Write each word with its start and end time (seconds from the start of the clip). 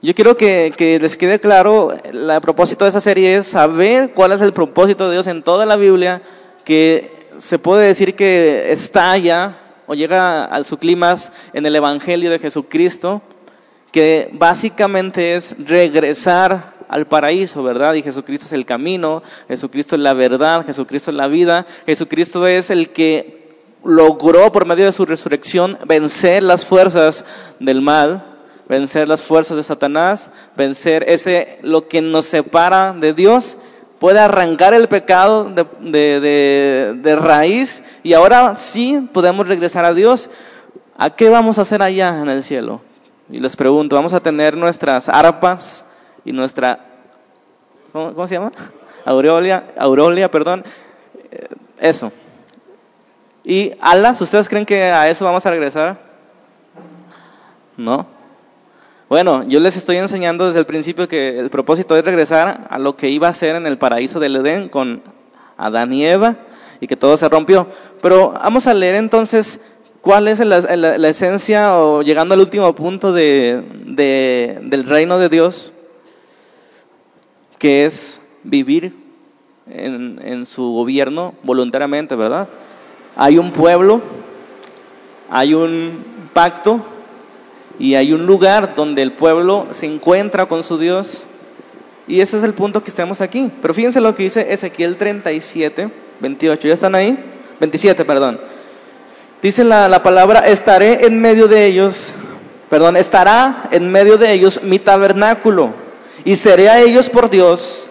Yo 0.00 0.14
quiero 0.14 0.36
que, 0.36 0.98
les 1.00 1.16
quede 1.16 1.40
claro, 1.40 1.92
el 2.04 2.40
propósito 2.40 2.84
de 2.84 2.90
esa 2.90 3.00
serie 3.00 3.34
es 3.36 3.48
saber 3.48 4.12
cuál 4.14 4.30
es 4.30 4.40
el 4.40 4.52
propósito 4.52 5.06
de 5.06 5.14
Dios 5.14 5.26
en 5.26 5.42
toda 5.42 5.66
la 5.66 5.74
Biblia, 5.74 6.22
que 6.64 7.10
se 7.36 7.58
puede 7.58 7.88
decir 7.88 8.14
que 8.14 8.70
estalla 8.70 9.58
o 9.88 9.94
llega 9.94 10.44
a 10.44 10.62
su 10.62 10.76
clímax 10.76 11.32
en 11.52 11.66
el 11.66 11.74
Evangelio 11.74 12.30
de 12.30 12.38
Jesucristo, 12.38 13.22
que 13.90 14.30
básicamente 14.34 15.34
es 15.34 15.56
regresar 15.58 16.74
al 16.88 17.06
paraíso, 17.06 17.64
¿verdad? 17.64 17.94
Y 17.94 18.02
Jesucristo 18.02 18.46
es 18.46 18.52
el 18.52 18.66
camino, 18.66 19.24
Jesucristo 19.48 19.96
es 19.96 20.02
la 20.02 20.14
verdad, 20.14 20.64
Jesucristo 20.64 21.10
es 21.10 21.16
la 21.16 21.26
vida, 21.26 21.66
Jesucristo 21.86 22.46
es 22.46 22.70
el 22.70 22.90
que 22.90 23.66
logró 23.82 24.52
por 24.52 24.64
medio 24.64 24.84
de 24.84 24.92
su 24.92 25.04
resurrección 25.06 25.76
vencer 25.86 26.44
las 26.44 26.64
fuerzas 26.64 27.24
del 27.58 27.82
mal, 27.82 28.27
vencer 28.68 29.08
las 29.08 29.22
fuerzas 29.22 29.56
de 29.56 29.62
Satanás, 29.62 30.30
vencer 30.56 31.04
ese 31.08 31.58
lo 31.62 31.88
que 31.88 32.00
nos 32.00 32.26
separa 32.26 32.92
de 32.92 33.14
Dios, 33.14 33.56
puede 33.98 34.20
arrancar 34.20 34.74
el 34.74 34.88
pecado 34.88 35.50
de, 35.50 36.94
de 37.00 37.16
raíz 37.16 37.82
y 38.02 38.12
ahora 38.12 38.56
sí 38.56 39.08
podemos 39.12 39.48
regresar 39.48 39.84
a 39.84 39.94
Dios. 39.94 40.30
¿A 40.96 41.10
qué 41.10 41.28
vamos 41.28 41.58
a 41.58 41.62
hacer 41.62 41.80
allá 41.80 42.20
en 42.20 42.28
el 42.28 42.42
cielo? 42.42 42.80
Y 43.30 43.40
les 43.40 43.56
pregunto, 43.56 43.94
¿vamos 43.94 44.14
a 44.14 44.20
tener 44.20 44.56
nuestras 44.56 45.08
arpas 45.08 45.84
y 46.24 46.32
nuestra, 46.32 46.80
¿cómo, 47.92 48.26
se 48.26 48.34
llama? 48.34 48.52
Aureolia, 49.04 49.64
Aureolia, 49.76 50.30
perdón. 50.30 50.64
Eh, 51.30 51.48
eso. 51.78 52.10
¿Y 53.44 53.72
alas? 53.80 54.20
¿Ustedes 54.20 54.48
creen 54.48 54.64
que 54.64 54.84
a 54.84 55.08
eso 55.08 55.24
vamos 55.24 55.44
a 55.44 55.50
regresar? 55.50 55.98
No. 57.76 58.06
Bueno, 59.08 59.44
yo 59.44 59.60
les 59.60 59.76
estoy 59.76 59.96
enseñando 59.96 60.46
desde 60.46 60.60
el 60.60 60.66
principio 60.66 61.08
que 61.08 61.38
el 61.38 61.48
propósito 61.50 61.96
es 61.96 62.04
regresar 62.04 62.66
a 62.68 62.78
lo 62.78 62.96
que 62.96 63.08
iba 63.08 63.28
a 63.28 63.34
ser 63.34 63.56
en 63.56 63.66
el 63.66 63.78
paraíso 63.78 64.20
del 64.20 64.36
Edén 64.36 64.68
con 64.68 65.02
Adán 65.56 65.92
y 65.92 66.04
Eva 66.04 66.36
y 66.80 66.86
que 66.86 66.96
todo 66.96 67.16
se 67.16 67.28
rompió. 67.28 67.68
Pero 68.02 68.32
vamos 68.32 68.66
a 68.66 68.74
leer 68.74 68.96
entonces 68.96 69.60
¿Cuál 70.00 70.28
es 70.28 70.38
la, 70.38 71.08
esencia 71.08 71.76
o 71.76 72.02
llegando 72.02 72.34
al 72.34 72.40
último 72.40 72.72
punto 72.74 73.12
de, 73.12 73.62
del 74.62 74.84
reino 74.84 75.18
de 75.18 75.28
Dios? 75.28 75.72
Que 77.58 77.84
es 77.84 78.20
vivir 78.44 78.94
en, 79.68 80.20
en 80.22 80.46
su 80.46 80.72
gobierno 80.72 81.34
voluntariamente, 81.42 82.14
¿verdad? 82.14 82.48
Hay 83.16 83.38
un 83.38 83.50
pueblo, 83.50 84.00
hay 85.28 85.52
un 85.52 86.04
pacto 86.32 86.80
y 87.78 87.94
hay 87.94 88.12
un 88.12 88.26
lugar 88.26 88.74
donde 88.74 89.02
el 89.02 89.12
pueblo 89.12 89.68
se 89.70 89.86
encuentra 89.86 90.46
con 90.46 90.64
su 90.64 90.78
Dios. 90.78 91.24
Y 92.08 92.20
ese 92.20 92.38
es 92.38 92.42
el 92.42 92.54
punto 92.54 92.82
que 92.82 92.90
estamos 92.90 93.20
aquí. 93.20 93.50
Pero 93.62 93.74
fíjense 93.74 94.00
lo 94.00 94.14
que 94.14 94.24
dice 94.24 94.52
Ezequiel 94.52 94.96
37, 94.96 95.90
28. 96.20 96.68
¿Ya 96.68 96.74
están 96.74 96.94
ahí? 96.94 97.16
27, 97.60 98.04
perdón. 98.04 98.40
Dice 99.42 99.62
la, 99.62 100.02
palabra, 100.02 100.40
estaré 100.40 101.06
en 101.06 101.20
medio 101.20 101.46
de 101.46 101.66
ellos, 101.66 102.12
perdón, 102.68 102.96
estará 102.96 103.68
en 103.70 103.88
medio 103.88 104.18
de 104.18 104.32
ellos 104.32 104.60
mi 104.64 104.80
tabernáculo 104.80 105.72
y 106.24 106.34
seré 106.34 106.68
a 106.68 106.80
ellos 106.80 107.08
por 107.08 107.30
Dios. 107.30 107.88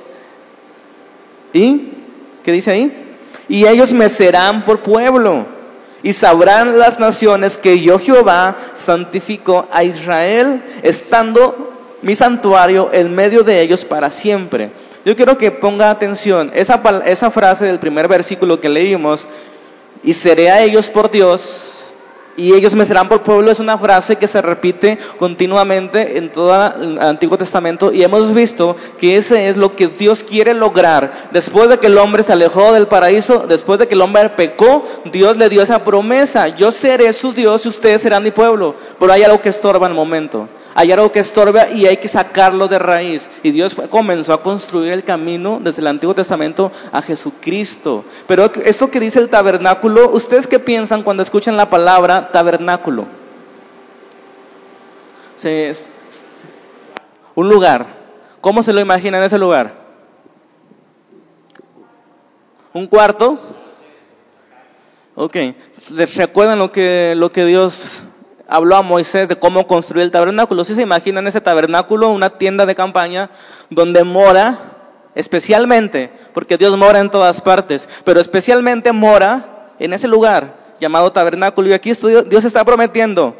¿Y 1.53 1.93
qué 2.43 2.51
dice 2.51 2.71
ahí? 2.71 2.91
Y 3.47 3.65
ellos 3.65 3.93
me 3.93 4.09
serán 4.09 4.65
por 4.65 4.81
pueblo 4.81 5.56
y 6.03 6.13
sabrán 6.13 6.77
las 6.77 6.99
naciones 6.99 7.57
que 7.57 7.79
yo 7.79 7.99
Jehová 7.99 8.55
santifico 8.73 9.67
a 9.71 9.83
Israel, 9.83 10.61
estando 10.83 11.73
mi 12.01 12.15
santuario 12.15 12.89
en 12.91 13.13
medio 13.13 13.43
de 13.43 13.61
ellos 13.61 13.83
para 13.83 14.09
siempre. 14.09 14.71
Yo 15.05 15.15
quiero 15.15 15.37
que 15.37 15.51
ponga 15.51 15.89
atención, 15.89 16.51
esa, 16.53 16.81
esa 17.05 17.31
frase 17.31 17.65
del 17.65 17.79
primer 17.79 18.07
versículo 18.07 18.59
que 18.59 18.69
leímos 18.69 19.27
y 20.03 20.13
seré 20.13 20.51
a 20.51 20.61
ellos 20.61 20.89
por 20.89 21.09
Dios 21.09 21.76
y 22.37 22.53
ellos 22.53 22.75
me 22.75 22.85
serán 22.85 23.09
por 23.09 23.23
pueblo. 23.23 23.51
Es 23.51 23.59
una 23.59 23.77
frase 23.77 24.15
que 24.15 24.27
se 24.27 24.41
repite 24.41 24.97
continuamente 25.17 26.17
en 26.17 26.31
todo 26.31 26.53
el 26.79 26.99
Antiguo 26.99 27.37
Testamento 27.37 27.91
y 27.91 28.03
hemos 28.03 28.33
visto 28.33 28.77
que 28.99 29.17
ese 29.17 29.49
es 29.49 29.57
lo 29.57 29.75
que 29.75 29.87
Dios 29.87 30.23
quiere 30.23 30.53
lograr. 30.53 31.29
Después 31.31 31.69
de 31.69 31.79
que 31.79 31.87
el 31.87 31.97
hombre 31.97 32.23
se 32.23 32.33
alejó 32.33 32.71
del 32.71 32.87
paraíso, 32.87 33.45
después 33.47 33.79
de 33.79 33.87
que 33.87 33.95
el 33.95 34.01
hombre 34.01 34.29
pecó, 34.29 34.85
Dios 35.11 35.35
le 35.35 35.49
dio 35.49 35.61
esa 35.61 35.83
promesa, 35.83 36.47
yo 36.47 36.71
seré 36.71 37.11
su 37.11 37.33
Dios 37.33 37.65
y 37.65 37.69
ustedes 37.69 38.03
serán 38.03 38.23
mi 38.23 38.31
pueblo, 38.31 38.75
pero 38.99 39.11
hay 39.11 39.23
algo 39.23 39.41
que 39.41 39.49
estorba 39.49 39.87
en 39.87 39.91
el 39.91 39.97
momento 39.97 40.47
hay 40.77 40.91
algo 40.91 41.11
que 41.11 41.19
estorba 41.19 41.71
y 41.71 41.87
hay 41.87 41.97
que 41.97 42.07
sacarlo 42.07 42.67
de 42.67 42.77
raíz. 42.77 43.31
Y 43.41 43.49
Dios 43.49 43.75
comenzó 43.89 44.31
a 44.31 44.43
construir 44.43 44.93
el 44.93 45.03
camino 45.03 45.59
desde 45.59 45.81
el 45.81 45.87
Antiguo 45.87 46.13
Testamento 46.13 46.71
a 46.91 47.01
Jesucristo. 47.01 48.05
Pero 48.27 48.51
esto 48.63 48.91
que 48.91 48.99
dice 48.99 49.17
el 49.17 49.29
tabernáculo, 49.29 50.11
¿ustedes 50.11 50.45
qué 50.45 50.59
piensan 50.59 51.01
cuando 51.01 51.23
escuchan 51.23 51.57
la 51.57 51.71
palabra 51.71 52.31
tabernáculo? 52.31 53.05
un 57.33 57.49
lugar. 57.49 57.87
¿Cómo 58.39 58.61
se 58.61 58.71
lo 58.71 58.79
imaginan 58.79 59.23
ese 59.23 59.39
lugar? 59.39 59.73
¿Un 62.73 62.85
cuarto? 62.85 63.39
Ok. 65.15 65.37
¿Recuerdan 66.15 66.59
lo 66.59 66.71
que, 66.71 67.15
lo 67.17 67.31
que 67.31 67.45
Dios 67.45 68.03
habló 68.47 68.75
a 68.75 68.81
Moisés 68.81 69.29
de 69.29 69.37
cómo 69.37 69.67
construir 69.67 70.03
el 70.03 70.11
tabernáculo. 70.11 70.63
Si 70.63 70.75
se 70.75 70.81
imaginan 70.81 71.27
ese 71.27 71.41
tabernáculo, 71.41 72.09
una 72.09 72.37
tienda 72.37 72.65
de 72.65 72.75
campaña 72.75 73.29
donde 73.69 74.03
mora, 74.03 74.57
especialmente, 75.15 76.11
porque 76.33 76.57
Dios 76.57 76.75
mora 76.77 76.99
en 76.99 77.11
todas 77.11 77.41
partes, 77.41 77.89
pero 78.03 78.19
especialmente 78.19 78.91
mora 78.91 79.73
en 79.79 79.93
ese 79.93 80.07
lugar 80.07 80.55
llamado 80.79 81.11
tabernáculo. 81.11 81.69
Y 81.69 81.73
aquí 81.73 81.91
Dios 82.27 82.45
está 82.45 82.63
prometiendo 82.63 83.35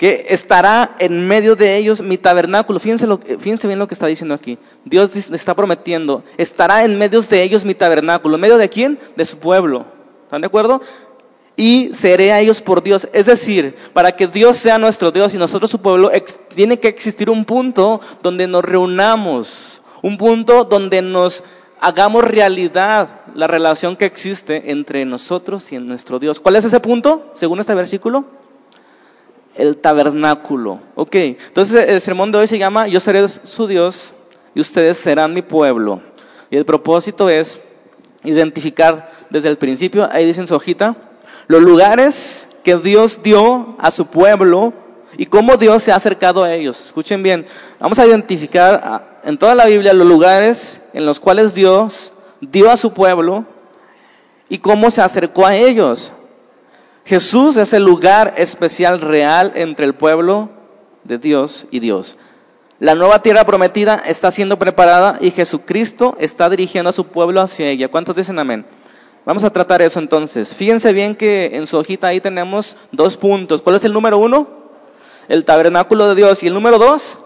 que 0.00 0.26
estará 0.30 0.96
en 0.98 1.28
medio 1.28 1.56
de 1.56 1.76
ellos 1.76 2.00
mi 2.00 2.16
tabernáculo. 2.16 2.80
Fíjense, 2.80 3.06
lo, 3.06 3.18
fíjense 3.18 3.66
bien 3.66 3.78
lo 3.78 3.86
que 3.86 3.92
está 3.92 4.06
diciendo 4.06 4.34
aquí. 4.34 4.58
Dios 4.84 5.14
está 5.14 5.54
prometiendo, 5.54 6.24
estará 6.38 6.84
en 6.84 6.96
medio 6.96 7.20
de 7.20 7.42
ellos 7.42 7.66
mi 7.66 7.74
tabernáculo. 7.74 8.36
¿En 8.36 8.40
medio 8.40 8.56
de 8.56 8.70
quién? 8.70 8.98
De 9.16 9.26
su 9.26 9.38
pueblo. 9.38 9.84
¿Están 10.24 10.40
de 10.40 10.46
acuerdo? 10.46 10.80
Y 11.56 11.90
seré 11.92 12.32
a 12.32 12.40
ellos 12.40 12.62
por 12.62 12.82
Dios. 12.82 13.08
Es 13.12 13.26
decir, 13.26 13.76
para 13.92 14.12
que 14.12 14.26
Dios 14.26 14.56
sea 14.56 14.78
nuestro 14.78 15.10
Dios 15.10 15.34
y 15.34 15.38
nosotros 15.38 15.70
su 15.70 15.80
pueblo, 15.80 16.10
tiene 16.54 16.80
que 16.80 16.88
existir 16.88 17.30
un 17.30 17.44
punto 17.44 18.00
donde 18.22 18.46
nos 18.46 18.64
reunamos, 18.64 19.82
un 20.02 20.16
punto 20.16 20.64
donde 20.64 21.02
nos 21.02 21.44
hagamos 21.80 22.24
realidad 22.24 23.20
la 23.34 23.46
relación 23.46 23.96
que 23.96 24.04
existe 24.04 24.70
entre 24.70 25.04
nosotros 25.04 25.70
y 25.72 25.78
nuestro 25.78 26.18
Dios. 26.18 26.40
¿Cuál 26.40 26.56
es 26.56 26.64
ese 26.64 26.80
punto, 26.80 27.30
según 27.34 27.60
este 27.60 27.74
versículo? 27.74 28.24
El 29.54 29.78
tabernáculo. 29.78 30.80
Ok, 30.94 31.14
entonces 31.16 31.88
el 31.88 32.00
sermón 32.00 32.32
de 32.32 32.38
hoy 32.38 32.46
se 32.46 32.58
llama 32.58 32.86
Yo 32.86 33.00
seré 33.00 33.26
su 33.28 33.66
Dios 33.66 34.12
y 34.54 34.60
ustedes 34.60 34.98
serán 34.98 35.34
mi 35.34 35.42
pueblo. 35.42 36.02
Y 36.50 36.56
el 36.56 36.64
propósito 36.64 37.28
es 37.28 37.60
identificar 38.24 39.10
desde 39.30 39.48
el 39.48 39.56
principio, 39.56 40.08
ahí 40.10 40.26
dice 40.26 40.40
en 40.40 40.46
su 40.46 40.54
hojita, 40.54 40.96
los 41.50 41.62
lugares 41.62 42.46
que 42.62 42.76
Dios 42.76 43.24
dio 43.24 43.74
a 43.80 43.90
su 43.90 44.06
pueblo 44.06 44.72
y 45.16 45.26
cómo 45.26 45.56
Dios 45.56 45.82
se 45.82 45.90
ha 45.90 45.96
acercado 45.96 46.44
a 46.44 46.54
ellos. 46.54 46.80
Escuchen 46.80 47.24
bien, 47.24 47.44
vamos 47.80 47.98
a 47.98 48.06
identificar 48.06 49.18
en 49.24 49.36
toda 49.36 49.56
la 49.56 49.66
Biblia 49.66 49.92
los 49.92 50.06
lugares 50.06 50.80
en 50.92 51.04
los 51.04 51.18
cuales 51.18 51.52
Dios 51.52 52.12
dio 52.40 52.70
a 52.70 52.76
su 52.76 52.92
pueblo 52.92 53.46
y 54.48 54.58
cómo 54.58 54.92
se 54.92 55.02
acercó 55.02 55.44
a 55.44 55.56
ellos. 55.56 56.12
Jesús 57.04 57.56
es 57.56 57.72
el 57.72 57.82
lugar 57.82 58.34
especial 58.36 59.00
real 59.00 59.50
entre 59.56 59.86
el 59.86 59.96
pueblo 59.96 60.50
de 61.02 61.18
Dios 61.18 61.66
y 61.72 61.80
Dios. 61.80 62.16
La 62.78 62.94
nueva 62.94 63.22
tierra 63.22 63.42
prometida 63.42 63.96
está 63.96 64.30
siendo 64.30 64.56
preparada 64.56 65.18
y 65.20 65.32
Jesucristo 65.32 66.16
está 66.20 66.48
dirigiendo 66.48 66.90
a 66.90 66.92
su 66.92 67.08
pueblo 67.08 67.40
hacia 67.42 67.66
ella. 67.66 67.88
¿Cuántos 67.88 68.14
dicen 68.14 68.38
amén? 68.38 68.64
Vamos 69.24 69.44
a 69.44 69.50
tratar 69.50 69.82
eso 69.82 69.98
entonces. 69.98 70.54
Fíjense 70.54 70.92
bien 70.92 71.14
que 71.14 71.50
en 71.54 71.66
su 71.66 71.78
hojita 71.78 72.08
ahí 72.08 72.20
tenemos 72.20 72.76
dos 72.90 73.16
puntos. 73.16 73.60
¿Cuál 73.60 73.76
es 73.76 73.84
el 73.84 73.92
número 73.92 74.18
uno? 74.18 74.48
El 75.28 75.44
tabernáculo 75.44 76.08
de 76.08 76.14
Dios. 76.14 76.42
¿Y 76.42 76.46
el 76.46 76.54
número 76.54 76.78
dos? 76.78 77.18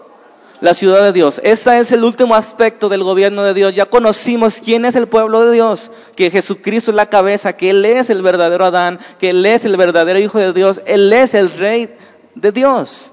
La 0.61 0.73
ciudad 0.73 1.03
de 1.03 1.13
Dios. 1.13 1.39
Este 1.43 1.79
es 1.79 1.91
el 1.91 2.03
último 2.03 2.35
aspecto 2.35 2.89
del 2.89 3.03
gobierno 3.03 3.43
de 3.43 3.53
Dios. 3.53 3.75
Ya 3.75 3.85
conocimos 3.85 4.61
quién 4.63 4.85
es 4.85 4.95
el 4.95 5.07
pueblo 5.07 5.45
de 5.45 5.53
Dios, 5.53 5.91
que 6.15 6.31
Jesucristo 6.31 6.91
es 6.91 6.95
la 6.95 7.09
cabeza, 7.09 7.53
que 7.53 7.71
Él 7.71 7.83
es 7.85 8.09
el 8.09 8.21
verdadero 8.21 8.65
Adán, 8.65 8.99
que 9.19 9.31
Él 9.31 9.45
es 9.45 9.65
el 9.65 9.75
verdadero 9.75 10.19
Hijo 10.19 10.39
de 10.39 10.53
Dios, 10.53 10.81
Él 10.85 11.11
es 11.11 11.33
el 11.33 11.51
Rey 11.51 11.93
de 12.35 12.51
Dios. 12.51 13.11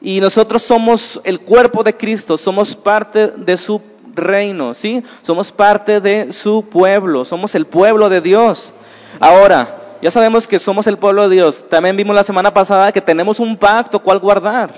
Y 0.00 0.20
nosotros 0.20 0.62
somos 0.62 1.20
el 1.24 1.40
cuerpo 1.40 1.82
de 1.84 1.96
Cristo, 1.96 2.36
somos 2.36 2.74
parte 2.74 3.28
de 3.28 3.56
su 3.56 3.80
reino, 4.14 4.74
¿sí? 4.74 5.02
Somos 5.22 5.52
parte 5.52 6.00
de 6.00 6.32
su 6.32 6.64
pueblo, 6.64 7.24
somos 7.24 7.54
el 7.54 7.66
pueblo 7.66 8.08
de 8.08 8.20
Dios. 8.20 8.72
Ahora, 9.18 9.80
ya 10.02 10.10
sabemos 10.10 10.46
que 10.46 10.58
somos 10.58 10.86
el 10.86 10.96
pueblo 10.96 11.28
de 11.28 11.36
Dios. 11.36 11.66
También 11.68 11.96
vimos 11.96 12.16
la 12.16 12.24
semana 12.24 12.54
pasada 12.54 12.92
que 12.92 13.00
tenemos 13.00 13.38
un 13.40 13.56
pacto 13.56 14.02
cual 14.02 14.18
guardar. 14.18 14.72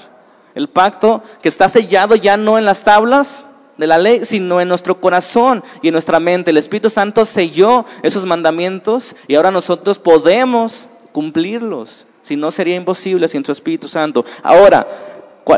El 0.55 0.69
pacto 0.69 1.23
que 1.41 1.49
está 1.49 1.69
sellado 1.69 2.15
ya 2.17 2.37
no 2.37 2.59
en 2.59 2.65
las 2.65 2.83
tablas 2.83 3.45
de 3.79 3.87
la 3.87 3.99
ley, 3.99 4.25
sino 4.25 4.61
en 4.61 4.69
nuestro 4.69 5.01
corazón 5.01 5.63
y 5.81 5.89
en 5.89 5.93
nuestra 5.93 6.21
mente. 6.21 6.51
El 6.51 6.59
Espíritu 6.59 6.91
Santo 6.91 7.25
selló 7.25 7.85
esos 8.03 8.27
mandamientos 8.27 9.15
y 9.29 9.37
ahora 9.37 9.51
nosotros 9.51 9.99
podemos 9.99 10.89
cumplirlos. 11.13 12.07
Si 12.21 12.37
no, 12.37 12.51
sería 12.51 12.77
imposible 12.77 13.29
sin 13.29 13.45
su 13.45 13.53
Espíritu 13.53 13.89
Santo. 13.89 14.25
Ahora, 14.43 14.87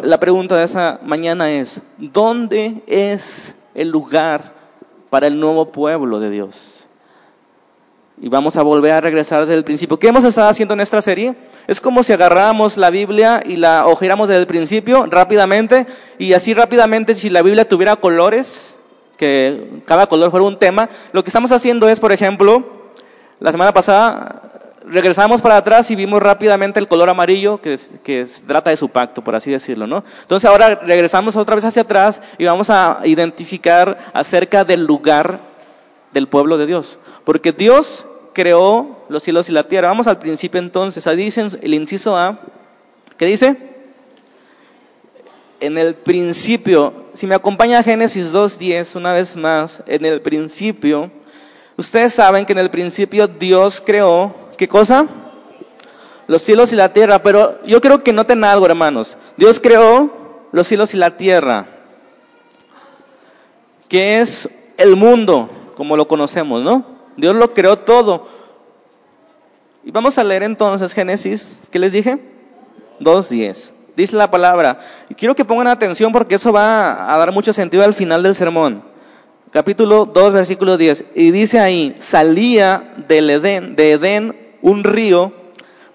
la 0.02 0.18
pregunta 0.18 0.56
de 0.56 0.64
esa 0.64 1.00
mañana 1.02 1.50
es, 1.52 1.80
¿dónde 1.98 2.82
es 2.86 3.54
el 3.74 3.88
lugar 3.88 4.52
para 5.10 5.26
el 5.26 5.38
nuevo 5.38 5.70
pueblo 5.70 6.20
de 6.20 6.30
Dios? 6.30 6.88
Y 8.20 8.28
vamos 8.28 8.56
a 8.56 8.62
volver 8.62 8.92
a 8.92 9.00
regresar 9.00 9.40
desde 9.40 9.54
el 9.54 9.64
principio. 9.64 9.98
¿Qué 9.98 10.08
hemos 10.08 10.24
estado 10.24 10.48
haciendo 10.48 10.74
en 10.74 10.80
esta 10.80 11.02
serie? 11.02 11.34
Es 11.66 11.80
como 11.80 12.02
si 12.04 12.12
agarráramos 12.12 12.76
la 12.76 12.90
Biblia 12.90 13.42
y 13.44 13.56
la 13.56 13.86
hojeáramos 13.86 14.28
desde 14.28 14.40
el 14.40 14.46
principio 14.46 15.06
rápidamente 15.06 15.86
y 16.18 16.32
así 16.32 16.54
rápidamente 16.54 17.16
si 17.16 17.28
la 17.28 17.42
Biblia 17.42 17.68
tuviera 17.68 17.96
colores, 17.96 18.78
que 19.16 19.82
cada 19.84 20.06
color 20.06 20.30
fuera 20.30 20.46
un 20.46 20.58
tema, 20.58 20.88
lo 21.12 21.24
que 21.24 21.28
estamos 21.28 21.50
haciendo 21.50 21.88
es, 21.88 21.98
por 21.98 22.12
ejemplo, 22.12 22.90
la 23.40 23.50
semana 23.50 23.72
pasada 23.72 24.53
regresamos 24.86 25.40
para 25.40 25.56
atrás 25.56 25.90
y 25.90 25.96
vimos 25.96 26.22
rápidamente 26.22 26.78
el 26.78 26.88
color 26.88 27.08
amarillo 27.08 27.60
que, 27.60 27.78
que 28.02 28.26
trata 28.46 28.70
de 28.70 28.76
su 28.76 28.88
pacto, 28.88 29.22
por 29.22 29.34
así 29.34 29.50
decirlo, 29.50 29.86
¿no? 29.86 30.04
Entonces 30.22 30.48
ahora 30.48 30.75
regresamos 30.76 31.36
otra 31.36 31.54
vez 31.54 31.64
hacia 31.64 31.82
atrás 31.82 32.20
y 32.38 32.44
vamos 32.44 32.70
a 32.70 33.00
identificar 33.04 33.98
acerca 34.12 34.64
del 34.64 34.84
lugar 34.84 35.40
del 36.12 36.28
pueblo 36.28 36.58
de 36.58 36.66
Dios. 36.66 36.98
Porque 37.25 37.52
Dios 37.52 38.06
creó 38.34 39.04
los 39.08 39.22
cielos 39.22 39.48
y 39.48 39.52
la 39.52 39.66
tierra. 39.66 39.88
Vamos 39.88 40.06
al 40.06 40.19
principio 40.19 40.60
entonces. 40.60 41.06
Ahí 41.06 41.16
dice 41.16 41.48
el 41.62 41.75
inciso 41.75 42.16
A. 42.16 42.40
¿Qué 43.16 43.26
dice? 43.26 43.56
En 45.60 45.78
el 45.78 45.94
principio, 45.94 47.06
si 47.14 47.26
me 47.26 47.34
acompaña 47.34 47.82
Génesis 47.82 48.34
2.10 48.34 48.96
una 48.96 49.12
vez 49.12 49.36
más, 49.36 49.82
en 49.86 50.04
el 50.04 50.20
principio, 50.20 51.10
ustedes 51.76 52.12
saben 52.12 52.44
que 52.44 52.52
en 52.52 52.58
el 52.58 52.70
principio 52.70 53.28
Dios 53.28 53.82
creó, 53.84 54.34
¿qué 54.56 54.68
cosa? 54.68 55.06
Los 56.26 56.42
cielos 56.42 56.72
y 56.72 56.76
la 56.76 56.92
tierra, 56.92 57.22
pero 57.22 57.62
yo 57.64 57.80
creo 57.80 58.02
que 58.02 58.12
noten 58.12 58.44
algo, 58.44 58.66
hermanos. 58.66 59.16
Dios 59.36 59.60
creó 59.60 60.46
los 60.52 60.66
cielos 60.66 60.94
y 60.94 60.96
la 60.96 61.16
tierra, 61.16 61.66
que 63.88 64.20
es 64.20 64.48
el 64.76 64.96
mundo 64.96 65.50
como 65.76 65.96
lo 65.96 66.08
conocemos, 66.08 66.62
¿no? 66.62 66.84
Dios 67.16 67.34
lo 67.34 67.52
creó 67.52 67.78
todo. 67.78 68.26
Y 69.84 69.90
vamos 69.90 70.16
a 70.18 70.24
leer 70.24 70.42
entonces 70.42 70.92
Génesis, 70.92 71.62
¿qué 71.70 71.78
les 71.78 71.92
dije? 71.92 72.18
2.10. 73.00 73.72
Dice 73.96 74.16
la 74.16 74.30
palabra. 74.30 74.80
Y 75.08 75.14
quiero 75.14 75.34
que 75.34 75.44
pongan 75.44 75.68
atención 75.68 76.12
porque 76.12 76.36
eso 76.36 76.52
va 76.52 77.12
a 77.12 77.18
dar 77.18 77.32
mucho 77.32 77.52
sentido 77.52 77.84
al 77.84 77.94
final 77.94 78.22
del 78.22 78.34
sermón. 78.34 78.82
Capítulo 79.50 80.06
2, 80.06 80.32
versículo 80.32 80.76
10. 80.76 81.04
Y 81.14 81.30
dice 81.30 81.60
ahí, 81.60 81.94
salía 81.98 82.94
del 83.06 83.30
Edén, 83.30 83.76
de 83.76 83.92
Edén 83.92 84.44
un 84.64 84.82
río 84.82 85.31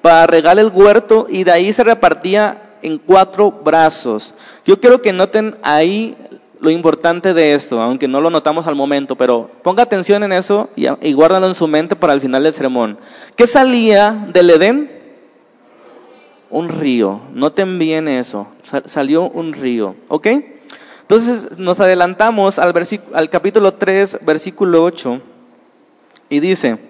para 0.01 0.27
regar 0.27 0.59
el 0.59 0.69
huerto 0.71 1.25
y 1.27 1.43
de 1.43 1.51
ahí 1.51 1.73
se 1.73 1.83
repartía 1.83 2.77
en 2.83 2.99
cuatro 2.99 3.51
brazos. 3.51 4.35
Yo 4.63 4.79
quiero 4.79 5.01
que 5.01 5.11
noten 5.11 5.57
ahí 5.63 6.15
lo 6.61 6.69
importante 6.69 7.33
de 7.33 7.55
esto, 7.55 7.81
aunque 7.81 8.07
no 8.07 8.21
lo 8.21 8.29
notamos 8.29 8.67
al 8.67 8.75
momento, 8.75 9.15
pero 9.15 9.49
ponga 9.63 9.81
atención 9.81 10.23
en 10.23 10.31
eso 10.33 10.69
y, 10.75 10.85
y 11.01 11.13
guárdalo 11.13 11.47
en 11.47 11.55
su 11.55 11.67
mente 11.67 11.95
para 11.95 12.13
el 12.13 12.21
final 12.21 12.43
del 12.43 12.53
sermón. 12.53 12.99
¿Qué 13.35 13.47
salía 13.47 14.27
del 14.31 14.51
Edén? 14.51 14.91
Un 16.51 16.69
río. 16.69 17.21
Noten 17.33 17.79
bien 17.79 18.07
eso. 18.07 18.47
Salió 18.85 19.23
un 19.23 19.53
río. 19.53 19.95
¿Ok? 20.09 20.27
Entonces 21.01 21.57
nos 21.57 21.79
adelantamos 21.79 22.59
al, 22.59 22.71
al 23.13 23.29
capítulo 23.31 23.73
3, 23.73 24.19
versículo 24.21 24.83
8, 24.83 25.19
y 26.29 26.39
dice, 26.39 26.88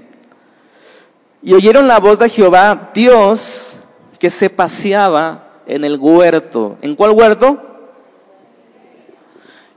y 1.41 1.53
oyeron 1.53 1.87
la 1.87 1.99
voz 1.99 2.19
de 2.19 2.29
Jehová, 2.29 2.91
Dios, 2.93 3.77
que 4.19 4.29
se 4.29 4.49
paseaba 4.49 5.61
en 5.65 5.83
el 5.85 5.97
huerto. 5.97 6.77
¿En 6.81 6.95
cuál 6.95 7.11
huerto? 7.11 7.57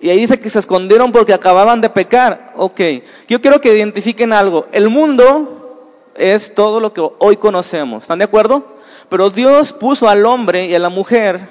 Y 0.00 0.10
ahí 0.10 0.18
dice 0.18 0.40
que 0.40 0.50
se 0.50 0.58
escondieron 0.58 1.12
porque 1.12 1.32
acababan 1.32 1.80
de 1.80 1.88
pecar. 1.88 2.52
Ok, 2.56 2.80
yo 3.28 3.40
quiero 3.40 3.60
que 3.60 3.72
identifiquen 3.72 4.32
algo. 4.32 4.66
El 4.72 4.88
mundo 4.88 6.10
es 6.16 6.54
todo 6.54 6.80
lo 6.80 6.92
que 6.92 7.08
hoy 7.18 7.36
conocemos. 7.36 8.04
¿Están 8.04 8.18
de 8.18 8.24
acuerdo? 8.24 8.64
Pero 9.08 9.30
Dios 9.30 9.72
puso 9.72 10.08
al 10.08 10.26
hombre 10.26 10.66
y 10.66 10.74
a 10.74 10.80
la 10.80 10.88
mujer, 10.88 11.48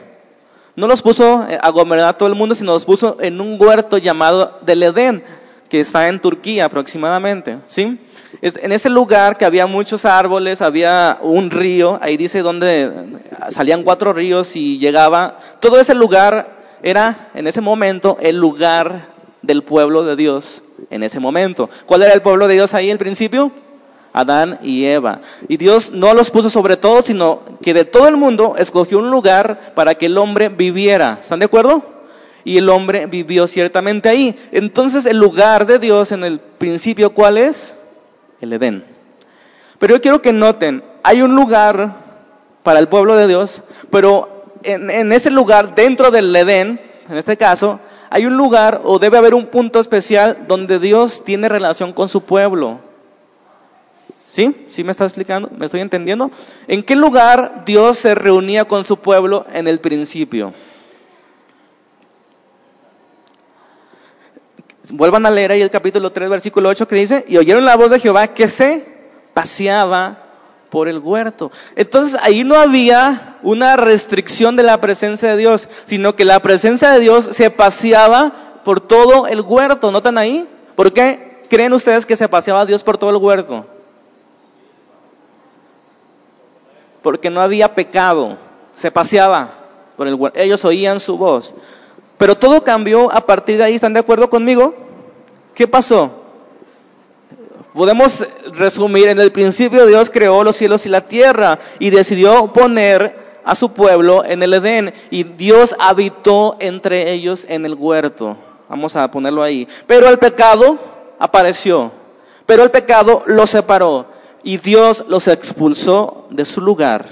no 0.75 0.87
los 0.87 1.01
puso 1.01 1.45
a 1.61 1.69
gobernar 1.69 2.17
todo 2.17 2.27
el 2.27 2.35
mundo, 2.35 2.55
sino 2.55 2.73
los 2.73 2.85
puso 2.85 3.17
en 3.21 3.39
un 3.39 3.61
huerto 3.61 3.97
llamado 3.97 4.59
del 4.63 4.83
Edén, 4.83 5.23
que 5.71 5.79
está 5.79 6.09
en 6.09 6.19
Turquía 6.19 6.65
aproximadamente. 6.65 7.59
¿Sí? 7.65 7.97
en 8.41 8.71
ese 8.71 8.89
lugar 8.89 9.37
que 9.37 9.45
había 9.45 9.67
muchos 9.67 10.03
árboles, 10.05 10.61
había 10.61 11.17
un 11.21 11.49
río, 11.49 11.97
ahí 12.01 12.17
dice 12.17 12.41
donde 12.41 12.91
salían 13.49 13.83
cuatro 13.83 14.13
ríos 14.13 14.55
y 14.55 14.79
llegaba, 14.79 15.37
todo 15.59 15.79
ese 15.79 15.95
lugar 15.95 16.77
era 16.81 17.29
en 17.33 17.47
ese 17.47 17.61
momento 17.61 18.17
el 18.19 18.37
lugar 18.37 19.09
del 19.41 19.63
pueblo 19.63 20.03
de 20.03 20.15
Dios 20.17 20.61
en 20.89 21.03
ese 21.03 21.19
momento. 21.19 21.69
¿Cuál 21.85 22.03
era 22.03 22.13
el 22.13 22.21
pueblo 22.21 22.47
de 22.47 22.55
Dios 22.55 22.73
ahí 22.73 22.91
al 22.91 22.97
principio? 22.97 23.51
Adán 24.11 24.59
y 24.61 24.85
Eva. 24.85 25.21
Y 25.47 25.55
Dios 25.55 25.91
no 25.91 26.13
los 26.13 26.31
puso 26.31 26.49
sobre 26.49 26.75
todo, 26.75 27.01
sino 27.01 27.41
que 27.61 27.73
de 27.73 27.85
todo 27.85 28.09
el 28.09 28.17
mundo 28.17 28.55
escogió 28.57 28.99
un 28.99 29.09
lugar 29.09 29.73
para 29.73 29.95
que 29.95 30.07
el 30.07 30.17
hombre 30.17 30.49
viviera. 30.49 31.19
¿Están 31.21 31.39
de 31.39 31.45
acuerdo? 31.45 32.00
Y 32.43 32.57
el 32.57 32.69
hombre 32.69 33.05
vivió 33.05 33.47
ciertamente 33.47 34.09
ahí. 34.09 34.35
Entonces 34.51 35.05
el 35.05 35.17
lugar 35.17 35.65
de 35.65 35.79
Dios 35.79 36.11
en 36.11 36.23
el 36.23 36.39
principio, 36.39 37.13
¿cuál 37.13 37.37
es? 37.37 37.77
El 38.39 38.53
Edén. 38.53 38.85
Pero 39.79 39.95
yo 39.95 40.01
quiero 40.01 40.21
que 40.21 40.33
noten, 40.33 40.83
hay 41.03 41.21
un 41.21 41.35
lugar 41.35 41.95
para 42.63 42.79
el 42.79 42.87
pueblo 42.87 43.15
de 43.15 43.27
Dios, 43.27 43.63
pero 43.89 44.45
en, 44.63 45.11
ese 45.11 45.31
lugar, 45.31 45.73
dentro 45.75 46.11
del 46.11 46.35
Edén, 46.35 46.79
en 47.09 47.17
este 47.17 47.37
caso, 47.37 47.79
hay 48.09 48.25
un 48.25 48.37
lugar 48.37 48.81
o 48.83 48.99
debe 48.99 49.17
haber 49.17 49.33
un 49.33 49.47
punto 49.47 49.79
especial 49.79 50.45
donde 50.47 50.79
Dios 50.79 51.23
tiene 51.23 51.49
relación 51.49 51.93
con 51.93 52.09
su 52.09 52.21
pueblo. 52.21 52.79
¿Sí? 54.17 54.65
¿Sí 54.69 54.83
me 54.83 54.91
está 54.91 55.03
explicando? 55.03 55.49
¿Me 55.57 55.65
estoy 55.65 55.81
entendiendo? 55.81 56.31
¿En 56.67 56.83
qué 56.83 56.95
lugar 56.95 57.63
Dios 57.65 57.97
se 57.97 58.15
reunía 58.15 58.65
con 58.65 58.85
su 58.85 58.97
pueblo 58.97 59.45
en 59.51 59.67
el 59.67 59.79
principio? 59.79 60.53
Vuelvan 64.91 65.25
a 65.25 65.31
leer 65.31 65.53
ahí 65.53 65.61
el 65.61 65.69
capítulo 65.69 66.11
3, 66.11 66.29
versículo 66.29 66.69
8 66.69 66.87
que 66.87 66.95
dice, 66.95 67.25
y 67.27 67.37
oyeron 67.37 67.63
la 67.63 67.77
voz 67.77 67.91
de 67.91 67.99
Jehová 67.99 68.27
que 68.27 68.49
se 68.49 68.85
paseaba 69.33 70.31
por 70.69 70.87
el 70.87 70.99
huerto. 70.99 71.51
Entonces 71.75 72.19
ahí 72.21 72.43
no 72.43 72.55
había 72.55 73.37
una 73.41 73.77
restricción 73.77 74.55
de 74.55 74.63
la 74.63 74.81
presencia 74.81 75.29
de 75.29 75.37
Dios, 75.37 75.69
sino 75.85 76.15
que 76.15 76.25
la 76.25 76.39
presencia 76.41 76.91
de 76.91 76.99
Dios 76.99 77.29
se 77.31 77.49
paseaba 77.49 78.61
por 78.65 78.81
todo 78.81 79.27
el 79.27 79.41
huerto. 79.41 79.91
¿Notan 79.91 80.17
ahí? 80.17 80.47
¿Por 80.75 80.91
qué 80.91 81.45
creen 81.49 81.73
ustedes 81.73 82.05
que 82.05 82.17
se 82.17 82.27
paseaba 82.27 82.65
Dios 82.65 82.83
por 82.83 82.97
todo 82.97 83.11
el 83.11 83.17
huerto? 83.17 83.65
Porque 87.01 87.29
no 87.29 87.41
había 87.41 87.73
pecado, 87.73 88.37
se 88.73 88.91
paseaba 88.91 89.49
por 89.95 90.07
el 90.07 90.15
huerto. 90.15 90.37
Ellos 90.37 90.63
oían 90.65 90.99
su 90.99 91.17
voz. 91.17 91.55
Pero 92.21 92.35
todo 92.35 92.63
cambió 92.63 93.11
a 93.11 93.25
partir 93.25 93.57
de 93.57 93.63
ahí, 93.63 93.73
¿están 93.73 93.93
de 93.93 93.99
acuerdo 93.99 94.29
conmigo? 94.29 94.75
¿Qué 95.55 95.67
pasó? 95.67 96.21
Podemos 97.73 98.27
resumir, 98.53 99.07
en 99.07 99.19
el 99.19 99.31
principio 99.31 99.87
Dios 99.87 100.11
creó 100.11 100.43
los 100.43 100.55
cielos 100.55 100.85
y 100.85 100.89
la 100.89 101.01
tierra 101.01 101.57
y 101.79 101.89
decidió 101.89 102.53
poner 102.53 103.39
a 103.43 103.55
su 103.55 103.71
pueblo 103.71 104.23
en 104.23 104.43
el 104.43 104.53
Edén 104.53 104.93
y 105.09 105.23
Dios 105.23 105.75
habitó 105.79 106.57
entre 106.59 107.11
ellos 107.11 107.47
en 107.49 107.65
el 107.65 107.73
huerto. 107.73 108.37
Vamos 108.69 108.95
a 108.95 109.09
ponerlo 109.09 109.41
ahí. 109.41 109.67
Pero 109.87 110.07
el 110.07 110.19
pecado 110.19 110.77
apareció, 111.17 111.91
pero 112.45 112.61
el 112.61 112.69
pecado 112.69 113.23
los 113.25 113.49
separó 113.49 114.05
y 114.43 114.57
Dios 114.57 115.05
los 115.07 115.27
expulsó 115.27 116.27
de 116.29 116.45
su 116.45 116.61
lugar 116.61 117.07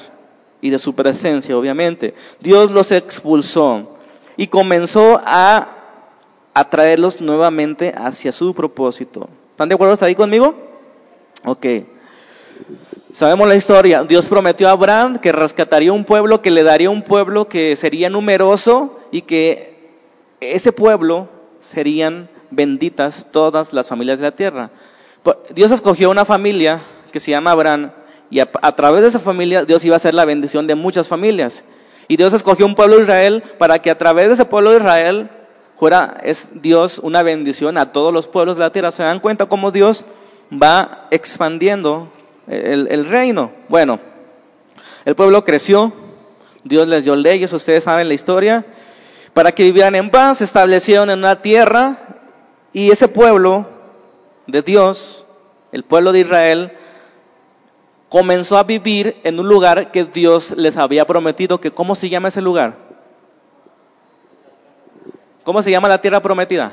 y 0.62 0.70
de 0.70 0.78
su 0.78 0.94
presencia, 0.94 1.58
obviamente. 1.58 2.13
Dios 2.39 2.70
los 2.70 2.92
expulsó 2.92 3.98
y 4.39 4.48
comenzó 4.48 5.22
a 5.25 5.67
atraerlos 6.53 7.19
nuevamente 7.19 7.93
hacia 7.93 8.31
su 8.31 8.53
propósito. 8.53 9.27
¿Están 9.51 9.67
de 9.67 9.75
acuerdo 9.75 9.91
hasta 9.91 10.05
ahí 10.05 10.15
conmigo? 10.15 10.55
Ok. 11.43 11.65
Sabemos 13.12 13.50
la 13.50 13.55
historia. 13.55 14.05
Dios 14.05 14.29
prometió 14.29 14.69
a 14.69 14.72
Abraham 14.72 15.17
que 15.17 15.34
rescataría 15.34 15.91
un 15.91 16.05
pueblo, 16.05 16.41
que 16.41 16.51
le 16.51 16.63
daría 16.63 16.89
un 16.89 17.01
pueblo 17.01 17.50
que 17.50 17.75
sería 17.75 18.10
numeroso 18.10 19.01
y 19.12 19.24
que 19.24 19.77
ese 20.39 20.72
pueblo 20.72 21.27
serían 21.60 22.29
benditas 22.50 23.27
todas 23.31 23.74
las 23.74 23.89
familias 23.89 24.19
de 24.19 24.25
la 24.25 24.36
tierra. 24.38 24.72
Dios 25.53 25.74
escogió 25.74 26.10
una 26.10 26.24
familia 26.24 26.79
que 27.12 27.19
se 27.19 27.31
llama 27.31 27.51
Abraham 27.51 27.91
y 28.29 28.39
a, 28.39 28.46
través 28.46 29.01
de 29.01 29.10
esa 29.10 29.19
familia 29.19 29.65
Dios 29.65 29.84
iba 29.84 29.96
a 29.96 29.98
hacer 29.98 30.13
la 30.13 30.24
bendición 30.24 30.65
de 30.65 30.75
muchas 30.75 31.10
familias. 31.10 31.65
Y 32.10 32.18
Dios 32.18 32.34
escogió 32.34 32.66
un 32.66 32.74
pueblo 32.74 32.98
de 32.98 33.04
Israel 33.04 33.44
para 33.60 33.80
que 33.80 33.92
a 33.92 33.98
través 33.98 34.28
de 34.28 34.34
ese 34.34 34.46
pueblo 34.46 34.72
de 34.72 34.78
Israel 34.78 35.30
fuera 35.78 36.18
es 36.24 36.50
Dios 36.56 36.98
una 36.98 37.22
bendición 37.22 37.78
a 37.78 37.92
todos 37.92 38.12
los 38.12 38.28
pueblos 38.28 38.58
de 38.58 38.63
la 38.63 38.72
tierra. 38.72 38.92
¿Se 38.92 39.04
dan 39.04 39.20
cuenta 39.20 39.46
cómo 39.46 39.70
Dios 39.70 40.08
va 40.51 41.08
expandiendo 41.12 42.12
el, 42.48 42.88
el 42.89 43.08
reino? 43.08 43.51
Bueno, 43.70 44.00
el 45.06 45.16
pueblo 45.16 45.44
creció, 45.44 45.94
Dios 46.63 46.88
les 46.88 47.04
dio 47.06 47.16
leyes, 47.16 47.54
ustedes 47.54 47.84
saben 47.84 48.08
la 48.08 48.16
historia, 48.16 48.66
para 49.36 49.51
que 49.51 49.62
vivieran 49.62 49.94
en 49.94 50.10
paz, 50.10 50.39
se 50.39 50.46
establecieron 50.46 51.12
en 51.12 51.20
una 51.20 51.44
tierra 51.44 51.96
y 52.74 52.89
ese 52.89 53.08
pueblo 53.08 53.68
de 54.48 54.63
Dios, 54.63 55.25
el 55.72 55.84
pueblo 55.84 56.12
de 56.12 56.22
Israel, 56.22 56.72
comenzó 58.10 58.58
a 58.58 58.63
vivir 58.63 59.18
en 59.24 59.39
un 59.39 59.48
lugar 59.48 59.92
que 59.92 60.04
Dios 60.04 60.51
les 60.58 60.78
había 60.78 61.06
prometido, 61.06 61.62
que 61.62 61.72
¿cómo 61.72 61.96
se 61.96 62.10
llama 62.10 62.28
ese 62.28 62.42
lugar? 62.42 62.75
¿Cómo 65.44 65.62
se 65.62 65.72
llama 65.72 65.88
la 65.88 66.01
tierra 66.01 66.20
prometida? 66.20 66.72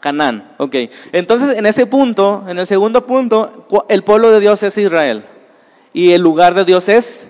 Canaán, 0.00 0.54
ok. 0.58 0.74
Entonces, 1.12 1.56
en 1.56 1.66
ese 1.66 1.86
punto, 1.86 2.44
en 2.48 2.58
el 2.58 2.66
segundo 2.66 3.06
punto, 3.06 3.66
el 3.88 4.02
pueblo 4.02 4.30
de 4.30 4.40
Dios 4.40 4.62
es 4.62 4.76
Israel 4.78 5.24
y 5.92 6.12
el 6.12 6.22
lugar 6.22 6.54
de 6.54 6.64
Dios 6.64 6.88
es 6.88 7.28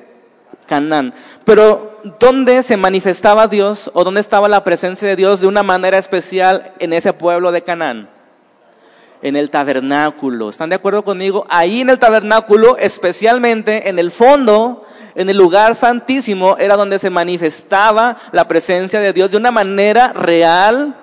Canaán. 0.67 1.15
Pero, 1.45 1.99
¿dónde 2.19 2.62
se 2.62 2.77
manifestaba 2.77 3.49
Dios 3.49 3.91
o 3.93 4.05
dónde 4.05 4.21
estaba 4.21 4.49
la 4.49 4.65
presencia 4.65 5.09
de 5.09 5.17
Dios 5.17 5.41
de 5.41 5.47
una 5.47 5.62
manera 5.62 5.99
especial 5.99 6.73
en 6.79 6.93
ese 6.93 7.12
pueblo 7.12 7.53
de 7.53 7.62
Canaán? 7.62 8.20
En 9.23 9.37
el 9.37 9.50
tabernáculo. 9.50 10.49
¿Están 10.49 10.71
de 10.71 10.77
acuerdo 10.77 11.05
conmigo? 11.05 11.47
Ahí 11.49 11.83
en 11.83 11.91
el 11.91 11.99
tabernáculo, 11.99 12.79
especialmente 12.79 13.89
en 13.89 13.99
el 13.99 14.11
fondo, 14.11 14.87
en 15.15 15.29
el 15.29 15.37
lugar 15.37 15.75
santísimo, 15.75 16.57
era 16.59 16.77
donde 16.77 16.99
se 16.99 17.11
manifestaba 17.11 18.17
la 18.33 18.49
presencia 18.49 19.00
de 19.00 19.12
Dios 19.12 19.31
de 19.31 19.37
una 19.37 19.50
manera 19.50 20.12
real, 20.15 20.97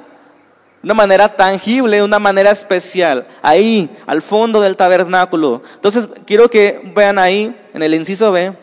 una 0.83 0.93
manera 0.93 1.35
tangible, 1.35 2.01
una 2.01 2.17
manera 2.17 2.51
especial. 2.51 3.27
Ahí, 3.41 3.89
al 4.07 4.21
fondo 4.21 4.61
del 4.61 4.77
tabernáculo. 4.77 5.61
Entonces, 5.75 6.07
quiero 6.25 6.49
que 6.49 6.91
vean 6.95 7.19
ahí, 7.19 7.55
en 7.73 7.83
el 7.83 7.93
inciso 7.93 8.31
B, 8.31 8.53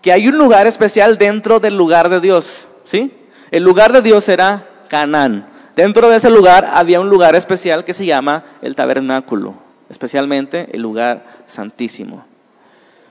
que 0.00 0.12
hay 0.12 0.28
un 0.28 0.38
lugar 0.38 0.66
especial 0.66 1.18
dentro 1.18 1.60
del 1.60 1.76
lugar 1.76 2.08
de 2.08 2.20
Dios, 2.20 2.68
¿sí? 2.84 3.12
El 3.50 3.62
lugar 3.64 3.92
de 3.92 4.02
Dios 4.02 4.28
era 4.28 4.66
Canaán. 4.88 5.55
Dentro 5.76 6.08
de 6.08 6.16
ese 6.16 6.30
lugar 6.30 6.70
había 6.72 7.00
un 7.00 7.10
lugar 7.10 7.36
especial 7.36 7.84
que 7.84 7.92
se 7.92 8.06
llama 8.06 8.44
el 8.62 8.74
tabernáculo, 8.74 9.54
especialmente 9.90 10.68
el 10.72 10.80
lugar 10.80 11.24
santísimo. 11.44 12.24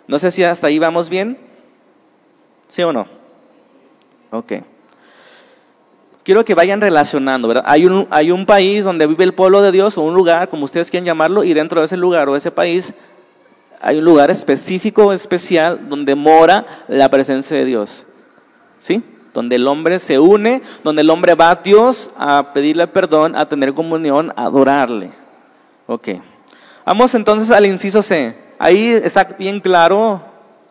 No 0.07 0.17
sé 0.17 0.31
si 0.31 0.43
hasta 0.43 0.65
ahí 0.65 0.79
vamos 0.79 1.07
bien. 1.07 1.37
¿Sí 2.67 2.81
o 2.81 2.91
no? 2.91 3.05
Ok. 4.31 4.53
Quiero 6.23 6.43
que 6.43 6.55
vayan 6.55 6.81
relacionando, 6.81 7.47
¿verdad? 7.47 7.65
Hay 7.67 7.85
un, 7.85 8.07
hay 8.09 8.31
un 8.31 8.47
país 8.47 8.83
donde 8.83 9.05
vive 9.05 9.25
el 9.25 9.35
pueblo 9.35 9.61
de 9.61 9.71
Dios 9.71 9.95
o 9.99 10.01
un 10.01 10.15
lugar, 10.15 10.49
como 10.49 10.65
ustedes 10.65 10.89
quieran 10.89 11.05
llamarlo, 11.05 11.43
y 11.43 11.53
dentro 11.53 11.81
de 11.81 11.85
ese 11.85 11.97
lugar 11.97 12.27
o 12.29 12.35
ese 12.35 12.49
país 12.49 12.95
hay 13.79 13.99
un 13.99 14.05
lugar 14.05 14.31
específico, 14.31 15.13
especial, 15.13 15.87
donde 15.87 16.15
mora 16.15 16.65
la 16.87 17.09
presencia 17.09 17.55
de 17.55 17.65
Dios. 17.65 18.07
¿Sí? 18.79 19.03
Donde 19.35 19.57
el 19.57 19.67
hombre 19.67 19.99
se 19.99 20.17
une, 20.17 20.61
donde 20.85 21.01
el 21.01 21.09
hombre 21.09 21.35
va 21.35 21.51
a 21.51 21.55
Dios 21.55 22.09
a 22.17 22.53
pedirle 22.53 22.87
perdón, 22.87 23.35
a 23.35 23.45
tener 23.47 23.73
comunión, 23.73 24.31
a 24.37 24.45
adorarle. 24.45 25.11
Ok. 25.87 26.07
Vamos 26.85 27.13
entonces 27.15 27.51
al 27.51 27.65
inciso 27.65 28.01
C. 28.01 28.37
Ahí 28.57 28.87
está 28.87 29.25
bien 29.37 29.59
claro 29.59 30.23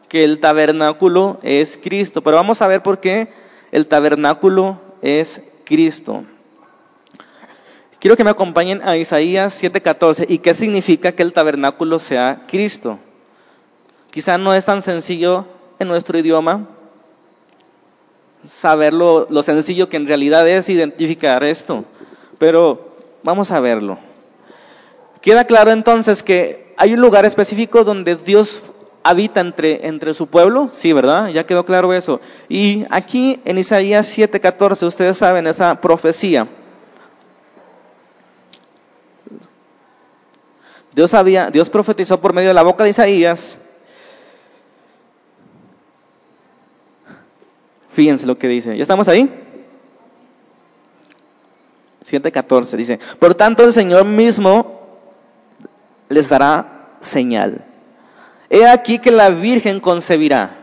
que 0.09 0.25
el 0.25 0.41
tabernáculo 0.41 1.41
es 1.43 1.79
Cristo, 1.81 2.23
pero 2.23 2.39
vamos 2.39 2.63
a 2.63 2.67
ver 2.67 2.83
por 2.83 3.01
qué 3.01 3.29
el 3.71 3.87
tabernáculo 3.87 4.81
es 5.03 5.43
Cristo. 5.67 6.25
Quiero 7.99 8.17
que 8.17 8.25
me 8.25 8.31
acompañen 8.31 8.81
a 8.83 8.97
Isaías 8.97 9.63
7:14 9.63 10.25
y 10.27 10.39
qué 10.39 10.55
significa 10.55 11.13
que 11.13 11.23
el 11.23 11.35
tabernáculo 11.35 11.99
sea 11.99 12.45
Cristo. 12.47 12.99
Quizá 14.11 14.39
no 14.39 14.55
es 14.55 14.65
tan 14.65 14.81
sencillo 14.81 15.45
en 15.79 15.89
nuestro 15.89 16.19
idioma 16.19 16.69
saber 18.47 18.93
lo, 18.93 19.27
lo 19.31 19.43
sencillo 19.43 19.89
que 19.89 19.97
en 19.97 20.07
realidad 20.07 20.47
es 20.49 20.69
identificar 20.69 21.45
esto, 21.45 21.85
pero 22.39 22.97
vamos 23.23 23.51
a 23.51 23.61
verlo. 23.61 23.99
Queda 25.21 25.45
claro 25.45 25.71
entonces 25.71 26.23
que 26.23 26.75
hay 26.77 26.93
un 26.93 27.01
lugar 27.01 27.25
específico 27.25 27.85
donde 27.85 28.17
Dios 28.17 28.63
habita 29.05 29.41
entre, 29.41 29.87
entre 29.87 30.15
su 30.15 30.27
pueblo, 30.27 30.71
sí, 30.73 30.93
¿verdad? 30.93 31.29
Ya 31.29 31.45
quedó 31.47 31.65
claro 31.65 31.93
eso. 31.93 32.21
Y 32.49 32.85
aquí 32.91 33.41
en 33.45 33.59
Isaías 33.59 34.09
7:14, 34.17 34.87
ustedes 34.87 35.17
saben 35.17 35.47
esa 35.47 35.81
profecía. 35.81 36.49
Dios 40.95 41.13
había, 41.13 41.51
Dios 41.51 41.71
profetizó 41.71 42.21
por 42.21 42.33
medio 42.33 42.49
de 42.49 42.55
la 42.55 42.63
boca 42.63 42.85
de 42.85 42.91
Isaías. 42.91 43.59
Fíjense 47.95 48.27
lo 48.27 48.37
que 48.37 48.49
dice. 48.49 48.77
¿Ya 48.77 48.83
estamos 48.83 49.09
ahí? 49.09 49.31
7.14 52.05 52.77
dice, 52.77 52.99
por 53.19 53.35
tanto 53.35 53.65
el 53.65 53.73
Señor 53.73 54.05
mismo 54.05 54.81
les 56.09 56.29
dará 56.29 56.97
señal. 57.01 57.65
He 58.51 58.67
aquí 58.67 58.99
que 58.99 59.11
la 59.11 59.31
Virgen 59.31 59.81
concebirá 59.81 60.59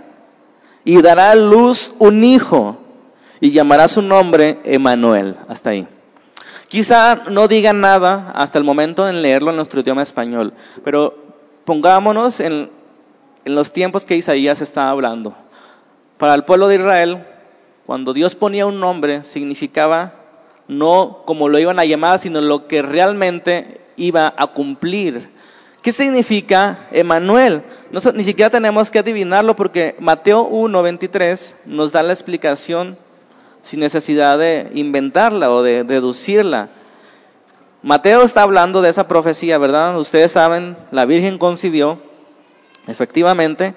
y 0.83 1.01
dará 1.01 1.31
a 1.31 1.35
luz 1.35 1.93
un 1.97 2.23
hijo 2.23 2.77
y 3.39 3.51
llamará 3.51 3.87
su 3.87 4.01
nombre 4.01 4.59
Emanuel. 4.63 5.35
Hasta 5.47 5.71
ahí. 5.71 5.87
Quizá 6.67 7.23
no 7.29 7.47
digan 7.47 7.81
nada 7.81 8.31
hasta 8.35 8.57
el 8.57 8.63
momento 8.63 9.09
en 9.09 9.21
leerlo 9.21 9.49
en 9.49 9.55
nuestro 9.55 9.81
idioma 9.81 10.03
español, 10.03 10.53
pero 10.83 11.17
pongámonos 11.65 12.39
en, 12.39 12.69
en 13.43 13.55
los 13.55 13.73
tiempos 13.73 14.05
que 14.05 14.15
Isaías 14.15 14.61
estaba 14.61 14.89
hablando. 14.89 15.35
Para 16.21 16.35
el 16.35 16.43
pueblo 16.43 16.67
de 16.67 16.75
Israel, 16.75 17.25
cuando 17.83 18.13
Dios 18.13 18.35
ponía 18.35 18.67
un 18.67 18.79
nombre, 18.79 19.23
significaba 19.23 20.13
no 20.67 21.23
como 21.25 21.49
lo 21.49 21.57
iban 21.57 21.79
a 21.79 21.83
llamar, 21.85 22.19
sino 22.19 22.41
lo 22.41 22.67
que 22.67 22.83
realmente 22.83 23.81
iba 23.97 24.31
a 24.37 24.45
cumplir. 24.45 25.31
¿Qué 25.81 25.91
significa 25.91 26.87
Emanuel? 26.91 27.63
ni 28.13 28.23
siquiera 28.23 28.51
tenemos 28.51 28.91
que 28.91 28.99
adivinarlo 28.99 29.55
porque 29.55 29.95
Mateo 29.97 30.43
1, 30.43 30.83
23 30.83 31.55
nos 31.65 31.91
da 31.91 32.03
la 32.03 32.13
explicación 32.13 32.99
sin 33.63 33.79
necesidad 33.79 34.37
de 34.37 34.69
inventarla 34.75 35.49
o 35.49 35.63
de 35.63 35.83
deducirla. 35.83 36.69
Mateo 37.81 38.21
está 38.21 38.43
hablando 38.43 38.83
de 38.83 38.89
esa 38.89 39.07
profecía, 39.07 39.57
¿verdad? 39.57 39.97
Ustedes 39.97 40.33
saben, 40.33 40.77
la 40.91 41.05
Virgen 41.05 41.39
concibió, 41.39 41.97
efectivamente, 42.85 43.73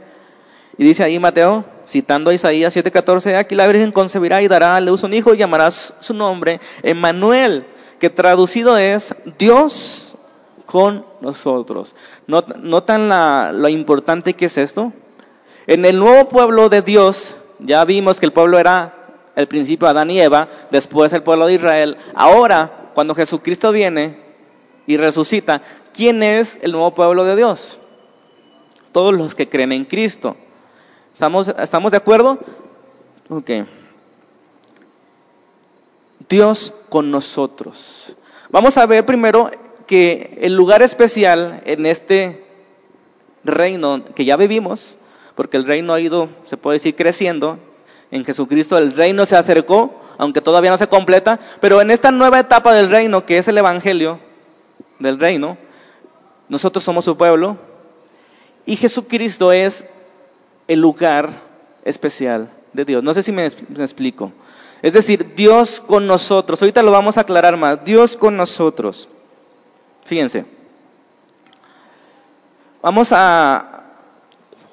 y 0.77 0.85
dice 0.85 1.05
ahí 1.05 1.19
Mateo, 1.19 1.65
citando 1.87 2.31
a 2.31 2.35
Isaías 2.35 2.75
7:14, 2.75 3.37
aquí 3.37 3.55
la 3.55 3.67
Virgen 3.67 3.93
concebirá 3.93 4.43
y 4.43 4.49
dará 4.49 4.77
a 4.77 4.81
luz 4.81 5.03
un 5.03 5.15
hijo 5.15 5.35
y 5.35 5.39
llamará 5.39 5.71
su 5.71 6.15
nombre 6.15 6.61
Emmanuel, 6.83 7.67
que 7.99 8.11
traducido 8.11 8.77
es 8.77 9.15
Dios 9.39 10.17
con 10.67 11.05
nosotros. 11.21 11.95
¿Notan 12.27 13.09
la, 13.09 13.53
lo 13.53 13.69
importante 13.69 14.35
que 14.35 14.47
es 14.47 14.59
esto? 14.59 14.93
En 15.67 15.85
el 15.85 15.99
nuevo 15.99 16.29
pueblo 16.29 16.69
de 16.69 16.83
Dios, 16.83 17.37
ya 17.59 17.85
vimos 17.85 18.19
que 18.19 18.27
el 18.27 18.33
pueblo 18.33 18.59
era 18.59 18.95
el 19.37 19.49
principio 19.49 19.89
Adán 19.89 20.11
y 20.11 20.21
Eva, 20.21 20.49
después 20.71 21.13
el 21.13 21.23
pueblo 21.23 21.47
de 21.47 21.55
Israel. 21.55 21.97
Ahora, 22.15 22.91
cuando 22.95 23.15
Jesucristo 23.15 23.73
viene 23.73 24.19
y 24.87 24.97
resucita, 24.97 25.63
¿quién 25.93 26.23
es 26.23 26.59
el 26.63 26.73
nuevo 26.73 26.95
pueblo 26.95 27.25
de 27.25 27.37
Dios? 27.37 27.79
Todos 28.93 29.15
los 29.15 29.35
que 29.35 29.49
creen 29.49 29.73
en 29.73 29.85
Cristo. 29.85 30.37
¿Estamos, 31.15 31.47
¿estamos 31.47 31.93
de 31.93 31.97
acuerdo? 31.97 32.41
Ok. 33.29 33.51
Dios 36.29 36.75
con 36.89 37.13
nosotros. 37.13 38.17
Vamos 38.51 38.77
a 38.77 38.87
ver 38.87 39.07
primero 39.07 39.49
que 39.87 40.37
el 40.41 40.57
lugar 40.57 40.83
especial 40.83 41.63
en 41.67 41.87
este 41.87 42.45
reino 43.45 44.05
que 44.17 44.25
ya 44.25 44.37
vivimos, 44.37 44.99
porque 45.37 45.57
el 45.57 45.67
reino 45.67 45.95
ha 45.95 46.01
ido, 46.01 46.31
se 46.47 46.57
puede 46.57 46.77
decir, 46.77 46.97
creciendo, 46.97 47.61
en 48.11 48.25
Jesucristo 48.25 48.77
el 48.77 48.93
reino 48.93 49.25
se 49.25 49.37
acercó, 49.37 49.95
aunque 50.19 50.41
todavía 50.41 50.73
no 50.73 50.79
se 50.79 50.89
completa, 50.89 51.39
pero 51.61 51.81
en 51.81 51.93
esta 51.93 52.11
nueva 52.11 52.41
etapa 52.41 52.75
del 52.75 52.91
reino, 52.91 53.25
que 53.25 53.39
es 53.39 53.47
el 53.47 53.59
Evangelio 53.59 54.19
del 54.99 55.21
reino, 55.21 55.59
nosotros 56.49 56.83
somos 56.83 57.05
su 57.05 57.17
pueblo 57.17 57.57
y 58.67 58.75
Jesucristo 58.75 59.53
es 59.53 59.87
el 60.69 60.81
lugar 60.81 61.43
especial 61.85 62.51
de 62.73 62.85
Dios. 62.85 63.03
No 63.03 63.15
sé 63.15 63.23
si 63.23 63.33
me, 63.33 63.47
explico. 63.47 64.33
Es 64.83 64.93
decir, 64.93 65.35
Dios 65.35 65.83
con 65.87 66.07
nosotros. 66.07 66.61
Ahorita 66.61 66.83
lo 66.83 66.91
vamos 66.91 67.17
a 67.17 67.23
aclarar 67.23 67.57
más. 67.57 67.85
Dios 67.85 68.17
con 68.17 68.37
nosotros. 68.37 69.09
Fíjense. 70.05 70.45
Vamos 72.83 73.13
a 73.13 73.85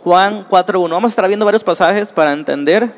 Juan 0.04 0.48
4.1. 0.50 0.90
Vamos 0.90 1.10
a 1.10 1.14
estar 1.14 1.28
viendo 1.28 1.46
varios 1.46 1.64
pasajes 1.64 2.12
para 2.12 2.34
entender 2.34 2.94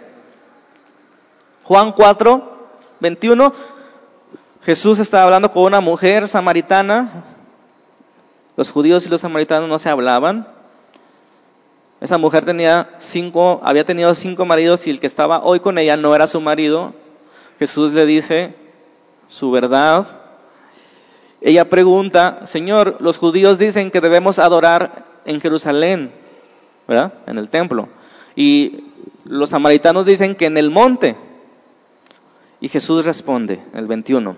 Juan 1.64 1.92
4, 1.92 2.68
21. 3.00 3.54
Jesús 4.64 5.00
estaba 5.00 5.24
hablando 5.24 5.52
con 5.52 5.64
una 5.64 5.82
mujer 5.82 6.28
samaritana. 6.28 7.26
Los 8.56 8.72
judíos 8.72 9.06
y 9.06 9.10
los 9.10 9.22
samaritanos 9.22 9.70
no 9.70 9.80
se 9.80 9.90
hablaban. 9.90 10.48
Esa 12.04 12.18
mujer 12.18 12.44
tenía 12.44 12.90
cinco, 13.00 13.62
había 13.64 13.86
tenido 13.86 14.14
cinco 14.14 14.44
maridos 14.46 14.88
y 14.88 14.90
el 14.90 15.00
que 15.00 15.08
estaba 15.08 15.42
hoy 15.42 15.62
con 15.62 15.78
ella 15.78 15.96
no 15.96 16.14
era 16.14 16.28
su 16.28 16.42
marido. 16.42 16.94
Jesús 17.60 17.94
le 17.94 18.06
dice 18.06 18.54
su 19.30 19.52
verdad. 19.52 20.06
Ella 21.40 21.70
pregunta, 21.70 22.42
Señor, 22.44 22.98
los 23.00 23.18
judíos 23.18 23.58
dicen 23.58 23.90
que 23.90 24.02
debemos 24.02 24.38
adorar 24.38 25.06
en 25.24 25.40
Jerusalén, 25.40 26.12
¿verdad? 26.90 27.14
En 27.26 27.38
el 27.38 27.48
templo. 27.48 27.88
Y 28.36 28.84
los 29.24 29.52
samaritanos 29.52 30.06
dicen 30.06 30.36
que 30.36 30.48
en 30.48 30.58
el 30.58 30.72
monte. 30.72 31.16
Y 32.60 32.68
Jesús 32.68 33.06
responde, 33.06 33.64
el 33.74 33.88
21. 33.88 34.36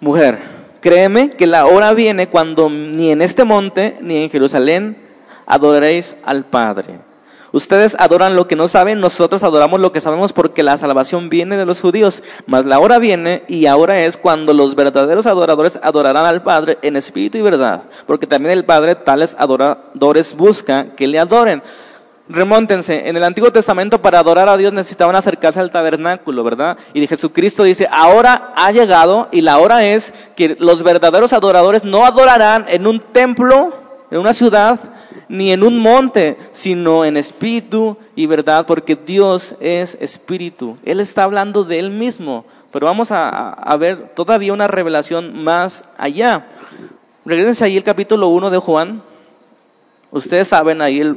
Mujer, 0.00 0.55
créeme 0.80 1.30
que 1.30 1.46
la 1.46 1.66
hora 1.66 1.92
viene 1.92 2.28
cuando 2.28 2.68
ni 2.70 3.10
en 3.10 3.22
este 3.22 3.44
monte 3.44 3.96
ni 4.00 4.22
en 4.22 4.30
Jerusalén 4.30 4.96
adoréis 5.46 6.16
al 6.24 6.44
Padre. 6.44 7.00
Ustedes 7.52 7.96
adoran 7.98 8.36
lo 8.36 8.48
que 8.48 8.56
no 8.56 8.68
saben, 8.68 9.00
nosotros 9.00 9.42
adoramos 9.42 9.80
lo 9.80 9.90
que 9.90 10.00
sabemos 10.02 10.32
porque 10.34 10.62
la 10.62 10.76
salvación 10.76 11.30
viene 11.30 11.56
de 11.56 11.64
los 11.64 11.80
judíos. 11.80 12.22
Mas 12.46 12.66
la 12.66 12.80
hora 12.80 12.98
viene 12.98 13.44
y 13.48 13.64
ahora 13.64 14.00
es 14.00 14.16
cuando 14.16 14.52
los 14.52 14.74
verdaderos 14.74 15.26
adoradores 15.26 15.78
adorarán 15.82 16.26
al 16.26 16.42
Padre 16.42 16.76
en 16.82 16.96
espíritu 16.96 17.38
y 17.38 17.42
verdad. 17.42 17.84
Porque 18.06 18.26
también 18.26 18.52
el 18.52 18.66
Padre 18.66 18.94
tales 18.94 19.36
adoradores 19.38 20.36
busca 20.36 20.94
que 20.96 21.06
le 21.06 21.18
adoren. 21.18 21.62
Remóntense, 22.28 23.08
en 23.08 23.16
el 23.16 23.22
Antiguo 23.22 23.52
Testamento 23.52 24.02
para 24.02 24.18
adorar 24.18 24.48
a 24.48 24.56
Dios 24.56 24.72
necesitaban 24.72 25.14
acercarse 25.14 25.60
al 25.60 25.70
tabernáculo, 25.70 26.42
¿verdad? 26.42 26.76
Y 26.92 27.06
Jesucristo 27.06 27.62
dice, 27.62 27.88
ahora 27.90 28.52
ha 28.56 28.72
llegado 28.72 29.28
y 29.30 29.42
la 29.42 29.58
hora 29.58 29.84
es 29.84 30.12
que 30.34 30.56
los 30.58 30.82
verdaderos 30.82 31.32
adoradores 31.32 31.84
no 31.84 32.04
adorarán 32.04 32.64
en 32.68 32.86
un 32.88 32.98
templo, 32.98 33.72
en 34.10 34.18
una 34.18 34.32
ciudad, 34.32 34.80
ni 35.28 35.52
en 35.52 35.62
un 35.62 35.78
monte, 35.78 36.36
sino 36.50 37.04
en 37.04 37.16
espíritu 37.16 37.96
y 38.16 38.26
verdad, 38.26 38.66
porque 38.66 38.96
Dios 38.96 39.54
es 39.60 39.96
espíritu. 40.00 40.78
Él 40.84 40.98
está 40.98 41.22
hablando 41.22 41.62
de 41.62 41.78
Él 41.78 41.90
mismo, 41.90 42.44
pero 42.72 42.86
vamos 42.86 43.10
a, 43.12 43.76
ver 43.78 44.14
todavía 44.14 44.52
una 44.52 44.66
revelación 44.66 45.44
más 45.44 45.84
allá. 45.96 46.46
Regresense 47.24 47.64
ahí 47.64 47.76
el 47.76 47.84
capítulo 47.84 48.28
1 48.28 48.50
de 48.50 48.58
Juan. 48.58 49.02
Ustedes 50.10 50.48
saben 50.48 50.80
ahí, 50.82 51.00
el, 51.00 51.16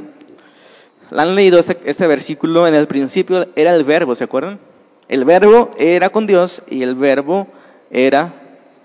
han 1.16 1.34
leído 1.34 1.58
este, 1.58 2.06
versículo, 2.06 2.66
en 2.68 2.74
el 2.74 2.86
principio 2.86 3.48
era 3.56 3.74
el 3.74 3.84
verbo, 3.84 4.14
¿se 4.14 4.24
acuerdan? 4.24 4.60
El 5.08 5.24
verbo 5.24 5.72
era 5.76 6.10
con 6.10 6.26
Dios 6.26 6.62
y 6.68 6.82
el 6.82 6.94
verbo 6.94 7.48
era 7.90 8.32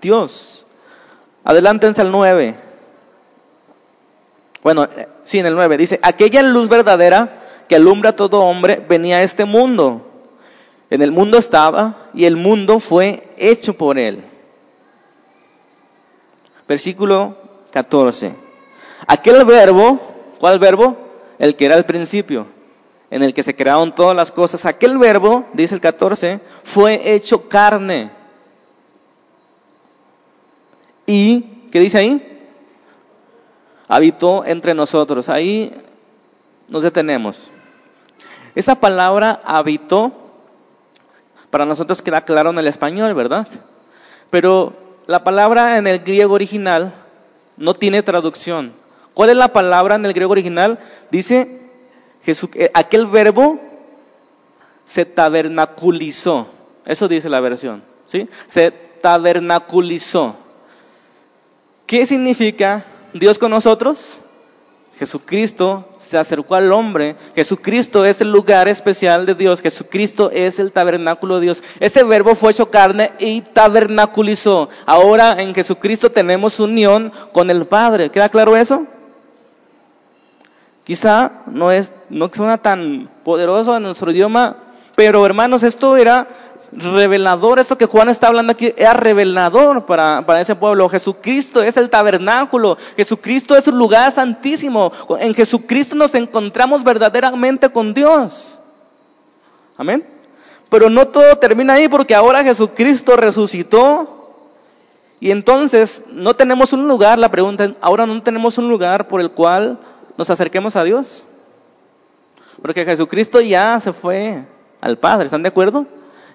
Dios. 0.00 0.66
Adelántense 1.44 2.02
al 2.02 2.10
9. 2.10 2.54
Bueno, 4.62 4.84
eh, 4.84 5.06
sí, 5.22 5.38
en 5.38 5.46
el 5.46 5.54
9 5.54 5.76
dice, 5.76 6.00
aquella 6.02 6.42
luz 6.42 6.68
verdadera 6.68 7.44
que 7.68 7.76
alumbra 7.76 8.10
a 8.10 8.16
todo 8.16 8.40
hombre 8.40 8.84
venía 8.88 9.18
a 9.18 9.22
este 9.22 9.44
mundo. 9.44 10.02
En 10.90 11.02
el 11.02 11.12
mundo 11.12 11.38
estaba 11.38 12.08
y 12.14 12.24
el 12.24 12.36
mundo 12.36 12.80
fue 12.80 13.28
hecho 13.36 13.74
por 13.74 13.98
él. 13.98 14.24
Versículo 16.66 17.36
14. 17.70 18.34
Aquel 19.06 19.44
verbo, 19.44 20.00
¿cuál 20.40 20.58
verbo? 20.58 21.05
El 21.38 21.56
que 21.56 21.66
era 21.66 21.74
al 21.74 21.86
principio, 21.86 22.46
en 23.10 23.22
el 23.22 23.34
que 23.34 23.42
se 23.42 23.54
crearon 23.54 23.94
todas 23.94 24.16
las 24.16 24.32
cosas. 24.32 24.66
Aquel 24.66 24.98
verbo, 24.98 25.46
dice 25.52 25.74
el 25.74 25.80
14, 25.80 26.40
fue 26.64 27.14
hecho 27.14 27.48
carne. 27.48 28.10
¿Y 31.06 31.42
qué 31.70 31.80
dice 31.80 31.98
ahí? 31.98 32.36
habitó 33.88 34.44
entre 34.44 34.74
nosotros. 34.74 35.28
Ahí 35.28 35.72
nos 36.68 36.82
detenemos. 36.82 37.50
Esa 38.54 38.76
palabra 38.76 39.40
habitó, 39.44 40.12
para 41.50 41.66
nosotros 41.66 42.02
queda 42.02 42.22
claro 42.22 42.50
en 42.50 42.58
el 42.58 42.66
español, 42.66 43.14
¿verdad? 43.14 43.46
Pero 44.30 44.72
la 45.06 45.22
palabra 45.22 45.78
en 45.78 45.86
el 45.86 46.00
griego 46.00 46.34
original 46.34 46.94
no 47.56 47.74
tiene 47.74 48.02
traducción. 48.02 48.72
¿Cuál 49.16 49.30
es 49.30 49.36
la 49.36 49.48
palabra 49.48 49.94
en 49.94 50.04
el 50.04 50.12
griego 50.12 50.32
original? 50.32 50.78
Dice 51.10 51.58
Jesús, 52.22 52.50
eh, 52.52 52.70
aquel 52.74 53.06
verbo 53.06 53.58
se 54.84 55.06
tabernaculizó. 55.06 56.48
Eso 56.84 57.08
dice 57.08 57.30
la 57.30 57.40
versión, 57.40 57.82
¿sí? 58.04 58.28
Se 58.46 58.70
tabernaculizó. 58.70 60.36
¿Qué 61.86 62.04
significa 62.04 62.84
Dios 63.14 63.38
con 63.38 63.52
nosotros? 63.52 64.20
Jesucristo 64.98 65.88
se 65.96 66.18
acercó 66.18 66.54
al 66.54 66.70
hombre. 66.70 67.16
Jesucristo 67.34 68.04
es 68.04 68.20
el 68.20 68.30
lugar 68.30 68.68
especial 68.68 69.24
de 69.24 69.34
Dios. 69.34 69.62
Jesucristo 69.62 70.30
es 70.30 70.58
el 70.58 70.72
tabernáculo 70.72 71.36
de 71.36 71.40
Dios. 71.40 71.62
Ese 71.80 72.04
verbo 72.04 72.34
fue 72.34 72.50
hecho 72.50 72.70
carne 72.70 73.12
y 73.18 73.40
tabernaculizó. 73.40 74.68
Ahora 74.84 75.40
en 75.40 75.54
Jesucristo 75.54 76.10
tenemos 76.10 76.60
unión 76.60 77.10
con 77.32 77.48
el 77.48 77.64
Padre. 77.64 78.10
¿Queda 78.10 78.28
claro 78.28 78.58
eso? 78.58 78.86
Quizá 80.86 81.42
no 81.46 81.72
es, 81.72 81.90
no 82.10 82.30
suena 82.32 82.58
tan 82.58 83.10
poderoso 83.24 83.76
en 83.76 83.82
nuestro 83.82 84.12
idioma, 84.12 84.58
pero 84.94 85.26
hermanos, 85.26 85.64
esto 85.64 85.96
era 85.96 86.28
revelador, 86.70 87.58
esto 87.58 87.76
que 87.76 87.86
Juan 87.86 88.08
está 88.08 88.28
hablando 88.28 88.52
aquí, 88.52 88.72
era 88.76 88.92
revelador 88.92 89.84
para, 89.84 90.24
para 90.24 90.40
ese 90.40 90.54
pueblo. 90.54 90.88
Jesucristo 90.88 91.60
es 91.60 91.76
el 91.76 91.90
tabernáculo, 91.90 92.78
Jesucristo 92.96 93.56
es 93.56 93.66
el 93.66 93.76
lugar 93.76 94.12
santísimo. 94.12 94.92
En 95.18 95.34
Jesucristo 95.34 95.96
nos 95.96 96.14
encontramos 96.14 96.84
verdaderamente 96.84 97.68
con 97.68 97.92
Dios. 97.92 98.60
Amén. 99.76 100.06
Pero 100.68 100.88
no 100.88 101.08
todo 101.08 101.36
termina 101.38 101.72
ahí 101.72 101.88
porque 101.88 102.14
ahora 102.14 102.44
Jesucristo 102.44 103.16
resucitó. 103.16 104.12
Y 105.18 105.32
entonces 105.32 106.04
no 106.12 106.34
tenemos 106.34 106.72
un 106.72 106.86
lugar, 106.86 107.18
la 107.18 107.28
pregunta, 107.28 107.74
ahora 107.80 108.06
no 108.06 108.22
tenemos 108.22 108.56
un 108.56 108.68
lugar 108.68 109.08
por 109.08 109.20
el 109.20 109.32
cual 109.32 109.80
nos 110.16 110.30
acerquemos 110.30 110.76
a 110.76 110.84
Dios. 110.84 111.24
Porque 112.62 112.84
Jesucristo 112.84 113.40
ya 113.40 113.78
se 113.80 113.92
fue 113.92 114.44
al 114.80 114.98
Padre, 114.98 115.26
¿están 115.26 115.42
de 115.42 115.48
acuerdo? 115.48 115.86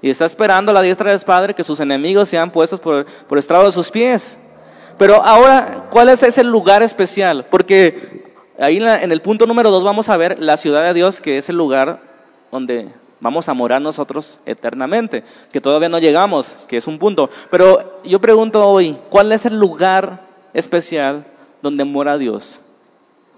y 0.02 0.10
está 0.10 0.26
esperando 0.26 0.72
a 0.72 0.74
la 0.74 0.82
diestra 0.82 1.12
del 1.12 1.20
Padre 1.22 1.54
que 1.54 1.63
sus 1.63 1.80
enemigos 1.80 2.28
sean 2.28 2.52
puestos 2.52 2.80
por, 2.80 3.06
por 3.06 3.38
estrado 3.38 3.65
de 3.65 3.72
sus 3.72 3.91
pies. 3.91 4.38
Pero 4.98 5.24
ahora, 5.24 5.88
¿cuál 5.89 6.10
es 6.10 6.24
ese 6.24 6.44
lugar 6.44 6.84
especial? 6.84 7.46
Porque 7.50 8.34
ahí 8.60 8.78
en, 8.78 9.12
el 9.12 9.22
punto 9.22 9.46
número 9.46 9.72
dos 9.72 9.84
vamos 9.84 10.10
a 10.10 10.17
ver 10.17 10.39
la 10.39 10.58
ciudad 10.58 10.84
de 10.84 10.94
Dios, 10.94 11.22
que 11.22 11.38
es 11.38 11.50
el 11.50 11.56
lugar 11.56 12.02
donde 12.52 12.89
vamos 13.20 13.48
a 13.48 13.54
morar 13.54 13.82
nosotros 13.82 14.39
eternamente, 14.46 15.24
que 15.52 15.62
todavía 15.62 15.89
no 15.89 16.00
llegamos, 16.00 16.58
que 16.67 16.78
es 16.78 16.88
un 16.88 16.98
punto. 16.98 17.30
Pero 17.50 18.02
yo 18.04 18.20
pregunto 18.20 18.67
hoy, 18.67 18.98
¿cuál 19.10 19.32
es 19.32 19.46
el 19.46 19.60
lugar 19.60 20.28
especial 20.54 21.26
donde 21.62 21.86
mora 21.86 22.17
Dios 22.17 22.60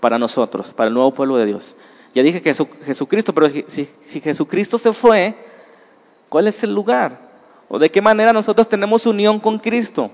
para 0.04 0.20
nosotros, 0.20 0.74
para 0.74 0.89
el 0.89 0.94
nuevo 0.94 1.13
pueblo 1.13 1.38
de 1.38 1.46
Dios? 1.46 1.78
Ya 2.13 2.22
dije 2.22 2.42
que 2.42 2.54
Jesucristo, 2.86 3.34
pero 3.34 3.50
si, 3.68 3.88
Jesucristo 4.22 4.78
se 4.78 4.92
fue, 4.92 5.34
¿Cuál 6.34 6.48
es 6.48 6.63
el 6.63 6.74
lugar? 6.74 7.20
¿O 7.70 7.78
de 7.78 7.92
qué 7.92 8.02
manera 8.02 8.34
nosotros 8.34 8.68
tenemos 8.68 9.06
unión 9.06 9.39
con 9.39 9.60
Cristo? 9.60 10.10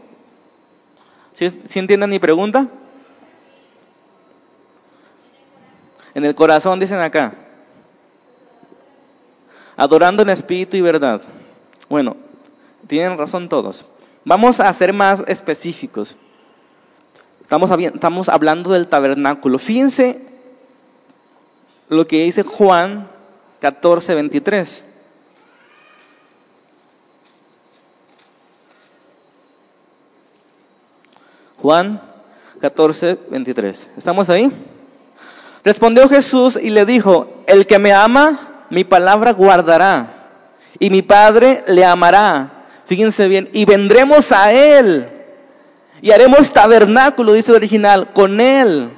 ¿Sí, 1.31 1.45
entienden 1.79 2.09
mi 2.09 2.19
pregunta? 2.19 2.67
En 6.13 6.25
el 6.25 6.35
corazón, 6.35 6.77
dicen 6.77 6.99
acá. 6.99 7.35
Adorando 9.77 10.23
en 10.23 10.29
espíritu 10.31 10.75
y 10.75 10.81
verdad. 10.81 11.21
Bueno, 11.87 12.17
tienen 12.87 13.17
razón 13.17 13.47
todos. 13.47 13.85
Vamos 14.25 14.59
a 14.59 14.73
ser 14.73 14.91
más 14.91 15.23
específicos. 15.25 16.17
Estamos, 17.49 18.29
hablando 18.29 18.73
del 18.73 18.87
tabernáculo. 18.87 19.57
Fíjense 19.57 20.21
lo 21.87 22.05
que 22.05 22.23
dice 22.23 22.43
Juan 22.43 23.09
14, 23.59 24.13
23. 24.13 24.83
Juan 31.59 31.99
14, 32.61 33.17
23. 33.31 33.89
¿Estamos 33.97 34.29
ahí? 34.29 34.51
Respondió 35.63 36.07
Jesús 36.07 36.55
y 36.55 36.69
le 36.69 36.85
dijo, 36.85 37.43
el 37.47 37.65
que 37.65 37.79
me 37.79 37.93
ama, 37.93 38.67
mi 38.69 38.83
palabra 38.83 39.31
guardará, 39.31 40.29
y 40.77 40.91
mi 40.91 41.01
Padre 41.01 41.63
le 41.65 41.83
amará. 41.83 42.67
Fíjense 42.85 43.27
bien, 43.27 43.49
y 43.53 43.65
vendremos 43.65 44.31
a 44.31 44.53
Él, 44.53 45.18
y 46.01 46.11
haremos 46.11 46.51
tabernáculo, 46.51 47.33
dice 47.33 47.51
el 47.51 47.57
original, 47.57 48.11
con 48.13 48.39
Él. 48.39 48.91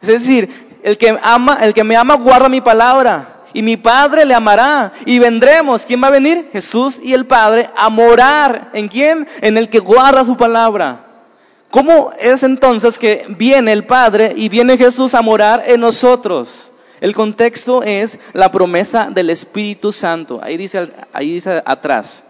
Es 0.00 0.08
decir, 0.08 0.78
el 0.82 0.98
que, 0.98 1.16
ama, 1.22 1.58
el 1.62 1.74
que 1.74 1.84
me 1.84 1.96
ama 1.96 2.14
guarda 2.14 2.48
mi 2.48 2.60
palabra, 2.60 3.32
y 3.54 3.62
mi 3.62 3.76
Padre 3.76 4.24
le 4.24 4.34
amará 4.34 4.92
y 5.04 5.18
vendremos. 5.18 5.84
¿Quién 5.84 6.02
va 6.02 6.08
a 6.08 6.12
venir? 6.12 6.48
Jesús 6.52 6.98
y 7.02 7.12
el 7.12 7.26
Padre 7.26 7.68
a 7.76 7.88
morar. 7.88 8.70
¿En 8.72 8.88
quién? 8.88 9.26
En 9.40 9.58
el 9.58 9.68
que 9.68 9.78
guarda 9.78 10.24
su 10.24 10.36
palabra. 10.36 11.06
¿Cómo 11.70 12.10
es 12.20 12.42
entonces 12.42 12.98
que 12.98 13.24
viene 13.28 13.72
el 13.72 13.84
Padre 13.84 14.32
y 14.36 14.48
viene 14.48 14.76
Jesús 14.76 15.14
a 15.14 15.22
morar 15.22 15.62
en 15.66 15.80
nosotros? 15.80 16.70
El 17.00 17.14
contexto 17.14 17.82
es 17.82 18.18
la 18.32 18.52
promesa 18.52 19.08
del 19.10 19.30
Espíritu 19.30 19.90
Santo. 19.90 20.40
Ahí 20.42 20.56
dice, 20.56 20.90
ahí 21.12 21.32
dice 21.32 21.62
atrás. 21.64 22.24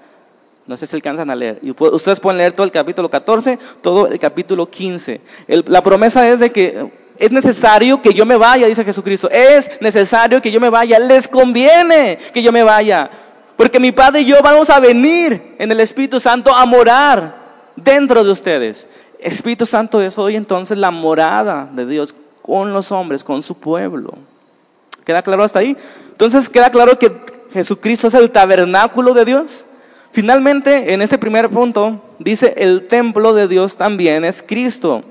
No 0.67 0.77
sé 0.77 0.87
si 0.87 0.97
alcanzan 0.97 1.31
a 1.31 1.35
leer. 1.35 1.59
Y 1.63 1.71
ustedes 1.71 2.21
pueden 2.21 2.39
leer 2.39 2.53
todo 2.53 2.65
el 2.65 2.71
capítulo 2.71 3.11
14, 3.11 3.59
todo 3.81 4.07
el 4.07 4.19
capítulo 4.19 4.69
15. 4.69 5.21
la 5.49 5.83
promesa 5.83 6.29
es 6.29 6.41
de 6.41 6.53
que 6.53 6.91
es 7.19 7.33
necesario 7.33 8.01
que 8.01 8.15
yo 8.15 8.25
me 8.27 8.37
vaya, 8.37 8.67
dice 8.67 8.85
Jesucristo. 8.85 9.29
Es 9.31 9.71
necesario 9.81 10.41
que 10.41 10.51
yo 10.51 10.61
me 10.61 10.71
vaya. 10.71 10.99
Les 10.99 11.29
conviene 11.29 12.19
que 12.33 12.43
yo 12.43 12.53
me 12.53 12.63
vaya. 12.63 13.11
Porque 13.57 13.81
mi 13.81 13.93
Padre 13.93 14.21
y 14.21 14.25
yo 14.25 14.37
vamos 14.43 14.71
a 14.71 14.81
venir 14.81 15.55
en 15.59 15.71
el 15.71 15.81
Espíritu 15.81 16.19
Santo 16.21 16.55
a 16.55 16.65
morar 16.67 17.37
dentro 17.77 18.25
de 18.25 18.31
ustedes. 18.31 18.89
Espíritu 19.19 19.67
Santo 19.67 20.01
es 20.01 20.19
hoy 20.19 20.37
entonces 20.37 20.79
la 20.79 20.91
morada 20.91 21.69
de 21.73 21.87
Dios 21.87 22.15
con 22.41 22.73
los 22.73 22.91
hombres, 22.91 23.23
con 23.23 23.43
su 23.43 23.55
pueblo. 23.55 24.15
¿Queda 25.05 25.23
claro 25.23 25.45
hasta 25.45 25.61
ahí? 25.61 25.77
Entonces 26.11 26.49
queda 26.49 26.71
claro 26.71 26.99
que 26.99 27.13
Jesucristo 27.53 28.09
es 28.09 28.15
el 28.15 28.31
tabernáculo 28.31 29.15
de 29.15 29.25
Dios. 29.25 29.65
Finalmente, 30.13 30.93
en 30.93 31.01
este 31.01 31.17
primer 31.17 31.49
punto, 31.49 32.03
dice 32.19 32.55
el 32.59 32.87
templo 32.87 33.33
de 33.33 33.49
Dios 33.49 33.77
también 33.77 34.27
es 34.27 34.45
Cristo. 34.47 35.03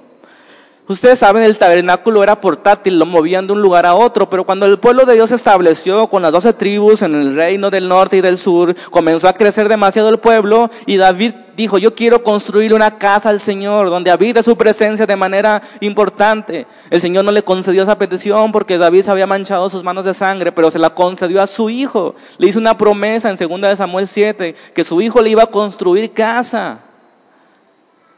Ustedes 0.87 1.19
saben, 1.19 1.43
el 1.43 1.57
tabernáculo 1.57 2.21
era 2.21 2.41
portátil, 2.41 2.99
lo 2.99 3.05
movían 3.05 3.47
de 3.47 3.53
un 3.53 3.61
lugar 3.61 3.85
a 3.85 3.95
otro, 3.95 4.29
pero 4.29 4.43
cuando 4.43 4.65
el 4.65 4.77
pueblo 4.77 5.05
de 5.05 5.13
Dios 5.13 5.29
se 5.29 5.37
estableció 5.37 6.07
con 6.07 6.21
las 6.21 6.31
doce 6.31 6.53
tribus 6.53 7.01
en 7.01 7.15
el 7.15 7.35
reino 7.35 7.69
del 7.69 7.87
norte 7.87 8.17
y 8.17 8.21
del 8.21 8.37
sur, 8.37 8.75
comenzó 8.89 9.27
a 9.27 9.33
crecer 9.33 9.69
demasiado 9.69 10.09
el 10.09 10.19
pueblo 10.19 10.69
y 10.85 10.97
David 10.97 11.33
dijo, 11.61 11.77
yo 11.77 11.95
quiero 11.95 12.23
construir 12.23 12.73
una 12.73 12.97
casa 12.97 13.29
al 13.29 13.39
Señor 13.39 13.89
donde 13.89 14.11
habite 14.11 14.43
su 14.43 14.55
presencia 14.57 15.05
de 15.05 15.15
manera 15.15 15.61
importante. 15.79 16.67
El 16.89 17.01
Señor 17.01 17.25
no 17.25 17.31
le 17.31 17.43
concedió 17.43 17.83
esa 17.83 17.97
petición 17.97 18.51
porque 18.51 18.77
David 18.77 19.01
se 19.01 19.11
había 19.11 19.27
manchado 19.27 19.69
sus 19.69 19.83
manos 19.83 20.05
de 20.05 20.13
sangre, 20.13 20.51
pero 20.51 20.71
se 20.71 20.79
la 20.79 20.91
concedió 20.91 21.41
a 21.41 21.47
su 21.47 21.69
hijo. 21.69 22.15
Le 22.37 22.47
hizo 22.47 22.59
una 22.59 22.77
promesa 22.77 23.29
en 23.29 23.37
2 23.37 23.77
Samuel 23.77 24.07
7 24.07 24.55
que 24.73 24.83
su 24.83 25.01
hijo 25.01 25.21
le 25.21 25.29
iba 25.29 25.43
a 25.43 25.47
construir 25.47 26.11
casa. 26.11 26.79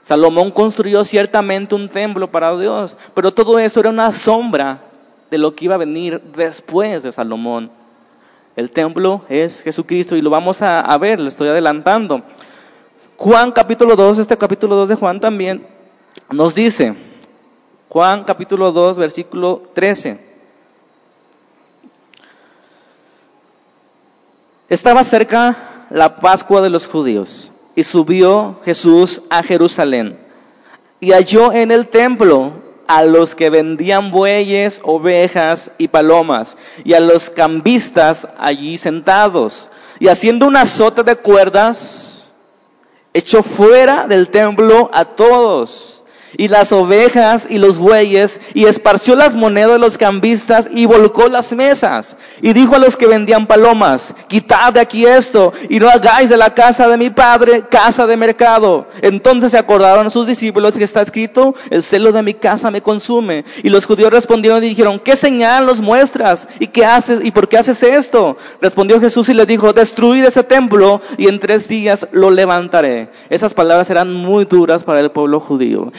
Salomón 0.01 0.51
construyó 0.51 1.03
ciertamente 1.05 1.75
un 1.75 1.87
templo 1.87 2.29
para 2.29 2.57
Dios, 2.57 2.97
pero 3.13 3.33
todo 3.33 3.57
eso 3.57 3.79
era 3.79 3.89
una 3.89 4.11
sombra 4.11 4.81
de 5.31 5.37
lo 5.37 5.55
que 5.55 5.65
iba 5.65 5.75
a 5.75 5.77
venir 5.77 6.21
después 6.35 7.03
de 7.03 7.11
Salomón. 7.11 7.71
El 8.55 8.69
templo 8.69 9.23
es 9.29 9.61
Jesucristo 9.61 10.15
y 10.15 10.21
lo 10.21 10.29
vamos 10.29 10.61
a, 10.61 10.95
ver, 10.97 11.19
lo 11.19 11.27
estoy 11.27 11.47
adelantando. 11.47 12.21
Juan 13.17 13.51
capítulo 13.51 13.95
2, 13.95 14.17
este 14.17 14.37
capítulo 14.37 14.75
2 14.75 14.89
de 14.89 14.95
Juan 14.95 15.19
también 15.19 15.65
nos 16.31 16.55
dice, 16.55 16.95
Juan 17.89 18.23
capítulo 18.23 18.71
2, 18.71 18.97
versículo 18.97 19.63
13. 19.73 20.19
Estaba 24.69 25.03
cerca 25.03 25.85
la 25.89 26.15
Pascua 26.15 26.61
de 26.61 26.69
los 26.69 26.87
judíos. 26.87 27.51
Y 27.75 27.83
subió 27.83 28.59
Jesús 28.63 29.23
a 29.31 29.41
Jerusalén 29.41 30.19
y 31.03 31.11
halló 31.11 31.51
en 31.51 31.71
el 31.71 31.89
templo 31.89 32.53
a 32.87 33.03
los 33.03 33.35
que 33.35 33.49
vendían 33.49 34.09
bueyes, 34.09 34.79
ovejas 34.83 35.69
y 35.77 35.89
palomas, 35.89 36.57
y 36.85 36.93
a 36.93 37.01
los 37.01 37.29
cambistas 37.29 38.27
allí 38.37 38.77
sentados. 38.77 39.69
Y 39.99 40.07
haciendo 40.07 40.47
un 40.47 40.55
azote 40.55 41.03
de 41.03 41.17
cuerdas, 41.17 42.12
echó 43.13 43.43
fuera 43.43 44.07
del 44.07 44.29
templo 44.29 44.89
a 44.93 45.05
todos 45.05 46.02
y 46.37 46.47
las 46.47 46.71
ovejas 46.71 47.47
y 47.49 47.57
los 47.57 47.77
bueyes, 47.77 48.39
y 48.53 48.65
esparció 48.65 49.15
las 49.15 49.35
monedas 49.35 49.73
de 49.73 49.79
los 49.79 49.97
cambistas 49.97 50.69
y 50.71 50.85
volcó 50.85 51.27
las 51.27 51.53
mesas. 51.53 52.15
Y 52.41 52.53
dijo 52.53 52.75
a 52.75 52.79
los 52.79 52.95
que 52.95 53.07
vendían 53.07 53.47
palomas, 53.47 54.13
quitad 54.27 54.73
de 54.73 54.79
aquí 54.79 55.05
esto, 55.05 55.53
y 55.69 55.79
no 55.79 55.89
hagáis 55.89 56.29
de 56.29 56.37
la 56.37 56.53
casa 56.53 56.87
de 56.87 56.97
mi 56.97 57.09
padre 57.09 57.63
casa 57.69 58.05
de 58.07 58.17
mercado. 58.17 58.87
Entonces 59.01 59.51
se 59.51 59.57
acordaron 59.57 60.09
sus 60.09 60.27
discípulos 60.27 60.77
que 60.77 60.83
está 60.83 61.01
escrito, 61.01 61.55
el 61.69 61.83
celo 61.83 62.11
de 62.11 62.23
mi 62.23 62.33
casa 62.33 62.71
me 62.71 62.81
consume. 62.81 63.45
Y 63.61 63.69
los 63.69 63.85
judíos 63.85 64.11
respondieron 64.11 64.63
y 64.63 64.69
dijeron, 64.69 64.99
¿qué 64.99 65.15
señal 65.15 65.65
nos 65.65 65.81
muestras? 65.81 66.47
¿Y 66.59 66.67
qué 66.67 66.85
haces? 66.85 67.19
¿Y 67.23 67.31
por 67.31 67.47
qué 67.47 67.57
haces 67.57 67.83
esto? 67.83 68.37
Respondió 68.61 68.99
Jesús 68.99 69.29
y 69.29 69.33
les 69.33 69.47
dijo, 69.47 69.73
destruid 69.73 70.23
ese 70.25 70.43
templo 70.43 71.01
y 71.17 71.27
en 71.27 71.39
tres 71.39 71.67
días 71.67 72.07
lo 72.11 72.31
levantaré. 72.31 73.09
Esas 73.29 73.53
palabras 73.53 73.89
eran 73.89 74.13
muy 74.13 74.45
duras 74.45 74.83
para 74.83 74.99
el 74.99 75.11
pueblo 75.11 75.39
judío 75.39 75.91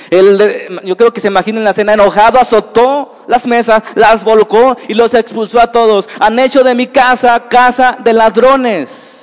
yo 0.84 0.96
creo 0.96 1.12
que 1.12 1.20
se 1.20 1.28
imaginen 1.28 1.64
la 1.64 1.70
escena, 1.70 1.94
enojado, 1.94 2.38
azotó 2.38 3.24
las 3.26 3.46
mesas, 3.46 3.82
las 3.94 4.24
volcó 4.24 4.76
y 4.88 4.94
los 4.94 5.14
expulsó 5.14 5.60
a 5.60 5.68
todos. 5.68 6.08
Han 6.20 6.38
hecho 6.38 6.62
de 6.62 6.74
mi 6.74 6.86
casa 6.88 7.48
casa 7.48 7.96
de 8.02 8.12
ladrones. 8.12 9.14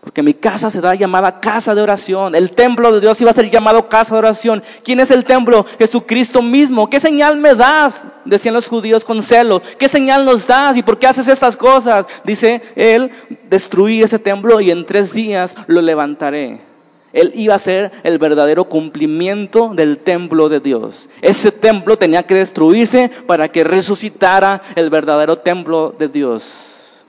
Porque 0.00 0.22
mi 0.22 0.32
casa 0.32 0.70
será 0.70 0.94
llamada 0.94 1.40
casa 1.40 1.74
de 1.74 1.82
oración. 1.82 2.34
El 2.34 2.52
templo 2.52 2.90
de 2.90 3.00
Dios 3.00 3.20
iba 3.20 3.30
a 3.30 3.34
ser 3.34 3.50
llamado 3.50 3.90
casa 3.90 4.14
de 4.14 4.20
oración. 4.20 4.62
¿Quién 4.82 4.98
es 4.98 5.10
el 5.10 5.24
templo? 5.24 5.66
Jesucristo 5.78 6.40
mismo. 6.40 6.88
¿Qué 6.88 6.98
señal 6.98 7.36
me 7.36 7.54
das? 7.54 8.06
Decían 8.24 8.54
los 8.54 8.66
judíos 8.66 9.04
con 9.04 9.22
celo. 9.22 9.60
¿Qué 9.78 9.88
señal 9.88 10.24
nos 10.24 10.46
das? 10.46 10.78
¿Y 10.78 10.82
por 10.82 10.98
qué 10.98 11.06
haces 11.06 11.28
estas 11.28 11.58
cosas? 11.58 12.06
Dice 12.24 12.62
él, 12.76 13.10
destruí 13.50 14.02
ese 14.02 14.18
templo 14.18 14.60
y 14.62 14.70
en 14.70 14.86
tres 14.86 15.12
días 15.12 15.54
lo 15.66 15.82
levantaré. 15.82 16.69
Él 17.12 17.32
iba 17.34 17.54
a 17.54 17.58
ser 17.58 17.90
el 18.04 18.18
verdadero 18.18 18.64
cumplimiento 18.64 19.72
del 19.74 19.98
templo 19.98 20.48
de 20.48 20.60
Dios. 20.60 21.08
Ese 21.22 21.50
templo 21.50 21.96
tenía 21.96 22.22
que 22.22 22.34
destruirse 22.34 23.10
para 23.26 23.48
que 23.48 23.64
resucitara 23.64 24.62
el 24.76 24.90
verdadero 24.90 25.38
templo 25.38 25.94
de 25.98 26.08
Dios. 26.08 27.04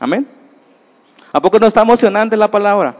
Amén. 0.00 0.26
¿A 1.32 1.40
poco 1.40 1.58
no 1.58 1.66
está 1.66 1.82
emocionante 1.82 2.36
la 2.36 2.50
palabra? 2.50 2.96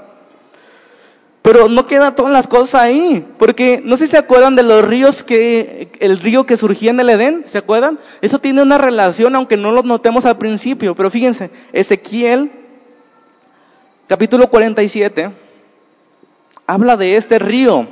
Pero 1.41 1.69
no 1.69 1.87
quedan 1.87 2.15
todas 2.15 2.33
las 2.33 2.49
cosas 2.49 2.83
ahí, 2.83 3.25
porque 3.39 3.81
no 3.83 3.97
sé 3.97 4.07
si 4.07 4.11
se 4.11 4.19
acuerdan 4.19 4.57
de 4.57 4.65
los 4.65 4.85
ríos 4.85 5.23
que, 5.23 5.93
el 6.01 6.19
río 6.19 6.45
que 6.45 6.57
surgía 6.57 6.91
en 6.91 6.99
el 6.99 7.09
Edén, 7.09 7.45
¿se 7.47 7.59
acuerdan? 7.59 8.01
Eso 8.21 8.41
tiene 8.41 8.63
una 8.63 8.79
relación, 8.79 9.37
aunque 9.37 9.57
no 9.57 9.71
lo 9.71 9.85
notemos 9.85 10.27
al 10.27 10.39
principio, 10.39 10.97
pero 10.97 11.09
fíjense, 11.09 11.51
Ezequiel, 11.73 12.51
capítulo 14.09 14.51
47, 14.51 15.31
habla 16.67 16.97
de 16.97 17.17
este 17.17 17.39
río 17.39 17.89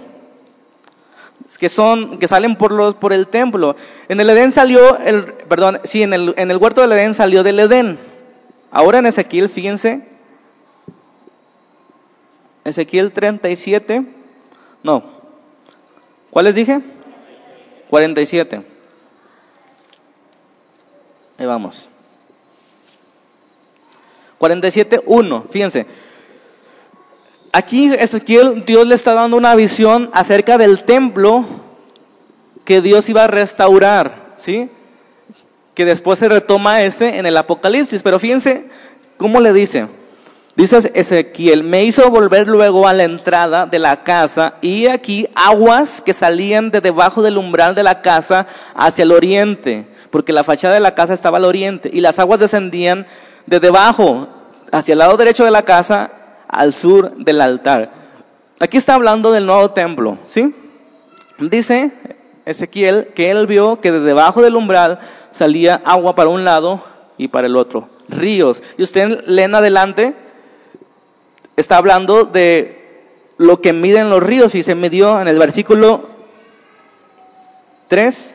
que 1.58 1.68
son 1.68 2.18
que 2.18 2.28
salen 2.28 2.56
por 2.56 2.72
los 2.72 2.94
por 2.96 3.12
el 3.12 3.28
templo. 3.28 3.76
En 4.08 4.20
el 4.20 4.28
Edén 4.28 4.52
salió 4.52 4.98
el 4.98 5.24
perdón, 5.24 5.80
sí, 5.84 6.02
en 6.02 6.12
el 6.12 6.34
en 6.36 6.50
el 6.50 6.56
huerto 6.56 6.80
del 6.80 6.92
Edén 6.92 7.14
salió 7.14 7.42
del 7.42 7.60
Edén. 7.60 7.98
Ahora 8.70 8.98
en 8.98 9.06
Ezequiel, 9.06 9.48
fíjense. 9.48 10.06
Ezequiel 12.64 13.12
37. 13.12 14.04
No. 14.82 15.04
¿Cuál 16.30 16.46
les 16.46 16.54
dije? 16.54 16.80
47. 17.88 18.62
Ahí 21.38 21.46
vamos. 21.46 21.88
47, 24.38 25.02
1. 25.06 25.46
Fíjense. 25.50 25.86
Aquí 27.56 27.86
Ezequiel, 27.94 28.64
Dios 28.66 28.84
le 28.84 28.96
está 28.96 29.14
dando 29.14 29.36
una 29.36 29.54
visión 29.54 30.10
acerca 30.12 30.58
del 30.58 30.82
templo 30.82 31.44
que 32.64 32.80
Dios 32.80 33.08
iba 33.08 33.22
a 33.22 33.28
restaurar, 33.28 34.34
¿sí? 34.38 34.68
Que 35.72 35.84
después 35.84 36.18
se 36.18 36.28
retoma 36.28 36.82
este 36.82 37.16
en 37.16 37.26
el 37.26 37.36
Apocalipsis. 37.36 38.02
Pero 38.02 38.18
fíjense 38.18 38.66
cómo 39.18 39.40
le 39.40 39.52
dice. 39.52 39.86
Dice 40.56 40.90
Ezequiel, 40.96 41.62
me 41.62 41.84
hizo 41.84 42.10
volver 42.10 42.48
luego 42.48 42.88
a 42.88 42.92
la 42.92 43.04
entrada 43.04 43.66
de 43.66 43.78
la 43.78 44.02
casa 44.02 44.54
y 44.60 44.88
aquí 44.88 45.28
aguas 45.36 46.00
que 46.00 46.12
salían 46.12 46.72
de 46.72 46.80
debajo 46.80 47.22
del 47.22 47.38
umbral 47.38 47.76
de 47.76 47.84
la 47.84 48.02
casa 48.02 48.48
hacia 48.74 49.04
el 49.04 49.12
oriente, 49.12 49.86
porque 50.10 50.32
la 50.32 50.42
fachada 50.42 50.74
de 50.74 50.80
la 50.80 50.96
casa 50.96 51.14
estaba 51.14 51.38
al 51.38 51.44
oriente 51.44 51.88
y 51.92 52.00
las 52.00 52.18
aguas 52.18 52.40
descendían 52.40 53.06
de 53.46 53.60
debajo 53.60 54.26
hacia 54.72 54.94
el 54.94 54.98
lado 54.98 55.16
derecho 55.16 55.44
de 55.44 55.52
la 55.52 55.62
casa 55.62 56.23
al 56.54 56.74
sur 56.74 57.16
del 57.16 57.40
altar. 57.40 57.90
Aquí 58.60 58.76
está 58.76 58.94
hablando 58.94 59.32
del 59.32 59.46
nuevo 59.46 59.70
templo, 59.72 60.18
¿sí? 60.24 60.54
Dice 61.38 61.92
Ezequiel 62.46 63.08
que 63.14 63.30
él 63.30 63.46
vio 63.46 63.80
que 63.80 63.92
de 63.92 64.00
debajo 64.00 64.42
del 64.42 64.56
umbral 64.56 65.00
salía 65.32 65.82
agua 65.84 66.14
para 66.14 66.30
un 66.30 66.44
lado 66.44 66.82
y 67.18 67.28
para 67.28 67.46
el 67.46 67.56
otro, 67.56 67.88
ríos. 68.08 68.62
Y 68.78 68.82
usted 68.82 69.24
leen 69.26 69.54
adelante, 69.54 70.14
está 71.56 71.76
hablando 71.76 72.24
de 72.24 72.84
lo 73.36 73.60
que 73.60 73.72
miden 73.72 74.10
los 74.10 74.22
ríos 74.22 74.54
y 74.54 74.62
se 74.62 74.74
midió 74.74 75.20
en 75.20 75.28
el 75.28 75.38
versículo 75.38 76.08
3 77.88 78.34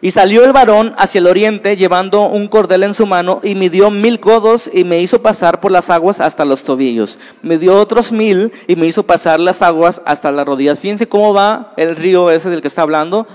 Y 0.00 0.12
salió 0.12 0.44
el 0.44 0.52
varón 0.52 0.94
hacia 0.96 1.18
el 1.18 1.26
oriente 1.26 1.76
llevando 1.76 2.22
un 2.22 2.48
cordel 2.48 2.84
en 2.84 2.94
su 2.94 3.06
mano 3.06 3.40
y 3.42 3.54
midió 3.54 3.90
mil 3.90 4.20
codos 4.20 4.70
y 4.72 4.84
me 4.84 5.00
hizo 5.00 5.22
pasar 5.22 5.60
por 5.60 5.72
las 5.72 5.90
aguas 5.90 6.20
hasta 6.20 6.44
los 6.44 6.62
tobillos. 6.62 7.18
Midió 7.42 7.76
otros 7.76 8.12
mil 8.12 8.52
y 8.66 8.76
me 8.76 8.86
hizo 8.86 9.02
pasar 9.02 9.40
las 9.40 9.62
aguas 9.62 10.00
hasta 10.04 10.30
las 10.30 10.46
rodillas. 10.46 10.78
Fíjense 10.78 11.08
cómo 11.08 11.34
va 11.34 11.72
el 11.76 11.96
río 11.96 12.30
ese 12.30 12.48
del 12.50 12.60
que 12.60 12.68
está 12.68 12.82
hablando 12.82 13.26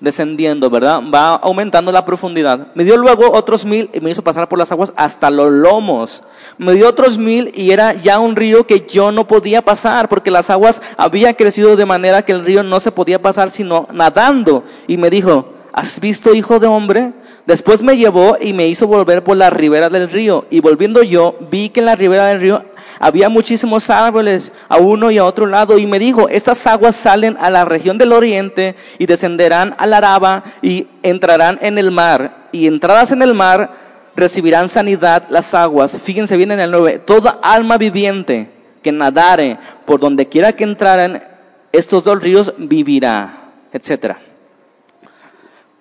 descendiendo, 0.00 0.68
¿verdad? 0.68 1.00
Va 1.12 1.34
aumentando 1.34 1.90
la 1.92 2.04
profundidad. 2.04 2.68
Me 2.74 2.84
dio 2.84 2.96
luego 2.96 3.32
otros 3.32 3.64
mil 3.64 3.90
y 3.92 4.00
me 4.00 4.10
hizo 4.10 4.22
pasar 4.22 4.48
por 4.48 4.58
las 4.58 4.72
aguas 4.72 4.92
hasta 4.96 5.30
los 5.30 5.50
lomos. 5.50 6.22
Me 6.58 6.74
dio 6.74 6.88
otros 6.88 7.18
mil 7.18 7.50
y 7.54 7.70
era 7.70 7.94
ya 7.94 8.18
un 8.18 8.36
río 8.36 8.66
que 8.66 8.86
yo 8.86 9.12
no 9.12 9.26
podía 9.26 9.62
pasar 9.62 10.08
porque 10.08 10.30
las 10.30 10.50
aguas 10.50 10.82
habían 10.96 11.34
crecido 11.34 11.76
de 11.76 11.86
manera 11.86 12.22
que 12.22 12.32
el 12.32 12.44
río 12.44 12.62
no 12.62 12.80
se 12.80 12.92
podía 12.92 13.22
pasar 13.22 13.50
sino 13.50 13.88
nadando. 13.92 14.64
Y 14.86 14.96
me 14.96 15.10
dijo, 15.10 15.55
¿has 15.76 16.00
visto, 16.00 16.34
hijo 16.34 16.58
de 16.58 16.66
hombre? 16.66 17.12
Después 17.46 17.82
me 17.82 17.96
llevó 17.96 18.38
y 18.40 18.54
me 18.54 18.66
hizo 18.66 18.88
volver 18.88 19.22
por 19.22 19.36
la 19.36 19.50
ribera 19.50 19.90
del 19.90 20.10
río. 20.10 20.46
Y 20.50 20.60
volviendo 20.60 21.02
yo, 21.02 21.36
vi 21.50 21.68
que 21.68 21.80
en 21.80 21.86
la 21.86 21.94
ribera 21.94 22.26
del 22.26 22.40
río 22.40 22.64
había 22.98 23.28
muchísimos 23.28 23.90
árboles 23.90 24.52
a 24.70 24.78
uno 24.78 25.10
y 25.10 25.18
a 25.18 25.24
otro 25.26 25.46
lado. 25.46 25.78
Y 25.78 25.86
me 25.86 25.98
dijo, 25.98 26.30
estas 26.30 26.66
aguas 26.66 26.96
salen 26.96 27.36
a 27.38 27.50
la 27.50 27.66
región 27.66 27.98
del 27.98 28.12
oriente 28.12 28.74
y 28.98 29.04
descenderán 29.04 29.74
al 29.76 29.92
Araba 29.92 30.44
y 30.62 30.88
entrarán 31.02 31.58
en 31.60 31.76
el 31.76 31.90
mar. 31.90 32.48
Y 32.52 32.66
entradas 32.66 33.12
en 33.12 33.20
el 33.20 33.34
mar 33.34 33.70
recibirán 34.16 34.70
sanidad 34.70 35.24
las 35.28 35.52
aguas. 35.52 35.98
Fíjense 36.02 36.38
bien 36.38 36.52
en 36.52 36.60
el 36.60 36.70
9. 36.70 37.02
Toda 37.04 37.38
alma 37.42 37.76
viviente 37.76 38.50
que 38.82 38.92
nadare 38.92 39.58
por 39.84 40.00
donde 40.00 40.26
quiera 40.26 40.54
que 40.54 40.64
entraran 40.64 41.22
estos 41.70 42.02
dos 42.02 42.22
ríos 42.22 42.54
vivirá, 42.56 43.52
etcétera. 43.72 44.20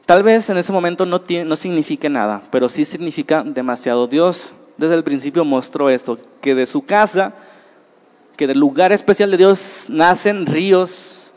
Tal 0.05 0.21
vez 0.21 0.49
en 0.49 0.57
ese 0.57 0.71
momento 0.71 1.05
no, 1.05 1.21
tiene, 1.21 1.45
no 1.45 1.55
signifique 1.55 2.09
nada, 2.09 2.43
pero 2.51 2.69
sí 2.69 2.85
significa 2.85 3.43
demasiado. 3.43 4.07
Dios 4.07 4.53
desde 4.77 4.95
el 4.95 5.03
principio 5.03 5.45
mostró 5.45 5.89
esto, 5.89 6.17
que 6.41 6.53
de 6.53 6.65
su 6.65 6.85
casa, 6.85 7.33
que 8.37 8.47
del 8.47 8.59
lugar 8.59 8.91
especial 8.91 9.31
de 9.31 9.37
Dios 9.37 9.87
nacen 9.89 10.45
ríos 10.45 11.31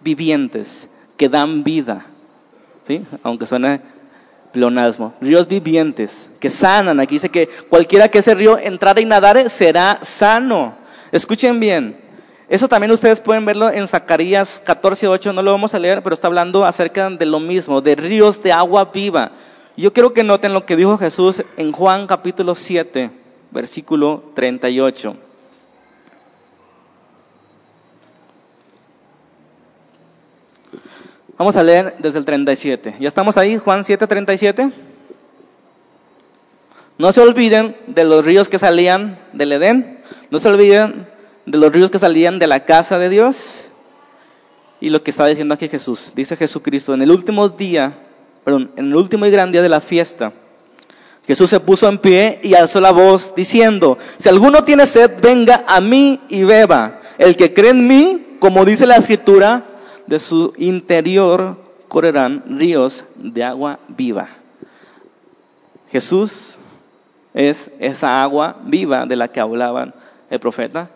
vivientes 0.00 0.88
que 1.16 1.28
dan 1.28 1.64
vida, 1.64 2.06
¿sí? 2.86 3.04
aunque 3.22 3.46
suene 3.46 3.80
pleonasmo, 4.52 5.12
ríos 5.20 5.48
vivientes 5.48 6.30
que 6.40 6.50
sanan. 6.50 7.00
Aquí 7.00 7.16
dice 7.16 7.28
que 7.28 7.48
cualquiera 7.68 8.08
que 8.08 8.18
ese 8.18 8.34
río 8.34 8.58
entrara 8.58 9.00
y 9.00 9.04
nadare 9.04 9.48
será 9.48 9.98
sano. 10.02 10.76
Escuchen 11.12 11.58
bien, 11.60 11.98
eso 12.54 12.68
también 12.68 12.92
ustedes 12.92 13.18
pueden 13.18 13.44
verlo 13.44 13.68
en 13.68 13.88
Zacarías 13.88 14.62
14:8, 14.64 15.34
no 15.34 15.42
lo 15.42 15.50
vamos 15.50 15.74
a 15.74 15.80
leer, 15.80 16.04
pero 16.04 16.14
está 16.14 16.28
hablando 16.28 16.64
acerca 16.64 17.10
de 17.10 17.26
lo 17.26 17.40
mismo, 17.40 17.80
de 17.80 17.96
ríos 17.96 18.44
de 18.44 18.52
agua 18.52 18.92
viva. 18.94 19.32
Yo 19.76 19.92
quiero 19.92 20.12
que 20.12 20.22
noten 20.22 20.52
lo 20.52 20.64
que 20.64 20.76
dijo 20.76 20.96
Jesús 20.96 21.42
en 21.56 21.72
Juan 21.72 22.06
capítulo 22.06 22.54
7, 22.54 23.10
versículo 23.50 24.22
38. 24.36 25.16
Vamos 31.36 31.56
a 31.56 31.64
leer 31.64 31.96
desde 31.98 32.20
el 32.20 32.24
37. 32.24 32.94
¿Ya 33.00 33.08
estamos 33.08 33.36
ahí? 33.36 33.58
Juan 33.58 33.82
7, 33.82 34.06
37. 34.06 34.72
No 36.98 37.10
se 37.10 37.20
olviden 37.20 37.76
de 37.88 38.04
los 38.04 38.24
ríos 38.24 38.48
que 38.48 38.60
salían 38.60 39.18
del 39.32 39.50
Edén. 39.50 39.98
No 40.30 40.38
se 40.38 40.48
olviden 40.50 41.13
de 41.46 41.58
los 41.58 41.72
ríos 41.72 41.90
que 41.90 41.98
salían 41.98 42.38
de 42.38 42.46
la 42.46 42.64
casa 42.64 42.98
de 42.98 43.08
Dios 43.08 43.68
y 44.80 44.90
lo 44.90 45.02
que 45.02 45.10
está 45.10 45.26
diciendo 45.26 45.54
aquí 45.54 45.68
Jesús. 45.68 46.12
Dice 46.14 46.36
Jesucristo, 46.36 46.94
en 46.94 47.02
el 47.02 47.10
último 47.10 47.48
día, 47.48 47.98
perdón, 48.44 48.70
en 48.76 48.86
el 48.86 48.96
último 48.96 49.26
y 49.26 49.30
gran 49.30 49.52
día 49.52 49.62
de 49.62 49.68
la 49.68 49.80
fiesta, 49.80 50.32
Jesús 51.26 51.48
se 51.48 51.60
puso 51.60 51.88
en 51.88 51.98
pie 51.98 52.40
y 52.42 52.54
alzó 52.54 52.80
la 52.80 52.90
voz 52.90 53.34
diciendo, 53.34 53.96
si 54.18 54.28
alguno 54.28 54.62
tiene 54.62 54.86
sed, 54.86 55.12
venga 55.22 55.64
a 55.66 55.80
mí 55.80 56.20
y 56.28 56.44
beba. 56.44 57.00
El 57.16 57.36
que 57.36 57.54
cree 57.54 57.70
en 57.70 57.86
mí, 57.86 58.36
como 58.40 58.64
dice 58.64 58.86
la 58.86 58.96
escritura, 58.96 59.64
de 60.06 60.18
su 60.18 60.52
interior 60.58 61.56
correrán 61.88 62.44
ríos 62.58 63.06
de 63.14 63.42
agua 63.42 63.78
viva. 63.88 64.28
Jesús 65.90 66.56
es 67.32 67.70
esa 67.78 68.22
agua 68.22 68.56
viva 68.64 69.06
de 69.06 69.16
la 69.16 69.28
que 69.28 69.40
hablaban 69.40 69.94
el 70.28 70.40
profeta 70.40 70.90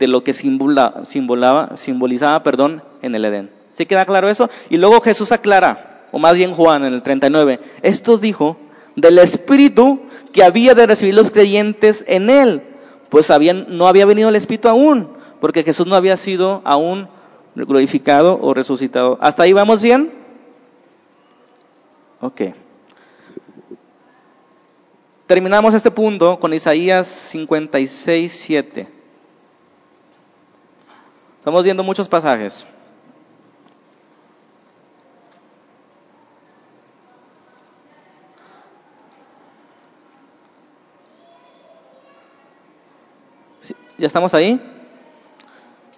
de 0.00 0.08
lo 0.08 0.24
que 0.24 0.32
simbolaba, 0.32 1.76
simbolizaba 1.76 2.42
perdón, 2.42 2.82
en 3.02 3.14
el 3.14 3.24
Edén. 3.24 3.50
¿Sí 3.74 3.86
queda 3.86 4.06
claro 4.06 4.28
eso? 4.28 4.50
Y 4.70 4.78
luego 4.78 5.00
Jesús 5.00 5.30
aclara, 5.30 6.06
o 6.10 6.18
más 6.18 6.34
bien 6.34 6.54
Juan 6.54 6.84
en 6.84 6.94
el 6.94 7.02
39, 7.02 7.60
esto 7.82 8.18
dijo 8.18 8.56
del 8.96 9.18
Espíritu 9.18 10.00
que 10.32 10.42
había 10.42 10.74
de 10.74 10.86
recibir 10.86 11.14
los 11.14 11.30
creyentes 11.30 12.02
en 12.08 12.30
Él, 12.30 12.62
pues 13.10 13.30
no 13.68 13.86
había 13.86 14.06
venido 14.06 14.30
el 14.30 14.36
Espíritu 14.36 14.68
aún, 14.68 15.08
porque 15.40 15.62
Jesús 15.62 15.86
no 15.86 15.94
había 15.94 16.16
sido 16.16 16.62
aún 16.64 17.08
glorificado 17.54 18.38
o 18.40 18.54
resucitado. 18.54 19.18
¿Hasta 19.20 19.42
ahí 19.42 19.52
vamos 19.52 19.82
bien? 19.82 20.12
Ok. 22.20 22.40
Terminamos 25.26 25.74
este 25.74 25.90
punto 25.90 26.40
con 26.40 26.54
Isaías 26.54 27.06
56, 27.06 28.32
7. 28.32 28.99
Estamos 31.50 31.64
viendo 31.64 31.82
muchos 31.82 32.08
pasajes. 32.08 32.64
¿Ya 43.98 44.06
estamos 44.06 44.32
ahí? 44.32 44.60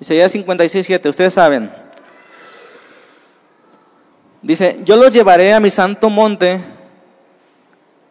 Isaías 0.01 0.33
56, 0.33 0.87
7, 0.87 1.09
ustedes 1.11 1.35
saben. 1.35 1.71
Dice, 4.41 4.81
yo 4.87 4.97
los 4.97 5.13
llevaré 5.13 5.53
a 5.53 5.61
mi 5.61 5.69
santo 5.69 6.09
monte 6.09 6.61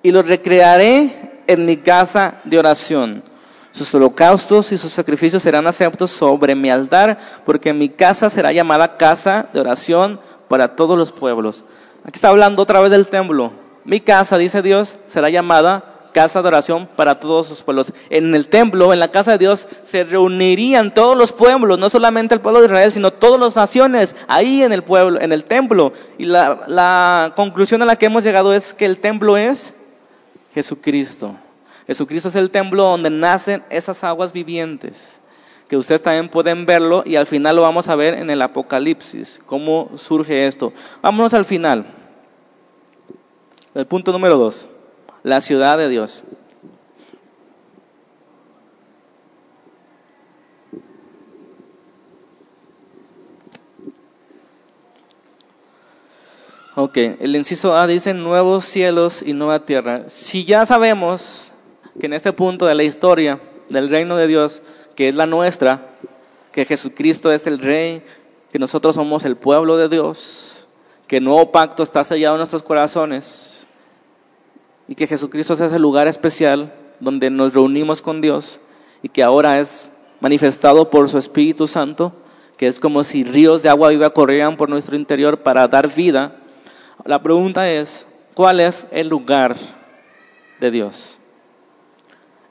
y 0.03 0.11
los 0.11 0.27
recrearé 0.27 1.41
en 1.47 1.65
mi 1.65 1.77
casa 1.77 2.39
de 2.43 2.59
oración. 2.59 3.30
Sus 3.71 3.93
holocaustos 3.95 4.71
y 4.71 4.77
sus 4.77 4.91
sacrificios 4.91 5.43
serán 5.43 5.65
aceptos 5.65 6.11
sobre 6.11 6.55
mi 6.55 6.69
altar, 6.69 7.17
porque 7.45 7.73
mi 7.73 7.89
casa 7.89 8.29
será 8.29 8.51
llamada 8.51 8.97
casa 8.97 9.47
de 9.53 9.61
oración 9.61 10.19
para 10.47 10.75
todos 10.75 10.97
los 10.97 11.11
pueblos. 11.11 11.63
Aquí 12.03 12.15
está 12.15 12.29
hablando 12.29 12.63
otra 12.63 12.81
vez 12.81 12.91
del 12.91 13.07
templo. 13.07 13.53
Mi 13.85 14.01
casa, 14.01 14.37
dice 14.37 14.61
Dios, 14.61 14.99
será 15.07 15.29
llamada 15.29 15.91
casa 16.11 16.41
de 16.41 16.47
oración 16.49 16.89
para 16.95 17.19
todos 17.19 17.49
los 17.49 17.63
pueblos. 17.63 17.93
En 18.09 18.35
el 18.35 18.47
templo, 18.47 18.91
en 18.91 18.99
la 18.99 19.09
casa 19.09 19.31
de 19.31 19.37
Dios, 19.37 19.67
se 19.83 20.03
reunirían 20.03 20.93
todos 20.93 21.17
los 21.17 21.31
pueblos, 21.31 21.79
no 21.79 21.89
solamente 21.89 22.35
el 22.35 22.41
pueblo 22.41 22.59
de 22.59 22.65
Israel, 22.65 22.91
sino 22.91 23.11
todas 23.11 23.39
las 23.39 23.55
naciones, 23.55 24.15
ahí 24.27 24.63
en 24.63 24.73
el 24.73 24.83
pueblo, 24.83 25.21
en 25.21 25.31
el 25.31 25.45
templo. 25.45 25.93
Y 26.17 26.25
la, 26.25 26.65
la 26.67 27.33
conclusión 27.35 27.81
a 27.81 27.85
la 27.85 27.95
que 27.95 28.07
hemos 28.07 28.23
llegado 28.23 28.53
es 28.53 28.73
que 28.73 28.85
el 28.85 28.99
templo 28.99 29.37
es 29.37 29.73
Jesucristo. 30.53 31.35
Jesucristo 31.87 32.29
es 32.29 32.35
el 32.35 32.51
templo 32.51 32.83
donde 32.83 33.09
nacen 33.09 33.63
esas 33.69 34.03
aguas 34.03 34.33
vivientes, 34.33 35.21
que 35.67 35.77
ustedes 35.77 36.01
también 36.01 36.29
pueden 36.29 36.65
verlo 36.65 37.03
y 37.05 37.15
al 37.15 37.25
final 37.25 37.55
lo 37.55 37.61
vamos 37.63 37.87
a 37.87 37.95
ver 37.95 38.13
en 38.13 38.29
el 38.29 38.41
Apocalipsis, 38.41 39.41
cómo 39.45 39.89
surge 39.95 40.47
esto. 40.47 40.73
Vámonos 41.01 41.33
al 41.33 41.45
final. 41.45 41.85
El 43.73 43.85
punto 43.85 44.11
número 44.11 44.37
dos, 44.37 44.67
la 45.23 45.41
ciudad 45.41 45.77
de 45.77 45.89
Dios. 45.89 46.23
Ok, 56.73 56.97
el 56.97 57.35
inciso 57.35 57.75
A 57.75 57.85
dice 57.85 58.13
nuevos 58.13 58.63
cielos 58.63 59.21
y 59.21 59.33
nueva 59.33 59.65
tierra. 59.65 60.09
Si 60.09 60.45
ya 60.45 60.65
sabemos 60.65 61.50
que 61.99 62.05
en 62.05 62.13
este 62.13 62.33
punto 62.33 62.65
de 62.65 62.75
la 62.75 62.83
historia 62.83 63.41
del 63.69 63.89
reino 63.89 64.17
de 64.17 64.27
Dios, 64.27 64.61
que 64.95 65.09
es 65.09 65.15
la 65.15 65.25
nuestra, 65.25 65.89
que 66.51 66.65
Jesucristo 66.65 67.31
es 67.31 67.47
el 67.47 67.59
Rey, 67.59 68.03
que 68.51 68.59
nosotros 68.59 68.95
somos 68.95 69.23
el 69.23 69.37
pueblo 69.37 69.77
de 69.77 69.89
Dios, 69.89 70.67
que 71.07 71.17
el 71.17 71.23
nuevo 71.23 71.51
pacto 71.51 71.83
está 71.83 72.03
sellado 72.03 72.35
en 72.35 72.39
nuestros 72.39 72.63
corazones 72.63 73.65
y 74.87 74.95
que 74.95 75.07
Jesucristo 75.07 75.53
es 75.53 75.61
ese 75.61 75.79
lugar 75.79 76.07
especial 76.07 76.73
donde 76.99 77.29
nos 77.29 77.53
reunimos 77.53 78.01
con 78.01 78.21
Dios 78.21 78.59
y 79.01 79.07
que 79.07 79.23
ahora 79.23 79.59
es 79.59 79.91
manifestado 80.19 80.89
por 80.89 81.09
su 81.09 81.17
Espíritu 81.17 81.65
Santo, 81.65 82.13
que 82.57 82.67
es 82.67 82.79
como 82.79 83.03
si 83.03 83.23
ríos 83.23 83.63
de 83.63 83.69
agua 83.69 83.89
viva 83.89 84.11
corrieran 84.11 84.57
por 84.57 84.69
nuestro 84.69 84.95
interior 84.95 85.39
para 85.39 85.67
dar 85.67 85.93
vida. 85.93 86.35
La 87.05 87.23
pregunta 87.23 87.71
es, 87.71 88.05
¿cuál 88.33 88.59
es 88.59 88.87
el 88.91 89.07
lugar 89.07 89.55
de 90.59 90.71
Dios? 90.71 91.20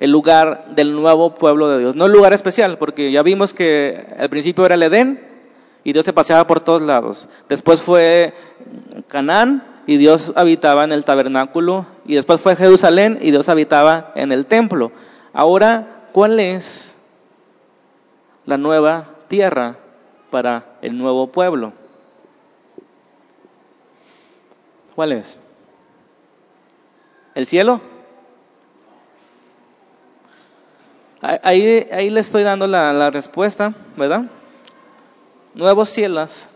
El 0.01 0.11
lugar 0.11 0.65
del 0.75 0.95
nuevo 0.95 1.35
pueblo 1.35 1.69
de 1.69 1.79
Dios. 1.79 1.95
No 1.95 2.07
el 2.07 2.13
lugar 2.13 2.33
especial, 2.33 2.79
porque 2.79 3.13
ya 3.13 3.23
vimos 3.23 3.55
que 3.55 4.07
al 4.19 4.31
principio 4.31 4.65
era 4.65 4.75
el 4.75 4.83
Edén 4.83 5.21
y 5.85 5.93
Dios 5.93 6.07
se 6.07 6.15
paseaba 6.15 6.47
por 6.47 6.61
todos 6.61 6.81
lados. 6.81 7.29
Después 7.49 7.83
fue 7.83 8.35
Canaán 9.09 9.83
y 9.87 9.99
Dios 9.99 10.33
habitaba 10.37 10.85
en 10.85 10.93
el 10.93 11.05
tabernáculo, 11.05 11.87
y 12.05 12.15
después 12.15 12.41
fue 12.41 12.57
Jerusalén 12.57 13.19
y 13.21 13.31
Dios 13.31 13.49
habitaba 13.49 14.13
en 14.15 14.33
el 14.33 14.47
templo. 14.47 14.93
Ahora, 15.33 16.07
¿cuál 16.13 16.41
es 16.41 16.97
la 18.47 18.57
nueva 18.57 19.09
tierra 19.29 19.77
para 20.31 20.77
el 20.81 20.97
nuevo 20.97 21.27
pueblo? 21.29 21.73
¿Cuál 24.95 25.13
es? 25.13 25.39
¿El 27.35 27.47
cielo? 27.47 27.81
Ahí, 31.23 32.09
le 32.09 32.21
estoy 32.21 32.43
dando 32.43 32.67
la, 32.67 33.11
respuesta, 33.11 33.75
¿verdad? 33.97 34.25
Nuevos 35.55 35.91
cielos 35.91 36.49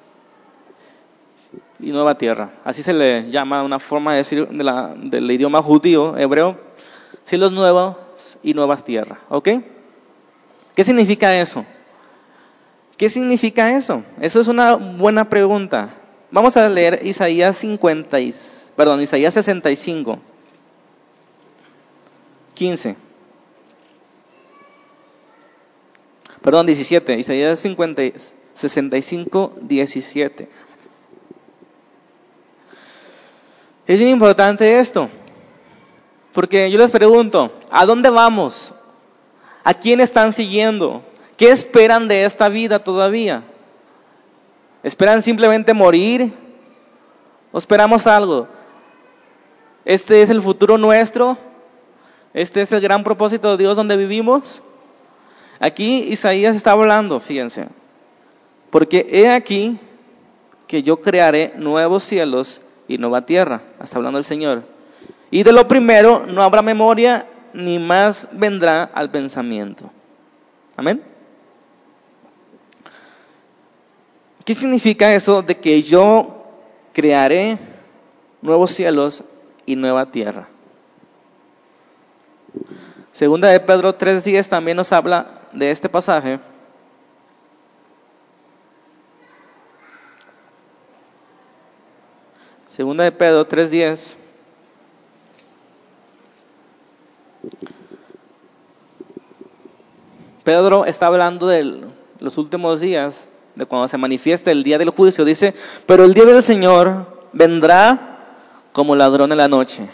y 1.78 1.90
nueva 1.90 2.16
tierra. 2.16 2.50
Así 2.64 2.82
se 2.82 2.94
le 2.94 3.30
llama 3.30 3.62
una 3.62 3.78
forma 3.78 4.12
de 4.12 4.18
decir 4.18 4.48
del 4.48 5.30
idioma 5.30 5.60
judío, 5.60 6.16
hebreo, 6.16 6.58
cielos 7.24 7.52
nuevos 7.52 7.96
y 8.42 8.54
nuevas 8.54 8.84
tierras. 8.84 9.18
¿Ok? 9.28 9.50
¿Qué 10.74 10.82
significa 10.82 11.38
eso? 11.38 11.66
¿Qué 12.96 13.10
significa 13.10 13.76
eso? 13.76 14.02
Eso 14.20 14.40
es 14.40 14.48
una 14.48 14.76
buena 14.76 15.28
pregunta. 15.28 15.90
Vamos 16.30 16.56
a 16.56 16.68
leer 16.70 17.00
Isaías 17.04 17.58
50, 17.58 18.16
perdón, 18.74 19.02
Isaías 19.02 19.34
65, 19.34 20.18
15. 22.54 23.03
Perdón, 26.44 26.66
17, 26.66 27.16
Isaías 27.16 27.58
50, 27.58 28.02
65, 28.52 29.54
17. 29.62 30.46
Es 33.86 34.00
importante 34.02 34.78
esto, 34.78 35.08
porque 36.34 36.70
yo 36.70 36.78
les 36.78 36.90
pregunto, 36.90 37.50
¿a 37.70 37.86
dónde 37.86 38.10
vamos? 38.10 38.74
¿A 39.64 39.72
quién 39.72 40.02
están 40.02 40.34
siguiendo? 40.34 41.02
¿Qué 41.38 41.50
esperan 41.50 42.08
de 42.08 42.26
esta 42.26 42.50
vida 42.50 42.78
todavía? 42.78 43.42
¿Esperan 44.82 45.22
simplemente 45.22 45.72
morir? 45.72 46.30
¿O 47.52 47.58
esperamos 47.58 48.06
algo? 48.06 48.48
¿Este 49.86 50.20
es 50.20 50.28
el 50.28 50.42
futuro 50.42 50.76
nuestro? 50.76 51.38
¿Este 52.34 52.60
es 52.60 52.70
el 52.70 52.82
gran 52.82 53.02
propósito 53.02 53.52
de 53.52 53.62
Dios 53.62 53.78
donde 53.78 53.96
vivimos? 53.96 54.62
Aquí 55.60 56.00
Isaías 56.10 56.56
está 56.56 56.72
hablando, 56.72 57.20
fíjense, 57.20 57.68
porque 58.70 59.06
he 59.10 59.30
aquí 59.30 59.78
que 60.66 60.82
yo 60.82 61.00
crearé 61.00 61.52
nuevos 61.56 62.02
cielos 62.02 62.60
y 62.88 62.98
nueva 62.98 63.26
tierra. 63.26 63.62
Está 63.82 63.98
hablando 63.98 64.18
el 64.18 64.24
Señor. 64.24 64.64
Y 65.30 65.42
de 65.42 65.52
lo 65.52 65.66
primero 65.68 66.26
no 66.26 66.42
habrá 66.42 66.62
memoria, 66.62 67.26
ni 67.52 67.78
más 67.78 68.28
vendrá 68.32 68.84
al 68.84 69.10
pensamiento. 69.10 69.90
Amén. 70.76 71.02
¿Qué 74.44 74.54
significa 74.54 75.14
eso 75.14 75.42
de 75.42 75.56
que 75.56 75.82
yo 75.82 76.44
crearé 76.92 77.58
nuevos 78.42 78.72
cielos 78.72 79.24
y 79.64 79.76
nueva 79.76 80.10
tierra? 80.10 80.48
Segunda 83.14 83.48
de 83.48 83.60
Pedro 83.60 83.96
3.10 83.96 84.48
también 84.48 84.76
nos 84.76 84.92
habla 84.92 85.42
de 85.52 85.70
este 85.70 85.88
pasaje. 85.88 86.40
Segunda 92.66 93.04
de 93.04 93.12
Pedro 93.12 93.46
3.10. 93.48 94.16
Pedro 100.42 100.84
está 100.84 101.06
hablando 101.06 101.46
de 101.46 101.84
los 102.18 102.36
últimos 102.36 102.80
días, 102.80 103.28
de 103.54 103.64
cuando 103.64 103.86
se 103.86 103.96
manifiesta 103.96 104.50
el 104.50 104.64
día 104.64 104.76
del 104.76 104.90
juicio. 104.90 105.24
Dice, 105.24 105.54
pero 105.86 106.04
el 106.04 106.14
día 106.14 106.24
del 106.24 106.42
Señor 106.42 107.28
vendrá 107.32 108.18
como 108.72 108.96
ladrón 108.96 109.30
en 109.30 109.38
la 109.38 109.46
noche, 109.46 109.88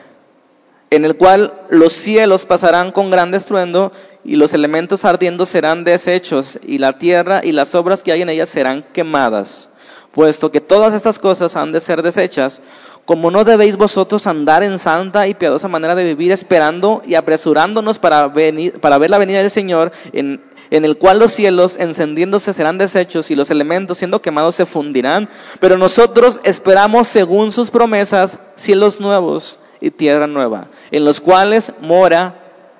en 0.91 1.05
el 1.05 1.17
cual 1.17 1.55
los 1.71 1.93
cielos 1.93 2.45
pasarán 2.45 2.91
con 2.91 3.11
gran 3.11 3.33
estruendo 3.33 3.93
y 4.25 4.35
los 4.35 4.53
elementos 4.53 5.05
ardiendo 5.05 5.47
serán 5.47 5.85
deshechos 5.85 6.59
y 6.67 6.79
la 6.79 6.99
tierra 6.99 7.41
y 7.45 7.53
las 7.53 7.75
obras 7.77 8.03
que 8.03 8.11
hay 8.13 8.23
en 8.23 8.29
ella 8.29 8.45
serán 8.45 8.85
quemadas. 8.93 9.69
Puesto 10.13 10.51
que 10.51 10.61
todas 10.61 10.93
estas 10.93 11.21
cosas 11.21 11.55
han 11.55 11.71
de 11.71 11.81
ser 11.81 12.03
desechas, 12.03 12.61
como 13.05 13.31
no 13.31 13.45
debéis 13.45 13.77
vosotros 13.77 14.27
andar 14.27 14.65
en 14.65 14.81
santa 14.81 15.29
y 15.29 15.35
piadosa 15.35 15.69
manera 15.69 15.95
de 15.95 16.03
vivir, 16.03 16.33
esperando 16.33 17.01
y 17.07 17.15
apresurándonos 17.15 18.01
para, 18.01 18.27
venir, 18.27 18.81
para 18.81 18.99
ver 18.99 19.11
la 19.11 19.19
venida 19.19 19.39
del 19.39 19.53
Señor, 19.53 19.93
en, 20.13 20.43
en 20.71 20.85
el 20.85 20.99
cual 20.99 21.21
los 21.21 21.33
cielos 21.33 21.77
encendiéndose 21.77 22.53
serán 22.53 22.77
deshechos 22.77 23.31
y 23.31 23.37
los 23.37 23.53
elementos 23.53 23.99
siendo 23.99 24.21
quemados 24.21 24.57
se 24.57 24.67
fundirán, 24.67 25.29
pero 25.61 25.79
nosotros 25.79 26.41
esperamos 26.43 27.07
según 27.07 27.53
sus 27.53 27.71
promesas 27.71 28.41
cielos 28.57 28.99
nuevos 28.99 29.60
y 29.81 29.91
tierra 29.91 30.27
nueva, 30.27 30.69
en 30.91 31.05
los 31.05 31.21
cuales 31.21 31.73
mora 31.81 32.35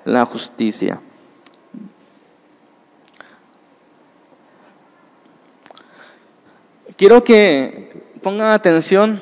la 0.05 0.25
justicia. 0.25 1.01
Quiero 6.97 7.25
que 7.25 8.03
pongan 8.23 8.53
atención 8.53 9.21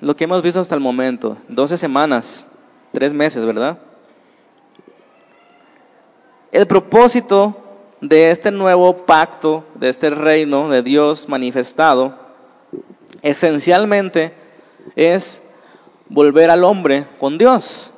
lo 0.00 0.14
que 0.14 0.24
hemos 0.24 0.42
visto 0.42 0.60
hasta 0.60 0.74
el 0.74 0.82
momento. 0.82 1.38
12 1.48 1.78
semanas, 1.78 2.46
tres 2.92 3.14
meses, 3.14 3.44
¿verdad? 3.46 3.78
El 6.52 6.66
propósito 6.66 7.56
de 8.02 8.30
este 8.30 8.50
nuevo 8.50 9.06
pacto, 9.06 9.64
de 9.76 9.88
este 9.88 10.10
reino 10.10 10.68
de 10.68 10.82
Dios 10.82 11.28
manifestado, 11.28 12.18
esencialmente 13.22 14.34
es 14.94 15.40
volver 16.08 16.50
al 16.50 16.64
hombre 16.64 17.06
con 17.18 17.38
Dios, 17.38 17.92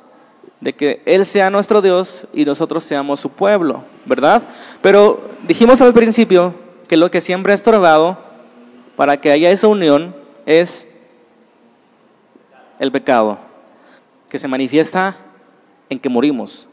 de 0.61 0.73
que 0.73 1.01
Él 1.05 1.25
sea 1.25 1.49
nuestro 1.49 1.81
Dios 1.81 2.27
y 2.33 2.45
nosotros 2.45 2.83
seamos 2.83 3.19
su 3.19 3.29
pueblo, 3.29 3.83
¿verdad? 4.05 4.43
Pero 4.81 5.21
dijimos 5.47 5.81
al 5.81 5.93
principio 5.93 6.55
que 6.87 6.97
lo 6.97 7.11
que 7.11 7.21
siempre 7.21 7.51
ha 7.51 7.55
estorbado 7.55 8.17
para 8.95 9.17
que 9.17 9.31
haya 9.31 9.51
esa 9.51 9.67
unión 9.67 10.15
es 10.45 10.87
el 12.79 12.91
pecado, 12.91 13.37
que 14.29 14.39
se 14.39 14.47
manifiesta 14.47 15.17
en 15.89 15.99
que 15.99 16.09
morimos. 16.09 16.67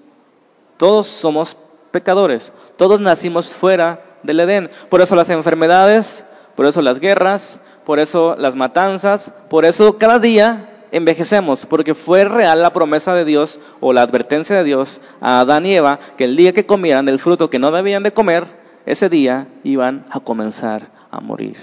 Todos 0.77 1.07
somos 1.07 1.57
pecadores, 1.91 2.53
todos 2.77 3.01
nacimos 3.01 3.49
fuera 3.49 4.03
del 4.23 4.41
Edén. 4.41 4.71
Por 4.89 5.01
eso 5.01 5.15
las 5.15 5.31
enfermedades, 5.31 6.25
por 6.57 6.67
eso 6.67 6.83
las 6.83 6.99
guerras, 6.99 7.61
por 7.85 7.99
eso 7.99 8.35
las 8.39 8.57
matanzas, 8.57 9.33
por 9.49 9.65
eso 9.65 9.97
cada 9.99 10.19
día 10.19 10.74
envejecemos, 10.97 11.67
porque 11.67 11.95
fue 11.95 12.25
real 12.25 12.63
la 12.63 12.73
promesa 12.73 13.15
de 13.15 13.25
Dios 13.25 13.61
o 13.81 13.93
la 13.93 14.03
advertencia 14.03 14.57
de 14.57 14.65
Dios 14.65 15.01
a 15.21 15.41
Adán 15.41 15.67
y 15.67 15.75
Eva 15.75 15.99
que 16.17 16.25
el 16.25 16.37
día 16.37 16.53
que 16.53 16.67
comieran 16.67 17.05
del 17.05 17.19
fruto 17.19 17.51
que 17.51 17.59
no 17.59 17.71
debían 17.71 18.03
de 18.03 18.13
comer, 18.13 18.45
ese 18.87 19.09
día 19.09 19.49
iban 19.63 20.07
a 20.11 20.21
comenzar 20.21 20.91
a 21.11 21.21
morir 21.21 21.57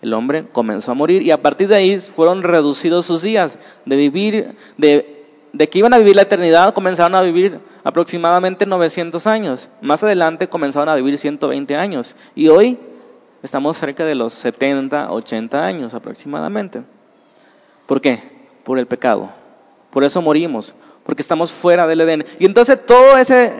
el 0.00 0.14
hombre 0.14 0.46
comenzó 0.48 0.92
a 0.92 0.94
morir 0.94 1.22
y 1.22 1.30
a 1.30 1.42
partir 1.42 1.68
de 1.68 1.76
ahí 1.76 1.98
fueron 1.98 2.42
reducidos 2.42 3.06
sus 3.06 3.22
días 3.22 3.58
de 3.84 3.96
vivir, 3.96 4.56
de, 4.76 5.26
de, 5.52 5.68
que 5.68 5.78
iban 5.78 5.92
a 5.92 5.98
vivir 5.98 6.16
la 6.16 6.22
eternidad, 6.22 6.72
comenzaron 6.72 7.14
a 7.14 7.22
vivir 7.22 7.58
aproximadamente 7.82 8.64
900 8.64 9.26
años. 9.26 9.70
Más 9.80 10.02
adelante 10.04 10.48
comenzaron 10.48 10.88
a 10.88 10.94
vivir 10.94 11.18
120 11.18 11.76
años 11.76 12.14
y 12.34 12.48
hoy 12.48 12.78
estamos 13.42 13.76
cerca 13.76 14.04
de 14.04 14.14
los 14.14 14.34
70, 14.34 15.10
80 15.10 15.64
años 15.64 15.94
aproximadamente. 15.94 16.82
¿Por 17.86 18.00
qué? 18.00 18.37
Por 18.68 18.78
el 18.78 18.86
pecado. 18.86 19.30
Por 19.88 20.04
eso 20.04 20.20
morimos, 20.20 20.74
porque 21.02 21.22
estamos 21.22 21.50
fuera 21.50 21.86
del 21.86 22.02
Edén. 22.02 22.26
Y 22.38 22.44
entonces 22.44 22.78
todo 22.84 23.16
ese 23.16 23.54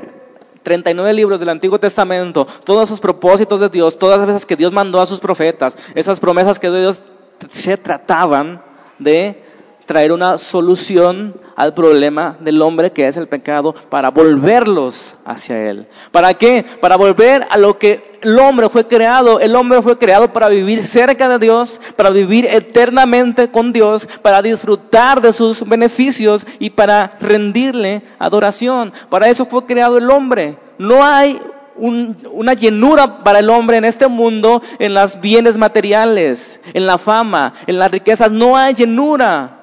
39 0.63 1.15
libros 1.15 1.41
del 1.41 1.49
Antiguo 1.49 1.81
Testamento, 1.81 2.47
todos 2.63 2.85
esos 2.85 3.01
propósitos 3.01 3.59
de 3.59 3.71
Dios, 3.71 3.99
todas 3.99 4.19
las 4.19 4.27
veces 4.27 4.45
que 4.45 4.55
Dios 4.55 4.71
mandó 4.71 5.01
a 5.01 5.07
sus 5.07 5.21
profetas, 5.21 5.79
esas 5.95 6.21
promesas 6.21 6.59
que 6.59 6.71
Dios 6.71 7.03
se 7.51 7.79
trataban 7.79 8.63
de 8.99 9.43
traer 9.89 10.13
una 10.13 10.37
solución 10.37 11.35
al 11.57 11.73
problema 11.73 12.37
del 12.41 12.61
hombre 12.61 12.93
que 12.93 13.07
es 13.07 13.17
el 13.17 13.27
pecado 13.27 13.75
para 13.89 14.11
volverlos 14.11 15.17
hacia 15.25 15.71
Él. 15.71 15.87
¿Para 16.13 16.35
qué? 16.35 16.63
Para 16.79 16.97
volver 16.97 17.47
a 17.49 17.57
lo 17.57 17.79
que 17.79 18.19
el 18.21 18.39
hombre 18.39 18.69
fue 18.69 18.87
creado. 18.87 19.41
El 19.41 19.57
hombre 19.57 19.81
fue 19.81 19.97
creado 19.97 20.31
para 20.31 20.51
vivir 20.51 20.83
cerca 20.83 21.27
de 21.31 21.39
Dios, 21.39 21.81
para 21.97 22.11
vivir 22.11 22.45
eternamente 22.45 23.49
con 23.49 23.73
Dios, 23.73 24.07
para 24.21 24.43
disfrutar 24.43 25.23
de 25.23 25.33
sus 25.33 25.67
beneficios 25.67 26.47
y 26.59 26.69
para 26.69 27.17
rendirle 27.19 28.03
adoración. 28.19 28.93
Para 29.09 29.31
eso 29.31 29.47
fue 29.47 29.65
creado 29.65 29.97
el 29.97 30.11
hombre. 30.11 30.59
No 30.77 31.03
hay 31.03 31.41
una 31.79 32.53
llenura 32.53 33.25
para 33.25 33.39
el 33.39 33.49
hombre 33.49 33.79
en 33.79 33.87
este 33.87 34.07
mundo 34.07 34.61
en 34.79 34.93
los 34.93 35.19
bienes 35.19 35.57
materiales, 35.57 36.61
en 36.75 36.85
la 36.85 36.99
fama, 36.99 37.55
en 37.67 37.79
las 37.79 37.91
riquezas. 37.91 38.31
No 38.31 38.55
hay 38.55 38.75
llenura 38.75 39.58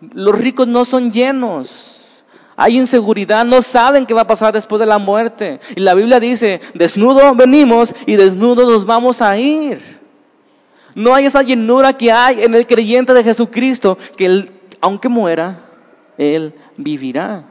Los 0.00 0.38
ricos 0.38 0.68
no 0.68 0.84
son 0.84 1.10
llenos. 1.10 2.24
Hay 2.56 2.76
inseguridad, 2.76 3.44
no 3.44 3.62
saben 3.62 4.04
qué 4.04 4.14
va 4.14 4.22
a 4.22 4.26
pasar 4.26 4.52
después 4.52 4.80
de 4.80 4.86
la 4.86 4.98
muerte. 4.98 5.60
Y 5.76 5.80
la 5.80 5.94
Biblia 5.94 6.18
dice, 6.18 6.60
desnudo 6.74 7.34
venimos 7.34 7.94
y 8.04 8.16
desnudo 8.16 8.68
nos 8.68 8.84
vamos 8.84 9.22
a 9.22 9.38
ir. 9.38 9.80
No 10.94 11.14
hay 11.14 11.26
esa 11.26 11.42
llenura 11.42 11.92
que 11.92 12.10
hay 12.10 12.42
en 12.42 12.54
el 12.54 12.66
creyente 12.66 13.14
de 13.14 13.22
Jesucristo, 13.22 13.96
que 14.16 14.26
él, 14.26 14.50
aunque 14.80 15.08
muera, 15.08 15.60
él 16.16 16.52
vivirá. 16.76 17.44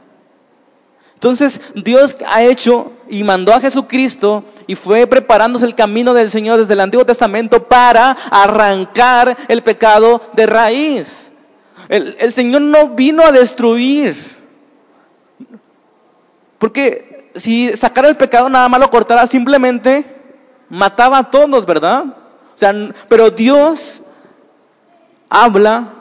Entonces 1.14 1.60
Dios 1.74 2.16
ha 2.28 2.44
hecho 2.44 2.92
y 3.08 3.24
mandó 3.24 3.52
a 3.52 3.60
Jesucristo 3.60 4.44
y 4.66 4.74
fue 4.74 5.06
preparándose 5.06 5.64
el 5.64 5.74
camino 5.74 6.14
del 6.14 6.30
Señor 6.30 6.60
desde 6.60 6.74
el 6.74 6.80
Antiguo 6.80 7.04
Testamento 7.04 7.64
para 7.64 8.12
arrancar 8.30 9.36
el 9.48 9.62
pecado 9.62 10.20
de 10.34 10.46
raíz. 10.46 11.27
El, 11.88 12.32
Señor 12.32 12.62
no 12.62 12.90
vino 12.90 13.22
a 13.22 13.32
destruir. 13.32 14.16
Porque 16.58 17.30
si 17.34 17.76
sacara 17.76 18.08
el 18.08 18.16
pecado 18.16 18.50
nada 18.50 18.68
más 18.68 18.80
lo 18.80 18.90
cortara, 18.90 19.26
simplemente 19.26 20.04
mataba 20.68 21.18
a 21.18 21.30
todos, 21.30 21.64
¿verdad? 21.64 22.04
O 22.06 22.58
sea, 22.58 22.74
pero 23.08 23.30
Dios 23.30 24.02
habla, 25.30 25.94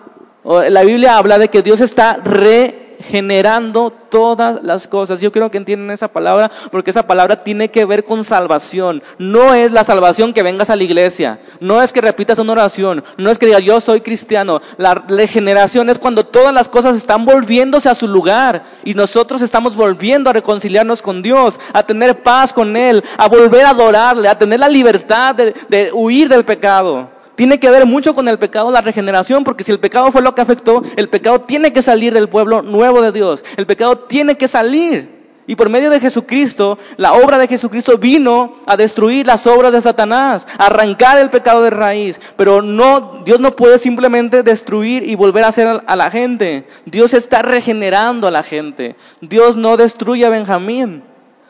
o 0.43 0.61
la 0.61 0.83
Biblia 0.83 1.17
habla 1.17 1.38
de 1.38 1.49
que 1.49 1.61
Dios 1.61 1.79
está 1.81 2.15
re 2.17 2.86
generando 2.99 3.91
todas 3.91 4.63
las 4.63 4.87
cosas. 4.87 5.21
Yo 5.21 5.31
creo 5.31 5.49
que 5.49 5.57
entienden 5.57 5.91
esa 5.91 6.07
palabra 6.07 6.51
porque 6.71 6.91
esa 6.91 7.03
palabra 7.03 7.43
tiene 7.43 7.69
que 7.69 7.85
ver 7.85 8.03
con 8.03 8.23
salvación. 8.23 9.03
No 9.17 9.53
es 9.53 9.71
la 9.71 9.83
salvación 9.83 10.33
que 10.33 10.43
vengas 10.43 10.69
a 10.69 10.75
la 10.75 10.83
iglesia, 10.83 11.39
no 11.59 11.81
es 11.81 11.93
que 11.93 12.01
repitas 12.01 12.39
una 12.39 12.53
oración, 12.53 13.03
no 13.17 13.29
es 13.29 13.39
que 13.39 13.45
digas 13.45 13.63
yo 13.63 13.79
soy 13.79 14.01
cristiano. 14.01 14.61
La 14.77 14.95
regeneración 14.95 15.89
es 15.89 15.99
cuando 15.99 16.25
todas 16.25 16.53
las 16.53 16.69
cosas 16.69 16.95
están 16.95 17.25
volviéndose 17.25 17.89
a 17.89 17.95
su 17.95 18.07
lugar 18.07 18.63
y 18.83 18.93
nosotros 18.93 19.41
estamos 19.41 19.75
volviendo 19.75 20.29
a 20.29 20.33
reconciliarnos 20.33 21.01
con 21.01 21.21
Dios, 21.21 21.59
a 21.73 21.83
tener 21.83 22.23
paz 22.23 22.53
con 22.53 22.75
Él, 22.75 23.03
a 23.17 23.27
volver 23.27 23.65
a 23.65 23.71
adorarle, 23.71 24.27
a 24.27 24.37
tener 24.37 24.59
la 24.59 24.69
libertad 24.69 25.35
de, 25.35 25.53
de 25.69 25.91
huir 25.93 26.29
del 26.29 26.45
pecado 26.45 27.16
tiene 27.38 27.59
que 27.59 27.69
ver 27.69 27.85
mucho 27.85 28.15
con 28.15 28.27
el 28.27 28.39
pecado, 28.39 28.71
la 28.71 28.81
regeneración, 28.81 29.43
porque 29.43 29.63
si 29.63 29.71
el 29.71 29.79
pecado 29.79 30.11
fue 30.11 30.23
lo 30.23 30.33
que 30.33 30.41
afectó, 30.41 30.81
el 30.95 31.07
pecado 31.07 31.41
tiene 31.41 31.71
que 31.71 31.83
salir 31.83 32.11
del 32.13 32.29
pueblo 32.29 32.63
nuevo 32.63 33.01
de 33.03 33.11
Dios. 33.11 33.45
El 33.57 33.67
pecado 33.67 33.99
tiene 33.99 34.35
que 34.38 34.47
salir. 34.47 35.15
Y 35.45 35.55
por 35.55 35.69
medio 35.69 35.91
de 35.91 35.99
Jesucristo, 35.99 36.79
la 36.97 37.13
obra 37.13 37.38
de 37.38 37.47
Jesucristo 37.47 37.99
vino 37.99 38.53
a 38.65 38.75
destruir 38.75 39.27
las 39.27 39.45
obras 39.45 39.71
de 39.71 39.81
Satanás, 39.81 40.47
arrancar 40.57 41.19
el 41.19 41.29
pecado 41.29 41.61
de 41.61 41.69
raíz. 41.69 42.19
Pero 42.35 42.63
no, 42.63 43.21
Dios 43.23 43.39
no 43.39 43.55
puede 43.55 43.77
simplemente 43.77 44.41
destruir 44.41 45.07
y 45.07 45.13
volver 45.13 45.43
a 45.43 45.49
hacer 45.49 45.83
a 45.85 45.95
la 45.95 46.09
gente. 46.09 46.67
Dios 46.85 47.13
está 47.13 47.43
regenerando 47.43 48.27
a 48.27 48.31
la 48.31 48.41
gente. 48.41 48.95
Dios 49.21 49.55
no 49.55 49.77
destruye 49.77 50.25
a 50.25 50.29
Benjamín, 50.29 51.03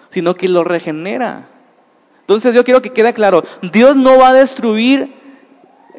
sino 0.09 0.35
que 0.35 0.49
lo 0.49 0.65
regenera. 0.65 1.47
Entonces 2.19 2.53
yo 2.53 2.65
quiero 2.65 2.81
que 2.81 2.91
quede 2.91 3.13
claro, 3.13 3.43
Dios 3.61 3.95
no 3.95 4.17
va 4.17 4.29
a 4.29 4.33
destruir 4.33 5.16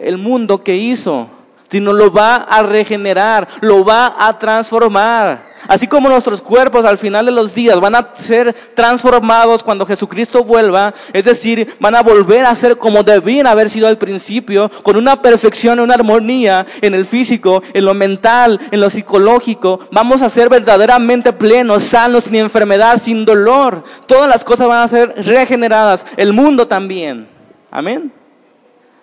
el 0.01 0.19
mundo 0.19 0.63
que 0.63 0.77
hizo, 0.77 1.29
sino 1.71 1.93
lo 1.93 2.13
va 2.13 2.37
a 2.37 2.63
regenerar, 2.63 3.49
lo 3.61 3.85
va 3.85 4.15
a 4.19 4.39
transformar. 4.39 5.49
Así 5.67 5.89
como 5.89 6.09
nuestros 6.09 6.41
cuerpos 6.41 6.85
al 6.85 6.99
final 6.99 7.27
de 7.27 7.33
los 7.33 7.53
días 7.53 7.81
van 7.81 7.97
a 7.97 8.11
ser 8.15 8.55
transformados 8.75 9.65
cuando 9.65 9.85
Jesucristo 9.85 10.45
vuelva, 10.45 10.95
es 11.13 11.25
decir, 11.25 11.75
van 11.81 11.97
a 11.97 12.03
volver 12.03 12.47
a 12.47 12.55
ser 12.55 12.79
como 12.79 13.03
debían 13.03 13.47
haber 13.47 13.69
sido 13.69 13.89
al 13.89 13.99
principio, 13.99 14.71
con 14.83 14.97
una 14.97 15.21
perfección, 15.21 15.81
una 15.81 15.95
armonía 15.95 16.65
en 16.81 16.95
el 16.95 17.05
físico, 17.05 17.63
en 17.75 17.85
lo 17.85 17.93
mental, 17.93 18.61
en 18.71 18.81
lo 18.81 18.89
psicológico. 18.89 19.81
Vamos 19.91 20.23
a 20.23 20.31
ser 20.31 20.49
verdaderamente 20.49 21.33
plenos, 21.33 21.83
sanos, 21.83 22.25
sin 22.25 22.37
enfermedad, 22.37 22.99
sin 22.99 23.25
dolor. 23.25 23.83
Todas 24.07 24.29
las 24.29 24.45
cosas 24.45 24.69
van 24.69 24.83
a 24.83 24.89
ser 24.89 25.15
regeneradas, 25.27 26.07
el 26.17 26.33
mundo 26.33 26.69
también. 26.69 27.27
Amén. 27.71 28.13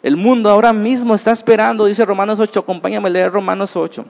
El 0.05 0.17
mundo 0.17 0.51
ahora 0.51 0.71
mismo 0.71 1.15
está 1.15 1.31
esperando, 1.31 1.87
dice 1.87 2.05
Romanos 2.05 2.39
8, 2.39 2.59
acompáñame 2.59 3.07
a 3.07 3.11
leer 3.11 3.31
Romanos 3.31 3.75
8. 3.75 4.05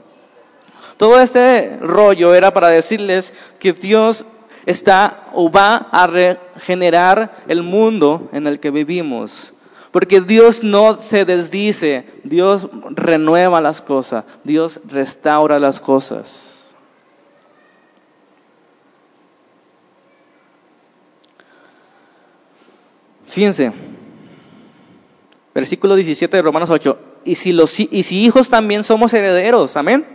Todo 0.97 1.21
este 1.21 1.77
rollo 1.77 2.35
era 2.35 2.51
para 2.51 2.67
decirles 2.67 3.33
que 3.59 3.71
Dios 3.71 4.25
está 4.65 5.29
o 5.31 5.49
va 5.49 5.87
a 5.93 6.05
regenerar 6.05 7.37
el 7.47 7.63
mundo 7.63 8.27
en 8.33 8.45
el 8.45 8.59
que 8.59 8.71
vivimos. 8.71 9.53
Porque 9.93 10.19
Dios 10.19 10.65
no 10.65 10.99
se 10.99 11.23
desdice, 11.23 12.05
Dios 12.25 12.67
renueva 12.89 13.61
las 13.61 13.81
cosas, 13.81 14.25
Dios 14.43 14.81
restaura 14.89 15.59
las 15.59 15.79
cosas. 15.79 16.75
Fíjense, 23.27 23.71
Versículo 25.55 25.95
17 25.95 26.35
de 26.35 26.43
Romanos 26.43 26.69
8. 26.69 26.99
Y 27.23 27.35
si, 27.35 27.53
los, 27.53 27.79
y 27.79 28.03
si 28.03 28.25
hijos 28.25 28.49
también 28.49 28.83
somos 28.83 29.13
herederos, 29.13 29.77
amén. 29.77 30.05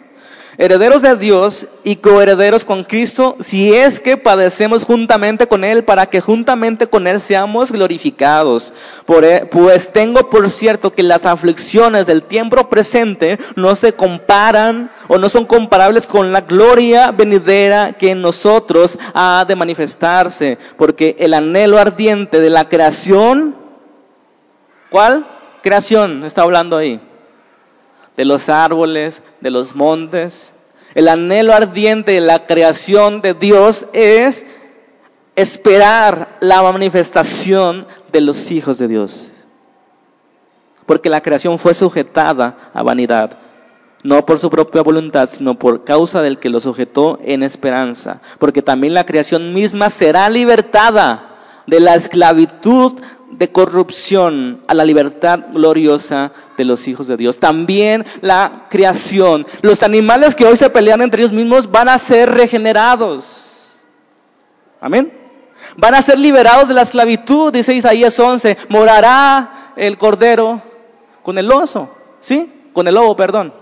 Herederos 0.59 1.01
de 1.01 1.17
Dios 1.17 1.67
y 1.83 1.97
coherederos 1.97 2.67
con 2.67 2.85
Cristo, 2.85 3.37
si 3.41 3.73
es 3.73 4.01
que 4.01 4.19
padecemos 4.19 4.85
juntamente 4.85 5.47
con 5.47 5.65
Él, 5.65 5.85
para 5.85 6.05
que 6.05 6.21
juntamente 6.21 6.89
con 6.89 7.07
Él 7.07 7.21
seamos 7.21 7.73
glorificados. 7.73 8.75
E, 9.23 9.47
pues 9.47 9.91
tengo 9.91 10.29
por 10.29 10.51
cierto 10.51 10.93
que 10.93 11.03
las 11.03 11.25
aflicciones 11.25 12.07
del 12.07 12.25
tiempo 12.25 12.69
presente 12.69 13.39
no 13.57 13.75
se 13.77 13.95
comparan 13.95 14.91
o 15.09 15.17
no 15.17 15.31
son 15.31 15.47
comparables 15.47 16.07
con 16.07 16.33
la 16.33 16.43
gloria 16.43 17.13
venidera 17.13 17.95
que 17.95 18.11
en 18.11 18.21
nosotros 18.21 18.99
ha 19.15 19.47
de 19.49 19.57
manifestarse, 19.57 20.59
porque 20.77 21.17
el 21.19 21.33
anhelo 21.33 21.79
ardiente 21.79 22.41
de 22.41 22.51
la 22.51 22.69
creación 22.69 23.60
¿Cuál 24.91 25.25
creación 25.63 26.25
está 26.25 26.43
hablando 26.43 26.77
ahí? 26.77 27.01
De 28.17 28.25
los 28.25 28.49
árboles, 28.49 29.23
de 29.41 29.51
los 29.51 29.75
montes. 29.75 30.53
El 30.95 31.09
anhelo 31.09 31.55
ardiente 31.55 32.13
de 32.13 32.21
la 32.21 32.47
creación 32.47 33.23
de 33.23 33.35
Dios 33.35 33.87
es 33.93 34.45
esperar 35.37 36.37
la 36.41 36.63
manifestación 36.63 37.87
de 38.13 38.21
los 38.21 38.51
hijos 38.51 38.79
de 38.79 38.89
Dios. 38.89 39.29
Porque 40.87 41.09
la 41.09 41.23
creación 41.23 41.59
fue 41.59 41.73
sujetada 41.73 42.57
a 42.75 42.83
vanidad, 42.83 43.39
no 44.03 44.27
por 44.27 44.41
su 44.41 44.51
propia 44.51 44.83
voluntad, 44.83 45.29
sino 45.29 45.57
por 45.57 45.85
causa 45.85 46.21
del 46.21 46.39
que 46.41 46.51
lo 46.51 46.59
sujetó 46.59 47.21
en 47.23 47.45
esperanza. 47.45 48.21
Porque 48.41 48.61
también 48.61 48.95
la 48.95 49.07
creación 49.07 49.55
misma 49.55 49.89
será 49.89 50.29
libertada 50.29 51.37
de 51.67 51.79
la 51.79 51.95
esclavitud 51.95 53.01
de 53.31 53.51
corrupción 53.51 54.63
a 54.67 54.75
la 54.75 54.85
libertad 54.85 55.47
gloriosa 55.53 56.33
de 56.57 56.65
los 56.65 56.87
hijos 56.89 57.07
de 57.07 57.17
Dios. 57.17 57.39
También 57.39 58.05
la 58.21 58.67
creación. 58.69 59.47
Los 59.63 59.83
animales 59.83 60.35
que 60.35 60.47
hoy 60.47 60.57
se 60.57 60.71
pelean 60.71 61.01
entre 61.01 61.23
ellos 61.23 61.33
mismos 61.33 61.71
van 61.71 61.89
a 61.89 61.99
ser 61.99 62.31
regenerados. 62.31 63.81
Amén. 64.81 65.13
Van 65.77 65.95
a 65.95 66.03
ser 66.03 66.19
liberados 66.19 66.69
de 66.69 66.75
la 66.75 66.83
esclavitud, 66.83 67.53
dice 67.53 67.75
Isaías 67.75 68.19
11. 68.19 68.57
Morará 68.69 69.73
el 69.77 69.97
cordero 69.97 70.61
con 71.23 71.39
el 71.39 71.51
oso, 71.51 71.91
¿sí? 72.21 72.53
Con 72.73 72.89
el 72.89 72.95
lobo, 72.95 73.15
perdón. 73.15 73.53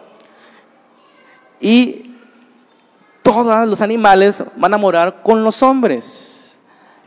Y 1.61 2.15
todos 3.23 3.69
los 3.69 3.81
animales 3.81 4.43
van 4.57 4.75
a 4.75 4.79
morar 4.79 5.23
con 5.23 5.45
los 5.45 5.63
hombres 5.63 6.38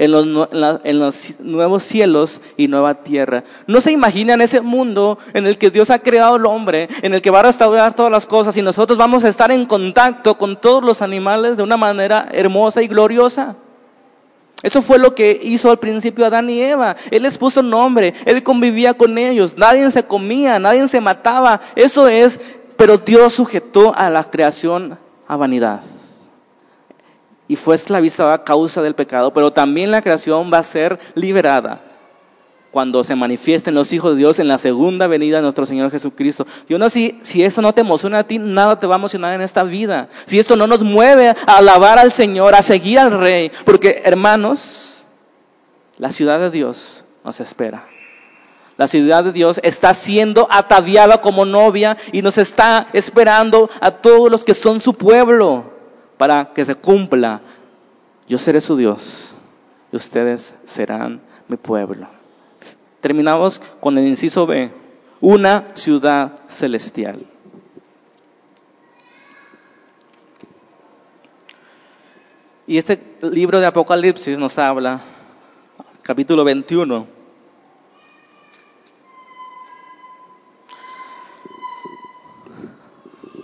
en 0.02 1.00
los, 1.00 1.40
nuevos 1.40 1.84
cielos 1.84 2.42
y 2.58 2.68
nueva 2.68 3.04
tierra. 3.04 3.44
No 3.68 3.82
se 3.82 3.92
imaginan 3.92 4.42
ese 4.42 4.62
mundo 4.62 5.20
en 5.34 5.46
el 5.46 5.60
que 5.60 5.70
Dios 5.70 5.92
ha 5.92 6.00
creado 6.00 6.36
al 6.36 6.46
hombre, 6.48 6.90
en 7.04 7.14
el 7.14 7.22
que 7.22 7.30
va 7.30 7.42
a 7.42 7.44
restaurar 7.44 7.94
todas 7.94 8.12
las 8.12 8.26
cosas 8.26 8.58
y 8.58 8.64
nosotros 8.64 8.98
vamos 8.98 9.24
a 9.24 9.30
estar 9.30 9.52
en 9.52 9.68
contacto 9.68 10.40
con 10.40 10.60
todos 10.60 10.84
los 10.84 11.04
animales 11.04 11.56
de 11.56 11.62
una 11.62 11.78
manera 11.78 12.28
hermosa 12.32 12.82
y 12.82 12.88
gloriosa. 12.88 13.58
Eso 14.64 14.82
fue 14.82 14.98
lo 14.98 15.14
que 15.14 15.40
hizo 15.44 15.70
al 15.70 15.78
principio 15.78 16.26
Adán 16.26 16.50
y 16.50 16.62
Eva. 16.62 16.96
Él 17.12 17.22
les 17.22 17.38
puso 17.38 17.62
nombre, 17.62 18.16
él 18.26 18.42
convivía 18.42 18.96
con 18.96 19.20
ellos, 19.20 19.56
nadie 19.56 19.92
se 19.92 20.04
comía, 20.04 20.58
nadie 20.58 20.88
se 20.88 21.00
mataba. 21.00 21.62
Eso 21.76 22.08
es, 22.08 22.42
pero 22.76 22.98
Dios 22.98 23.34
sujetó 23.34 23.94
a 23.96 24.10
la 24.10 24.24
creación 24.24 24.98
a 25.28 25.36
vanidad 25.36 25.82
y 27.52 27.58
fue 27.58 27.76
esclavizada 27.76 28.34
a 28.34 28.44
causa 28.46 28.82
del 28.82 28.96
pecado, 28.96 29.34
pero 29.34 29.52
también 29.52 29.92
la 29.92 30.02
creación 30.02 30.50
va 30.54 30.60
a 30.60 30.64
ser 30.64 30.98
liberada 31.16 31.82
cuando 32.72 33.04
se 33.04 33.14
manifiesten 33.14 33.76
los 33.76 33.92
hijos 33.92 34.14
de 34.14 34.20
Dios 34.20 34.40
en 34.40 34.48
la 34.48 34.58
segunda 34.58 35.06
venida 35.08 35.36
de 35.36 35.42
nuestro 35.42 35.66
Señor 35.66 35.92
Jesucristo. 35.92 36.46
Yo 36.70 36.80
no 36.80 36.90
sé 36.90 37.16
si 37.24 37.44
esto 37.44 37.62
no 37.62 37.74
te 37.74 37.82
emociona 37.82 38.20
a 38.20 38.24
ti, 38.24 38.40
nada 38.40 38.80
te 38.80 38.88
va 38.88 38.96
a 38.96 39.00
emocionar 39.00 39.34
en 39.34 39.42
esta 39.42 39.64
vida. 39.64 40.08
Si 40.24 40.40
esto 40.40 40.56
no 40.56 40.66
nos 40.66 40.82
mueve 40.82 41.28
a 41.28 41.58
alabar 41.58 42.00
al 42.00 42.14
Señor, 42.14 42.56
a 42.56 42.62
seguir 42.62 42.98
al 43.00 43.20
Rey, 43.20 43.52
porque 43.66 44.02
hermanos, 44.06 45.06
la 45.98 46.14
ciudad 46.14 46.40
de 46.40 46.52
Dios 46.52 47.04
nos 47.26 47.42
espera. 47.42 47.84
la 48.78 48.88
ciudad 48.88 49.26
de 49.26 49.34
Dios, 49.34 49.60
está 49.62 49.94
siendo 49.94 50.48
ataviada 50.50 51.20
como 51.20 51.44
novia 51.44 51.98
y 52.14 52.22
nos 52.22 52.38
está 52.38 52.88
esperando 52.94 53.70
a 53.82 53.92
todos 53.92 54.32
los 54.32 54.46
que 54.46 54.54
son 54.54 54.80
su 54.80 54.94
pueblo 54.94 55.71
para 56.22 56.54
que 56.54 56.64
se 56.64 56.76
cumpla. 56.76 57.42
Yo 58.28 58.38
seré 58.38 58.62
su 58.62 58.76
Dios 58.76 59.34
y 59.92 59.96
ustedes 59.96 60.54
serán 60.66 61.20
mi 61.48 61.58
pueblo. 61.58 62.06
Terminamos 63.00 63.60
con 63.80 63.98
el 63.98 64.06
inciso 64.06 64.46
B, 64.46 64.72
una 65.20 65.72
ciudad 65.74 66.34
celestial. 66.48 67.26
Y 72.68 72.78
este 72.78 73.02
libro 73.24 73.60
de 73.60 73.66
Apocalipsis 73.66 74.38
nos 74.38 74.60
habla, 74.60 75.02
capítulo 76.04 76.44
21, 76.44 77.08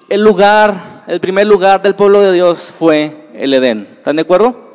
el 0.09 0.23
lugar, 0.23 0.96
el 1.07 1.21
primer 1.21 1.47
lugar 1.47 1.81
del 1.81 1.95
pueblo 1.95 2.21
de 2.21 2.33
Dios 2.33 2.73
fue 2.77 3.29
el 3.33 3.53
Edén. 3.53 3.87
¿Están 3.97 4.17
de 4.17 4.23
acuerdo? 4.23 4.67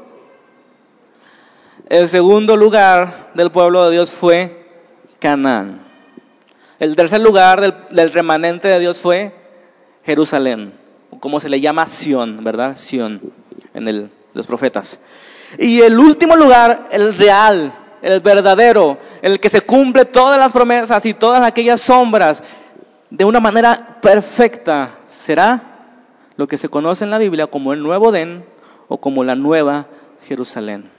El 1.90 2.08
segundo 2.08 2.56
lugar 2.56 3.30
del 3.34 3.50
pueblo 3.50 3.84
de 3.84 3.92
Dios 3.92 4.10
fue 4.10 4.66
Canaán. 5.18 5.82
El 6.78 6.96
tercer 6.96 7.20
lugar 7.20 7.88
del, 7.90 8.12
remanente 8.12 8.66
de 8.66 8.80
Dios 8.80 8.98
fue 8.98 9.32
Jerusalén, 10.04 10.72
como 11.20 11.38
se 11.38 11.50
le 11.50 11.60
llama 11.60 11.86
Sión, 11.86 12.42
¿verdad? 12.42 12.76
Sión 12.76 13.20
en 13.74 14.10
los 14.32 14.46
profetas. 14.46 14.98
Y 15.58 15.82
el 15.82 15.98
último 15.98 16.34
lugar, 16.34 16.88
el 16.92 17.14
real, 17.14 17.74
el 18.00 18.20
verdadero, 18.20 18.96
el 19.20 19.38
que 19.38 19.50
se 19.50 19.60
cumple 19.60 20.06
todas 20.06 20.38
las 20.38 20.52
promesas 20.52 21.04
y 21.04 21.12
todas 21.12 21.42
aquellas 21.42 21.82
sombras 21.82 22.42
de 23.10 23.26
una 23.26 23.38
manera 23.38 23.98
perfecta, 24.00 24.98
será 25.06 25.71
lo 26.36 26.46
que 26.46 26.58
se 26.58 26.68
conoce 26.68 27.04
en 27.04 27.10
la 27.10 27.18
Biblia 27.18 27.46
como 27.46 27.72
el 27.72 27.82
nuevo 27.82 28.12
Den 28.12 28.44
o 28.88 28.98
como 28.98 29.24
la 29.24 29.34
nueva 29.34 29.86
Jerusalén, 30.26 30.90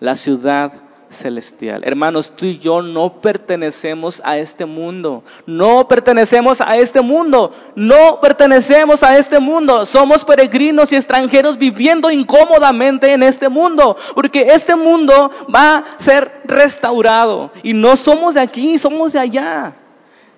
la 0.00 0.16
ciudad 0.16 0.72
celestial. 1.10 1.82
Hermanos, 1.84 2.32
tú 2.36 2.46
y 2.46 2.58
yo 2.58 2.82
no 2.82 3.20
pertenecemos 3.20 4.20
a 4.24 4.38
este 4.38 4.64
mundo. 4.64 5.22
No 5.46 5.88
pertenecemos 5.88 6.60
a 6.60 6.76
este 6.76 7.00
mundo. 7.00 7.52
No 7.74 8.20
pertenecemos 8.20 9.02
a 9.02 9.16
este 9.18 9.40
mundo. 9.40 9.86
Somos 9.86 10.24
peregrinos 10.24 10.92
y 10.92 10.96
extranjeros 10.96 11.58
viviendo 11.58 12.10
incómodamente 12.10 13.12
en 13.12 13.22
este 13.22 13.48
mundo. 13.48 13.96
Porque 14.14 14.48
este 14.52 14.76
mundo 14.76 15.30
va 15.54 15.78
a 15.78 15.84
ser 15.98 16.42
restaurado. 16.44 17.50
Y 17.62 17.72
no 17.72 17.96
somos 17.96 18.34
de 18.34 18.40
aquí, 18.40 18.78
somos 18.78 19.12
de 19.12 19.20
allá. 19.20 19.74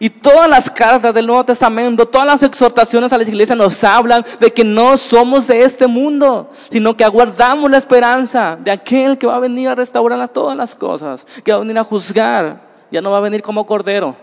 Y 0.03 0.09
todas 0.09 0.49
las 0.49 0.71
cartas 0.71 1.13
del 1.13 1.27
Nuevo 1.27 1.45
Testamento, 1.45 2.09
todas 2.09 2.27
las 2.27 2.43
exhortaciones 2.43 3.13
a 3.13 3.19
las 3.19 3.29
iglesias 3.29 3.59
nos 3.59 3.85
hablan 3.85 4.25
de 4.41 4.51
que 4.51 4.65
no 4.65 4.97
somos 4.97 5.47
de 5.47 5.63
este 5.63 5.87
mundo, 5.87 6.51
sino 6.71 6.97
que 6.97 7.05
aguardamos 7.05 7.71
la 7.71 7.77
esperanza 7.77 8.57
de 8.57 8.71
aquel 8.71 9.19
que 9.19 9.27
va 9.27 9.37
a 9.37 9.41
venir 9.41 9.69
a 9.69 9.75
restaurar 9.75 10.27
todas 10.31 10.57
las 10.57 10.75
cosas, 10.75 11.27
que 11.45 11.53
va 11.53 11.59
a 11.59 11.61
venir 11.61 11.79
a 11.79 11.85
juzgar. 11.85 12.67
Ya 12.91 13.03
no 13.03 13.11
va 13.11 13.19
a 13.19 13.21
venir 13.21 13.43
como 13.43 13.67
cordero, 13.67 14.17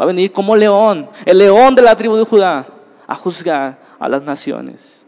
va 0.00 0.04
a 0.04 0.06
venir 0.06 0.30
como 0.30 0.54
león, 0.54 1.10
el 1.26 1.36
león 1.36 1.74
de 1.74 1.82
la 1.82 1.96
tribu 1.96 2.14
de 2.14 2.24
Judá, 2.24 2.66
a 3.08 3.16
juzgar 3.16 3.80
a 3.98 4.08
las 4.08 4.22
naciones. 4.22 5.04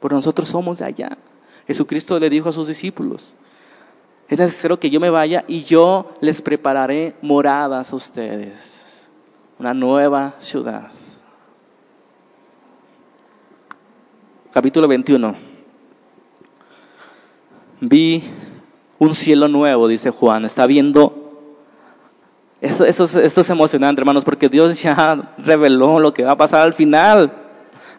Pero 0.00 0.16
nosotros 0.16 0.48
somos 0.48 0.80
de 0.80 0.86
allá. 0.86 1.16
Jesucristo 1.68 2.18
le 2.18 2.28
dijo 2.28 2.48
a 2.48 2.52
sus 2.52 2.66
discípulos, 2.66 3.36
es 4.32 4.38
necesario 4.38 4.80
que 4.80 4.88
yo 4.88 4.98
me 4.98 5.10
vaya 5.10 5.44
y 5.46 5.60
yo 5.60 6.14
les 6.22 6.40
prepararé 6.40 7.14
moradas 7.20 7.92
a 7.92 7.96
ustedes. 7.96 9.10
Una 9.58 9.74
nueva 9.74 10.36
ciudad. 10.38 10.90
Capítulo 14.50 14.88
21. 14.88 15.34
Vi 17.80 18.22
un 18.98 19.14
cielo 19.14 19.48
nuevo, 19.48 19.86
dice 19.86 20.08
Juan. 20.08 20.46
Está 20.46 20.66
viendo. 20.66 21.42
Esto, 22.62 22.86
esto, 22.86 23.04
esto 23.04 23.40
es 23.42 23.50
emocionante, 23.50 24.00
hermanos, 24.00 24.24
porque 24.24 24.48
Dios 24.48 24.80
ya 24.80 25.34
reveló 25.36 26.00
lo 26.00 26.14
que 26.14 26.24
va 26.24 26.32
a 26.32 26.36
pasar 26.38 26.62
al 26.62 26.72
final. 26.72 27.41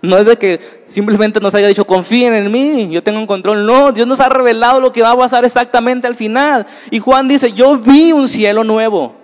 No 0.04 0.18
es 0.18 0.26
de 0.26 0.38
que 0.38 0.60
simplemente 0.88 1.40
nos 1.40 1.56
haya 1.56 1.70
dicho, 1.70 1.88
confíen 1.88 2.34
en 2.34 2.52
mí, 2.52 2.90
yo 2.92 3.02
tengo 3.02 3.20
un 3.20 3.26
control. 3.26 3.66
No, 3.66 3.94
Dios 3.94 4.06
nos 4.06 4.20
ha 4.20 4.28
revelado 4.28 4.82
lo 4.82 4.92
que 4.92 5.02
va 5.02 5.12
a 5.12 5.18
pasar 5.18 5.46
exactamente 5.46 6.08
al 6.08 6.16
final. 6.16 6.68
Y 6.92 7.00
Juan 7.00 7.30
dice, 7.30 7.54
yo 7.54 7.78
vi 7.78 8.12
un 8.12 8.28
cielo 8.28 8.66
nuevo 8.66 9.16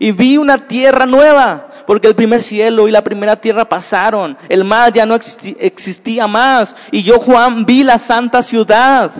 y 0.00 0.10
vi 0.10 0.36
una 0.36 0.66
tierra 0.66 1.06
nueva, 1.06 1.68
porque 1.86 2.08
el 2.08 2.16
primer 2.16 2.42
cielo 2.42 2.88
y 2.88 2.90
la 2.90 3.04
primera 3.04 3.36
tierra 3.36 3.66
pasaron, 3.66 4.36
el 4.48 4.64
mar 4.64 4.92
ya 4.92 5.06
no 5.06 5.14
existía 5.14 6.26
más. 6.26 6.74
Y 6.90 7.04
yo, 7.04 7.20
Juan, 7.20 7.64
vi 7.64 7.84
la 7.84 7.98
santa 7.98 8.42
ciudad, 8.42 9.12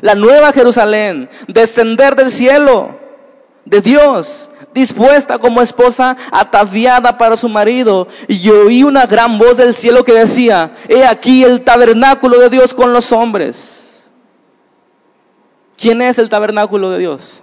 la 0.00 0.16
nueva 0.16 0.52
Jerusalén, 0.52 1.30
descender 1.46 2.16
del 2.16 2.32
cielo 2.32 2.98
de 3.64 3.80
Dios 3.80 4.50
dispuesta 4.72 5.38
como 5.38 5.62
esposa 5.62 6.16
ataviada 6.30 7.16
para 7.18 7.36
su 7.36 7.48
marido. 7.48 8.08
Y 8.28 8.48
oí 8.50 8.82
una 8.82 9.06
gran 9.06 9.38
voz 9.38 9.56
del 9.56 9.74
cielo 9.74 10.04
que 10.04 10.12
decía, 10.12 10.72
he 10.88 11.04
aquí 11.04 11.44
el 11.44 11.62
tabernáculo 11.62 12.38
de 12.38 12.50
Dios 12.50 12.74
con 12.74 12.92
los 12.92 13.12
hombres. 13.12 14.08
¿Quién 15.76 16.02
es 16.02 16.18
el 16.18 16.28
tabernáculo 16.28 16.90
de 16.90 16.98
Dios? 16.98 17.42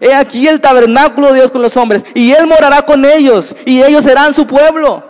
He 0.00 0.12
aquí 0.12 0.48
el 0.48 0.60
tabernáculo 0.60 1.28
de 1.28 1.34
Dios 1.34 1.50
con 1.50 1.62
los 1.62 1.76
hombres. 1.76 2.04
Y 2.14 2.32
Él 2.32 2.46
morará 2.46 2.82
con 2.82 3.04
ellos. 3.04 3.54
Y 3.64 3.82
ellos 3.82 4.04
serán 4.04 4.34
su 4.34 4.46
pueblo. 4.46 5.04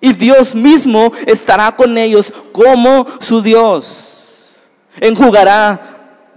Y 0.00 0.12
Dios 0.12 0.54
mismo 0.54 1.12
estará 1.26 1.74
con 1.76 1.96
ellos 1.98 2.32
como 2.52 3.06
su 3.20 3.42
Dios. 3.42 4.62
Enjugará 5.00 5.93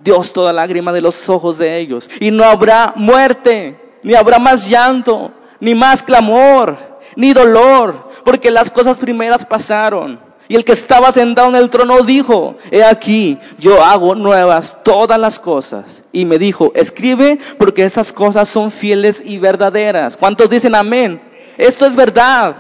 Dios 0.08 0.32
toda 0.32 0.54
lágrima 0.54 0.94
de 0.94 1.02
los 1.02 1.28
ojos 1.28 1.58
de 1.58 1.78
ellos. 1.78 2.10
Y 2.22 2.32
no 2.32 2.46
habrá 2.46 2.94
muerte, 2.96 3.78
ni 4.04 4.14
habrá 4.14 4.40
más 4.40 4.70
llanto, 4.70 5.32
ni 5.60 5.76
más 5.76 6.02
clamor, 6.02 6.78
ni 7.18 7.34
dolor, 7.34 8.10
porque 8.24 8.50
las 8.50 8.72
cosas 8.72 9.00
primeras 9.00 9.46
pasaron. 9.46 10.18
Y 10.48 10.56
el 10.56 10.64
que 10.64 10.72
estaba 10.72 11.12
sentado 11.12 11.50
en 11.50 11.58
el 11.58 11.70
trono 11.70 12.04
dijo, 12.04 12.56
he 12.72 12.86
aquí, 12.86 13.38
yo 13.60 13.84
hago 13.84 14.16
nuevas 14.16 14.78
todas 14.82 15.20
las 15.20 15.40
cosas. 15.40 16.04
Y 16.14 16.24
me 16.24 16.40
dijo, 16.40 16.72
escribe 16.74 17.38
porque 17.58 17.84
esas 17.84 18.14
cosas 18.14 18.48
son 18.48 18.72
fieles 18.72 19.22
y 19.26 19.40
verdaderas. 19.40 20.16
¿Cuántos 20.16 20.50
dicen 20.50 20.74
amén? 20.74 21.22
Esto 21.58 21.86
es 21.86 21.98
verdad. 21.98 22.56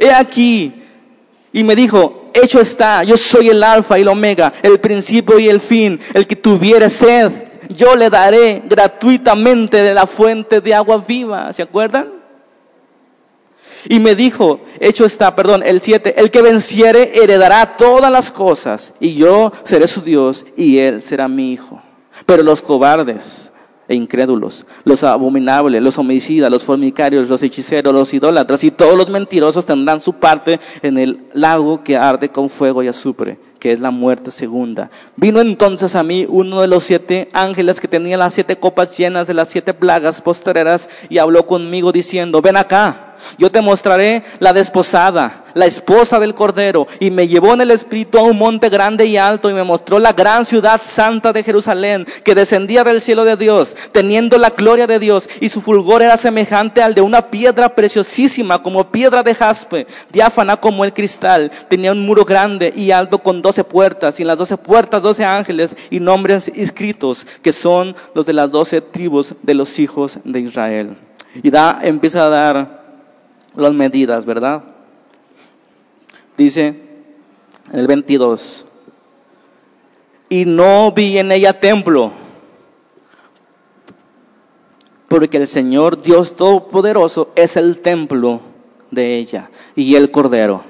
He 0.00 0.10
aquí. 0.10 0.82
Y 1.56 1.64
me 1.64 1.74
dijo, 1.74 2.26
hecho 2.34 2.60
está, 2.60 3.02
yo 3.02 3.16
soy 3.16 3.48
el 3.48 3.62
alfa 3.62 3.98
y 3.98 4.02
el 4.02 4.08
omega, 4.08 4.52
el 4.62 4.78
principio 4.78 5.38
y 5.38 5.48
el 5.48 5.58
fin, 5.58 5.98
el 6.12 6.26
que 6.26 6.36
tuviere 6.36 6.90
sed, 6.90 7.32
yo 7.70 7.96
le 7.96 8.10
daré 8.10 8.62
gratuitamente 8.68 9.82
de 9.82 9.94
la 9.94 10.06
fuente 10.06 10.60
de 10.60 10.74
agua 10.74 10.98
viva, 10.98 11.50
¿se 11.54 11.62
acuerdan? 11.62 12.12
Y 13.88 14.00
me 14.00 14.14
dijo, 14.14 14.60
hecho 14.80 15.06
está, 15.06 15.34
perdón, 15.34 15.62
el 15.62 15.80
7, 15.80 16.20
el 16.20 16.30
que 16.30 16.42
venciere 16.42 17.22
heredará 17.22 17.78
todas 17.78 18.12
las 18.12 18.30
cosas, 18.30 18.92
y 19.00 19.14
yo 19.14 19.50
seré 19.64 19.86
su 19.86 20.02
Dios, 20.02 20.44
y 20.58 20.76
él 20.76 21.00
será 21.00 21.26
mi 21.26 21.54
hijo. 21.54 21.80
Pero 22.26 22.42
los 22.42 22.60
cobardes, 22.60 23.50
e 23.88 23.94
incrédulos, 23.94 24.66
los 24.84 25.04
abominables, 25.04 25.82
los 25.82 25.98
homicidas, 25.98 26.50
los 26.50 26.64
formicarios, 26.64 27.28
los 27.28 27.42
hechiceros, 27.42 27.92
los 27.92 28.12
idólatras 28.12 28.64
y 28.64 28.70
todos 28.70 28.96
los 28.96 29.08
mentirosos 29.08 29.64
tendrán 29.64 30.00
su 30.00 30.14
parte 30.14 30.60
en 30.82 30.98
el 30.98 31.20
lago 31.32 31.84
que 31.84 31.96
arde 31.96 32.30
con 32.30 32.48
fuego 32.48 32.82
y 32.82 32.88
azufre, 32.88 33.38
que 33.58 33.72
es 33.72 33.80
la 33.80 33.90
muerte 33.90 34.30
segunda. 34.30 34.90
Vino 35.16 35.40
entonces 35.40 35.94
a 35.94 36.02
mí 36.02 36.26
uno 36.28 36.60
de 36.60 36.68
los 36.68 36.84
siete 36.84 37.28
ángeles 37.32 37.80
que 37.80 37.88
tenía 37.88 38.16
las 38.16 38.34
siete 38.34 38.58
copas 38.58 38.96
llenas 38.96 39.26
de 39.26 39.34
las 39.34 39.48
siete 39.48 39.74
plagas 39.74 40.20
postreras 40.20 40.88
y 41.08 41.18
habló 41.18 41.46
conmigo 41.46 41.92
diciendo, 41.92 42.42
ven 42.42 42.56
acá 42.56 43.05
yo 43.38 43.50
te 43.50 43.60
mostraré 43.60 44.22
la 44.38 44.52
desposada, 44.52 45.44
la 45.54 45.66
esposa 45.66 46.20
del 46.20 46.34
Cordero. 46.34 46.86
Y 47.00 47.10
me 47.10 47.28
llevó 47.28 47.54
en 47.54 47.62
el 47.62 47.70
Espíritu 47.70 48.18
a 48.18 48.22
un 48.22 48.38
monte 48.38 48.68
grande 48.68 49.06
y 49.06 49.16
alto 49.16 49.50
y 49.50 49.54
me 49.54 49.64
mostró 49.64 49.98
la 49.98 50.12
gran 50.12 50.44
ciudad 50.44 50.80
santa 50.84 51.32
de 51.32 51.42
Jerusalén, 51.42 52.06
que 52.24 52.34
descendía 52.34 52.84
del 52.84 53.00
cielo 53.00 53.24
de 53.24 53.36
Dios, 53.36 53.76
teniendo 53.92 54.38
la 54.38 54.50
gloria 54.50 54.86
de 54.86 54.98
Dios. 54.98 55.28
Y 55.40 55.48
su 55.48 55.60
fulgor 55.60 56.02
era 56.02 56.16
semejante 56.16 56.82
al 56.82 56.94
de 56.94 57.00
una 57.00 57.30
piedra 57.30 57.74
preciosísima, 57.74 58.62
como 58.62 58.90
piedra 58.90 59.22
de 59.22 59.34
jaspe, 59.34 59.86
diáfana 60.12 60.56
como 60.56 60.84
el 60.84 60.92
cristal. 60.92 61.50
Tenía 61.68 61.92
un 61.92 62.04
muro 62.04 62.24
grande 62.24 62.72
y 62.74 62.90
alto 62.90 63.18
con 63.22 63.42
doce 63.42 63.64
puertas, 63.64 64.18
y 64.18 64.22
en 64.22 64.28
las 64.28 64.38
doce 64.38 64.56
puertas 64.56 65.02
doce 65.02 65.24
ángeles 65.24 65.76
y 65.90 66.00
nombres 66.00 66.48
escritos, 66.54 67.26
que 67.42 67.52
son 67.52 67.96
los 68.14 68.26
de 68.26 68.32
las 68.32 68.50
doce 68.50 68.80
tribus 68.80 69.34
de 69.42 69.54
los 69.54 69.78
hijos 69.78 70.18
de 70.24 70.40
Israel. 70.40 70.96
Y 71.42 71.50
da, 71.50 71.80
empieza 71.82 72.26
a 72.26 72.28
dar 72.28 72.75
las 73.56 73.72
medidas, 73.72 74.24
¿verdad? 74.24 74.62
Dice 76.36 76.80
el 77.72 77.86
22, 77.86 78.64
y 80.28 80.44
no 80.44 80.92
vi 80.92 81.18
en 81.18 81.32
ella 81.32 81.58
templo, 81.58 82.12
porque 85.08 85.38
el 85.38 85.46
Señor 85.46 86.02
Dios 86.02 86.36
Todopoderoso 86.36 87.30
es 87.34 87.56
el 87.56 87.80
templo 87.80 88.40
de 88.90 89.16
ella 89.16 89.50
y 89.74 89.94
el 89.94 90.10
Cordero. 90.10 90.62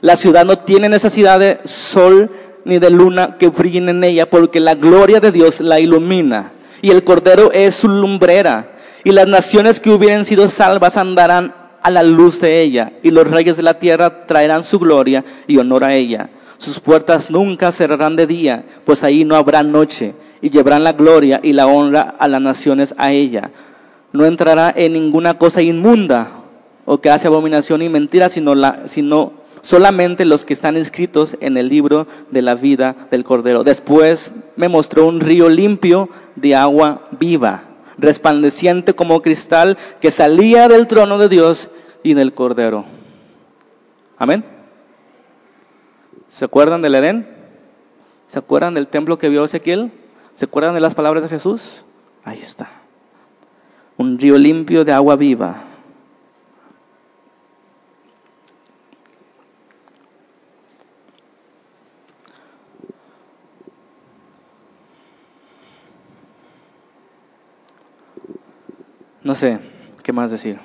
La 0.00 0.16
ciudad 0.16 0.44
no 0.44 0.58
tiene 0.58 0.88
necesidad 0.88 1.38
de 1.38 1.60
sol 1.64 2.30
ni 2.64 2.78
de 2.78 2.90
luna 2.90 3.36
que 3.38 3.48
brillen 3.48 3.88
en 3.88 4.04
ella, 4.04 4.28
porque 4.28 4.60
la 4.60 4.74
gloria 4.74 5.20
de 5.20 5.32
Dios 5.32 5.60
la 5.60 5.80
ilumina. 5.80 6.52
Y 6.82 6.90
el 6.90 7.04
Cordero 7.04 7.52
es 7.52 7.74
su 7.74 7.88
lumbrera. 7.88 8.73
Y 9.04 9.12
las 9.12 9.28
naciones 9.28 9.80
que 9.80 9.90
hubieran 9.90 10.24
sido 10.24 10.48
salvas 10.48 10.96
andarán 10.96 11.54
a 11.82 11.90
la 11.90 12.02
luz 12.02 12.40
de 12.40 12.62
ella. 12.62 12.94
Y 13.02 13.10
los 13.10 13.30
reyes 13.30 13.56
de 13.56 13.62
la 13.62 13.74
tierra 13.74 14.26
traerán 14.26 14.64
su 14.64 14.78
gloria 14.78 15.24
y 15.46 15.58
honor 15.58 15.84
a 15.84 15.94
ella. 15.94 16.30
Sus 16.56 16.80
puertas 16.80 17.30
nunca 17.30 17.70
cerrarán 17.72 18.16
de 18.16 18.26
día, 18.26 18.64
pues 18.86 19.04
ahí 19.04 19.24
no 19.24 19.36
habrá 19.36 19.62
noche. 19.62 20.14
Y 20.40 20.50
llevarán 20.50 20.84
la 20.84 20.92
gloria 20.92 21.40
y 21.42 21.52
la 21.52 21.66
honra 21.66 22.14
a 22.18 22.26
las 22.26 22.40
naciones 22.40 22.94
a 22.96 23.12
ella. 23.12 23.50
No 24.12 24.24
entrará 24.24 24.72
en 24.74 24.94
ninguna 24.94 25.38
cosa 25.38 25.60
inmunda 25.60 26.28
o 26.86 27.00
que 27.00 27.10
hace 27.10 27.26
abominación 27.26 27.82
y 27.82 27.88
mentira, 27.88 28.28
sino, 28.28 28.54
sino 28.86 29.32
solamente 29.60 30.24
los 30.24 30.44
que 30.44 30.52
están 30.52 30.76
escritos 30.76 31.36
en 31.40 31.56
el 31.56 31.68
libro 31.68 32.06
de 32.30 32.42
la 32.42 32.54
vida 32.54 32.94
del 33.10 33.24
Cordero. 33.24 33.64
Después 33.64 34.32
me 34.56 34.68
mostró 34.68 35.06
un 35.06 35.20
río 35.20 35.48
limpio 35.48 36.08
de 36.36 36.54
agua 36.54 37.08
viva, 37.18 37.64
resplandeciente 37.98 38.94
como 38.94 39.22
cristal, 39.22 39.78
que 40.00 40.10
salía 40.10 40.68
del 40.68 40.86
trono 40.86 41.18
de 41.18 41.28
Dios 41.28 41.70
y 42.02 42.14
del 42.14 42.32
Cordero. 42.32 42.84
Amén. 44.18 44.44
¿Se 46.28 46.44
acuerdan 46.44 46.82
del 46.82 46.94
Edén? 46.94 47.28
¿Se 48.26 48.38
acuerdan 48.38 48.74
del 48.74 48.88
templo 48.88 49.18
que 49.18 49.28
vio 49.28 49.44
Ezequiel? 49.44 49.92
¿Se 50.34 50.46
acuerdan 50.46 50.74
de 50.74 50.80
las 50.80 50.94
palabras 50.94 51.22
de 51.22 51.28
Jesús? 51.28 51.84
Ahí 52.24 52.40
está. 52.40 52.70
Un 53.96 54.18
río 54.18 54.38
limpio 54.38 54.84
de 54.84 54.92
agua 54.92 55.16
viva 55.16 55.73
No 69.24 69.34
sé, 69.34 69.58
¿qué 70.02 70.12
más 70.12 70.30
decir? 70.30 70.60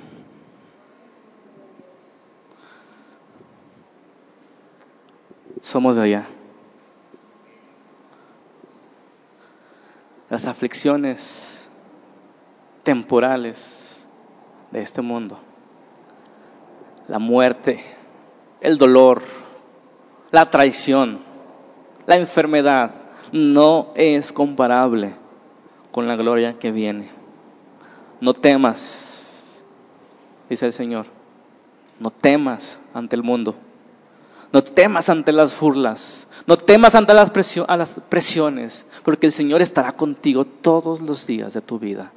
Somos 5.61 5.95
de 5.95 6.01
allá. 6.01 6.27
Las 10.29 10.45
aflicciones 10.45 11.71
temporales 12.83 14.05
de 14.71 14.81
este 14.81 15.01
mundo, 15.01 15.39
la 17.07 17.17
muerte, 17.17 17.81
el 18.59 18.77
dolor, 18.77 19.21
la 20.31 20.49
traición, 20.49 21.21
la 22.05 22.17
enfermedad, 22.17 22.91
no 23.31 23.93
es 23.95 24.33
comparable 24.33 25.15
con 25.91 26.07
la 26.07 26.17
gloria 26.17 26.59
que 26.59 26.71
viene. 26.71 27.18
No 28.21 28.33
temas, 28.33 29.63
dice 30.49 30.65
el 30.65 30.73
Señor. 30.73 31.05
No 31.99 32.11
temas 32.11 32.79
ante 32.93 33.15
el 33.15 33.23
mundo. 33.23 33.55
No 34.51 34.63
temas 34.63 35.09
ante 35.09 35.31
las 35.31 35.57
burlas. 35.59 36.27
No 36.47 36.57
temas 36.57 36.95
ante 36.95 37.13
las, 37.13 37.29
presiones. 37.29 38.85
Porque 39.03 39.27
el 39.27 39.31
Señor 39.31 39.61
estará 39.61 39.91
contigo 39.91 40.45
todos 40.45 41.01
los 41.01 41.27
días 41.27 41.53
de 41.53 41.61
tu 41.61 41.77
vida. 41.77 42.11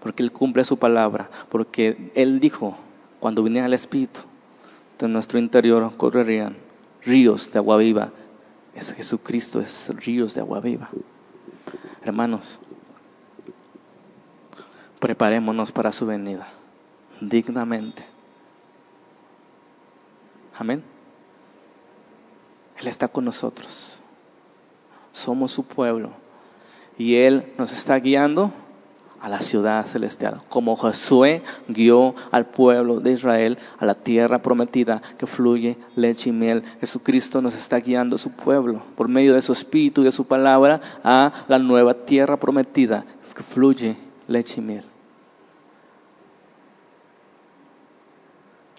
Porque 0.00 0.22
Él 0.22 0.32
cumple 0.32 0.64
su 0.64 0.78
palabra. 0.78 1.28
Porque 1.48 2.12
Él 2.14 2.40
dijo, 2.40 2.76
cuando 3.20 3.42
viniera 3.42 3.66
el 3.66 3.74
Espíritu, 3.74 4.20
de 4.98 5.08
nuestro 5.08 5.38
interior 5.38 5.92
correrían 5.96 6.56
ríos 7.04 7.52
de 7.52 7.58
agua 7.58 7.76
viva. 7.76 8.10
Es 8.74 8.92
Jesucristo, 8.92 9.60
es 9.60 9.90
ríos 10.04 10.34
de 10.34 10.40
agua 10.40 10.60
viva. 10.60 10.88
Hermanos, 12.02 12.58
preparémonos 15.06 15.70
para 15.70 15.92
su 15.92 16.04
venida 16.04 16.48
dignamente. 17.20 18.04
Amén. 20.58 20.82
Él 22.80 22.88
está 22.88 23.06
con 23.06 23.24
nosotros. 23.24 24.00
Somos 25.12 25.52
su 25.52 25.62
pueblo. 25.62 26.10
Y 26.98 27.14
Él 27.14 27.52
nos 27.56 27.70
está 27.70 28.00
guiando 28.00 28.50
a 29.20 29.28
la 29.28 29.40
ciudad 29.42 29.86
celestial, 29.86 30.42
como 30.48 30.74
Josué 30.74 31.44
guió 31.68 32.16
al 32.32 32.46
pueblo 32.46 32.98
de 32.98 33.12
Israel 33.12 33.58
a 33.78 33.86
la 33.86 33.94
tierra 33.94 34.42
prometida 34.42 35.02
que 35.18 35.28
fluye 35.28 35.76
leche 35.94 36.30
y 36.30 36.32
miel. 36.32 36.64
Jesucristo 36.80 37.40
nos 37.40 37.54
está 37.54 37.78
guiando 37.78 38.16
a 38.16 38.18
su 38.18 38.32
pueblo 38.32 38.82
por 38.96 39.06
medio 39.06 39.34
de 39.34 39.42
su 39.42 39.52
espíritu 39.52 40.00
y 40.00 40.06
de 40.06 40.12
su 40.12 40.24
palabra 40.24 40.80
a 41.04 41.32
la 41.46 41.60
nueva 41.60 41.94
tierra 41.94 42.38
prometida 42.38 43.04
que 43.36 43.44
fluye 43.44 43.96
leche 44.26 44.60
y 44.60 44.64
miel. 44.64 44.95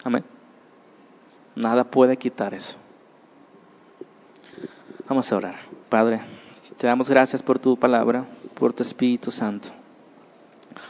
Amén. 0.08 0.24
Nada 1.54 1.84
puede 1.84 2.16
quitar 2.16 2.54
eso. 2.54 2.78
Vamos 5.06 5.30
a 5.30 5.36
orar. 5.36 5.56
Padre, 5.90 6.22
te 6.78 6.88
damos 6.88 7.10
gracias 7.10 7.44
por 7.44 7.60
tu 7.60 7.76
palabra, 7.76 8.24
por 8.58 8.72
tu 8.72 8.84
Espíritu 8.84 9.32
Santo. 9.32 9.68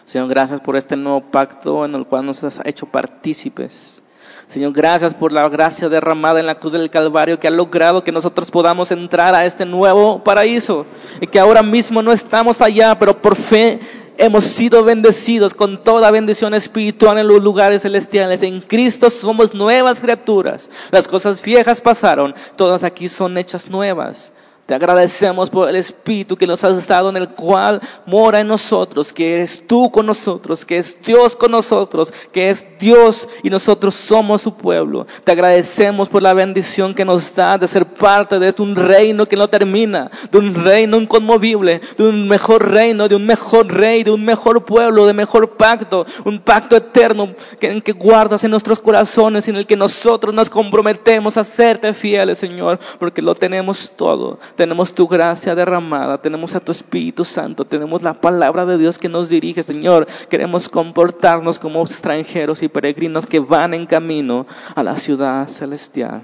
Señor, 0.06 0.28
gracias 0.28 0.62
por 0.62 0.76
este 0.76 0.96
nuevo 0.96 1.22
pacto 1.22 1.84
en 1.84 1.96
el 1.96 2.06
cual 2.06 2.28
nos 2.28 2.44
has 2.44 2.62
hecho 2.64 2.86
partícipes. 2.86 4.04
Señor, 4.46 4.72
gracias 4.72 5.16
por 5.16 5.32
la 5.32 5.50
gracia 5.50 5.90
derramada 5.90 6.40
en 6.40 6.46
la 6.46 6.54
cruz 6.54 6.74
del 6.74 6.92
Calvario 6.92 7.40
que 7.40 7.48
ha 7.48 7.52
logrado 7.52 8.04
que 8.04 8.12
nosotros 8.12 8.52
podamos 8.52 8.92
entrar 8.92 9.34
a 9.34 9.48
este 9.48 9.66
nuevo 9.66 10.24
paraíso 10.24 10.86
y 11.20 11.26
que 11.26 11.40
ahora 11.40 11.64
mismo 11.64 12.04
no 12.04 12.12
estamos 12.12 12.62
allá, 12.62 13.00
pero 13.00 13.20
por 13.20 13.36
fe 13.36 13.80
hemos 14.18 14.46
sido 14.46 14.84
bendecidos 14.84 15.54
con 15.54 15.84
toda 15.84 16.12
bendición 16.12 16.54
espiritual 16.54 17.18
en 17.18 17.28
los 17.28 17.42
lugares 17.42 17.84
celestiales. 17.84 18.44
En 18.44 18.62
Cristo 18.62 19.10
somos 19.10 19.54
nuevas 19.54 20.00
criaturas. 20.00 20.70
Las 20.92 21.08
cosas 21.08 21.42
viejas 21.42 21.82
pasaron, 21.82 22.36
todas 22.56 22.84
aquí 22.84 23.10
son 23.10 23.38
hechas 23.38 23.70
nuevas. 23.70 24.34
Te 24.68 24.76
agradecemos 24.76 25.50
por 25.50 25.70
el 25.70 25.78
Espíritu 25.78 26.36
que 26.36 26.46
nos 26.46 26.62
has 26.66 26.86
dado, 26.90 27.10
en 27.10 27.16
el 27.16 27.30
cual 27.30 27.80
mora 28.06 28.42
en 28.42 28.48
nosotros, 28.48 29.14
que 29.14 29.36
eres 29.36 29.66
tú 29.66 29.90
con 29.90 30.06
nosotros, 30.06 30.66
que 30.66 30.78
es 30.78 30.98
Dios 31.02 31.38
con 31.38 31.52
nosotros, 31.52 32.14
que 32.34 32.50
es 32.50 32.66
Dios 32.78 33.30
y 33.44 33.50
nosotros 33.50 33.96
somos 33.96 34.42
su 34.42 34.56
pueblo. 34.56 35.08
Te 35.24 35.32
agradecemos 35.32 36.10
por 36.10 36.22
la 36.22 36.34
bendición 36.34 36.94
que 36.94 37.06
nos 37.06 37.34
da 37.34 37.58
de 37.58 37.66
ser 37.66 37.86
parte 37.86 38.40
de 38.40 38.54
un 38.58 38.76
reino 38.76 39.26
que 39.26 39.38
no 39.38 39.48
termina, 39.48 40.12
de 40.30 40.38
un 40.38 40.54
reino 40.54 40.98
inconmovible, 40.98 41.80
de 41.98 42.04
un 42.04 42.28
mejor 42.28 42.70
reino, 42.70 43.08
de 43.08 43.16
un 43.16 43.26
mejor 43.26 43.74
rey, 43.74 44.04
de 44.04 44.12
un 44.12 44.26
mejor 44.26 44.66
pueblo, 44.66 45.06
de 45.06 45.14
mejor 45.14 45.56
pacto, 45.56 46.06
un 46.26 46.42
pacto 46.42 46.76
eterno 46.76 47.34
que, 47.58 47.82
que 47.82 47.94
guardas 47.94 48.44
en 48.44 48.52
nuestros 48.52 48.82
corazones, 48.82 49.48
en 49.48 49.56
el 49.56 49.66
que 49.66 49.78
nosotros 49.78 50.34
nos 50.34 50.50
comprometemos 50.50 51.38
a 51.38 51.46
serte 51.46 51.94
fieles, 51.94 52.38
Señor, 52.38 52.80
porque 53.00 53.22
lo 53.22 53.34
tenemos 53.34 53.90
todo 53.96 54.40
tenemos 54.58 54.94
tu 54.94 55.08
gracia 55.08 55.56
derramada, 55.56 56.18
tenemos 56.18 56.56
a 56.56 56.60
tu 56.60 56.74
Espíritu 56.74 57.24
Santo, 57.24 57.64
tenemos 57.64 58.04
la 58.04 58.16
palabra 58.16 58.66
de 58.66 58.78
Dios 58.78 58.98
que 58.98 59.08
nos 59.08 59.30
dirige, 59.30 59.64
Señor. 59.64 60.08
Queremos 60.30 60.68
comportarnos 60.68 61.60
como 61.60 61.82
extranjeros 61.84 62.64
y 62.64 62.68
peregrinos 62.68 63.28
que 63.28 63.40
van 63.40 63.74
en 63.74 63.86
camino 63.86 64.46
a 64.76 64.84
la 64.84 64.98
ciudad 64.98 65.48
celestial. 65.48 66.24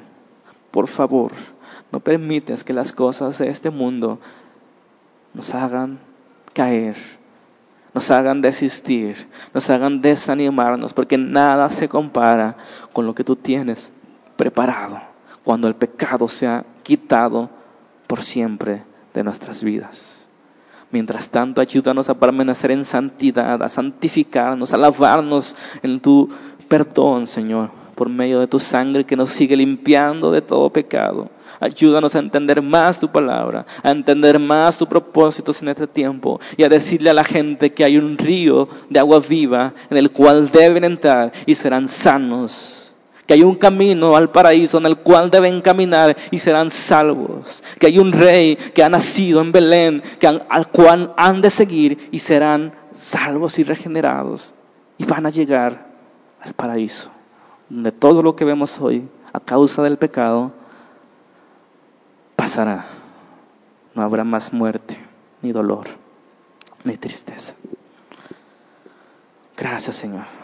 Por 0.72 0.88
favor, 0.88 1.32
no 1.92 2.00
permites 2.02 2.64
que 2.64 2.74
las 2.74 2.92
cosas 2.92 3.38
de 3.38 3.48
este 3.48 3.70
mundo 3.70 4.20
nos 5.34 5.54
hagan 5.54 6.00
caer, 6.54 6.96
nos 7.94 8.10
hagan 8.10 8.42
desistir, 8.42 9.30
nos 9.54 9.70
hagan 9.70 10.02
desanimarnos, 10.02 10.94
porque 10.94 11.18
nada 11.18 11.70
se 11.70 11.88
compara 11.88 12.58
con 12.92 13.06
lo 13.06 13.14
que 13.14 13.24
tú 13.24 13.36
tienes 13.36 13.92
preparado 14.36 15.00
cuando 15.44 15.68
el 15.68 15.76
pecado 15.76 16.28
se 16.28 16.48
ha 16.48 16.66
quitado 16.82 17.50
por 18.14 18.22
siempre 18.22 18.84
de 19.16 19.24
nuestras 19.24 19.64
vidas. 19.64 20.30
Mientras 20.91 21.32
tanto, 21.32 21.61
ayúdanos 21.61 22.09
a 22.09 22.14
permanecer 22.14 22.70
en 22.70 22.86
santidad, 22.86 23.64
a 23.64 23.68
santificarnos, 23.68 24.72
a 24.72 24.78
lavarnos 24.78 25.55
en 25.82 25.99
tu 25.99 26.30
perdón, 26.68 27.26
Señor, 27.26 27.72
por 27.95 28.09
medio 28.09 28.39
de 28.39 28.45
tu 28.45 28.59
sangre 28.59 29.03
que 29.03 29.16
nos 29.16 29.32
sigue 29.32 29.57
limpiando 29.57 30.30
de 30.30 30.43
todo 30.43 30.70
pecado. 30.70 31.32
Ayúdanos 31.59 32.14
a 32.14 32.20
entender 32.20 32.61
más 32.61 32.99
tu 32.99 33.11
palabra, 33.11 33.66
a 33.82 33.89
entender 33.89 34.38
más 34.38 34.78
tu 34.78 34.86
propósito 34.86 35.51
en 35.59 35.70
este 35.70 35.88
tiempo 35.88 36.39
y 36.55 36.61
a 36.61 36.70
decirle 36.70 37.09
a 37.09 37.16
la 37.16 37.24
gente 37.24 37.74
que 37.74 37.84
hay 37.84 37.97
un 37.97 38.16
río 38.16 38.70
de 38.91 38.99
agua 38.99 39.22
viva 39.28 39.74
en 39.89 39.97
el 39.97 40.11
cual 40.11 40.51
deben 40.51 40.84
entrar 40.84 41.32
y 41.47 41.55
serán 41.55 41.88
sanos 41.88 42.83
que 43.26 43.34
hay 43.34 43.43
un 43.43 43.55
camino 43.55 44.15
al 44.15 44.30
paraíso 44.30 44.78
en 44.78 44.86
el 44.86 44.97
cual 44.97 45.30
deben 45.30 45.61
caminar 45.61 46.15
y 46.32 46.39
serán 46.39 46.69
salvos, 46.69 47.63
que 47.80 47.88
hay 47.88 47.99
un 47.99 48.11
rey 48.11 48.55
que 48.55 48.84
ha 48.84 48.89
nacido 48.89 49.41
en 49.41 49.51
Belén, 49.51 50.03
que 50.19 50.28
al 50.28 50.67
cual 50.69 51.13
han 51.17 51.41
de 51.41 51.49
seguir 51.49 52.09
y 52.11 52.19
serán 52.19 52.74
salvos 52.91 53.59
y 53.59 53.63
regenerados 53.63 54.53
y 54.97 55.05
van 55.05 55.26
a 55.26 55.30
llegar 55.30 55.88
al 56.41 56.53
paraíso, 56.53 57.09
donde 57.69 57.91
todo 57.91 58.21
lo 58.21 58.36
que 58.36 58.45
vemos 58.45 58.80
hoy 58.80 59.07
a 59.32 59.39
causa 59.39 59.82
del 59.82 59.97
pecado 59.97 60.51
pasará. 62.36 62.86
No 63.95 64.01
habrá 64.01 64.24
más 64.24 64.51
muerte, 64.51 64.97
ni 65.41 65.51
dolor, 65.51 65.88
ni 66.84 66.97
tristeza. 66.97 67.55
Gracias 69.55 69.95
Señor. 69.95 70.43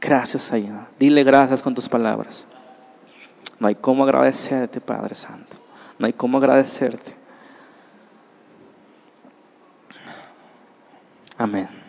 Gracias 0.00 0.42
Señor. 0.42 0.86
Dile 0.98 1.24
gracias 1.24 1.62
con 1.62 1.74
tus 1.74 1.88
palabras. 1.88 2.46
No 3.58 3.68
hay 3.68 3.74
cómo 3.74 4.04
agradecerte, 4.04 4.80
Padre 4.80 5.14
Santo. 5.14 5.56
No 5.98 6.06
hay 6.06 6.12
cómo 6.12 6.38
agradecerte. 6.38 7.14
Amén. 11.38 11.85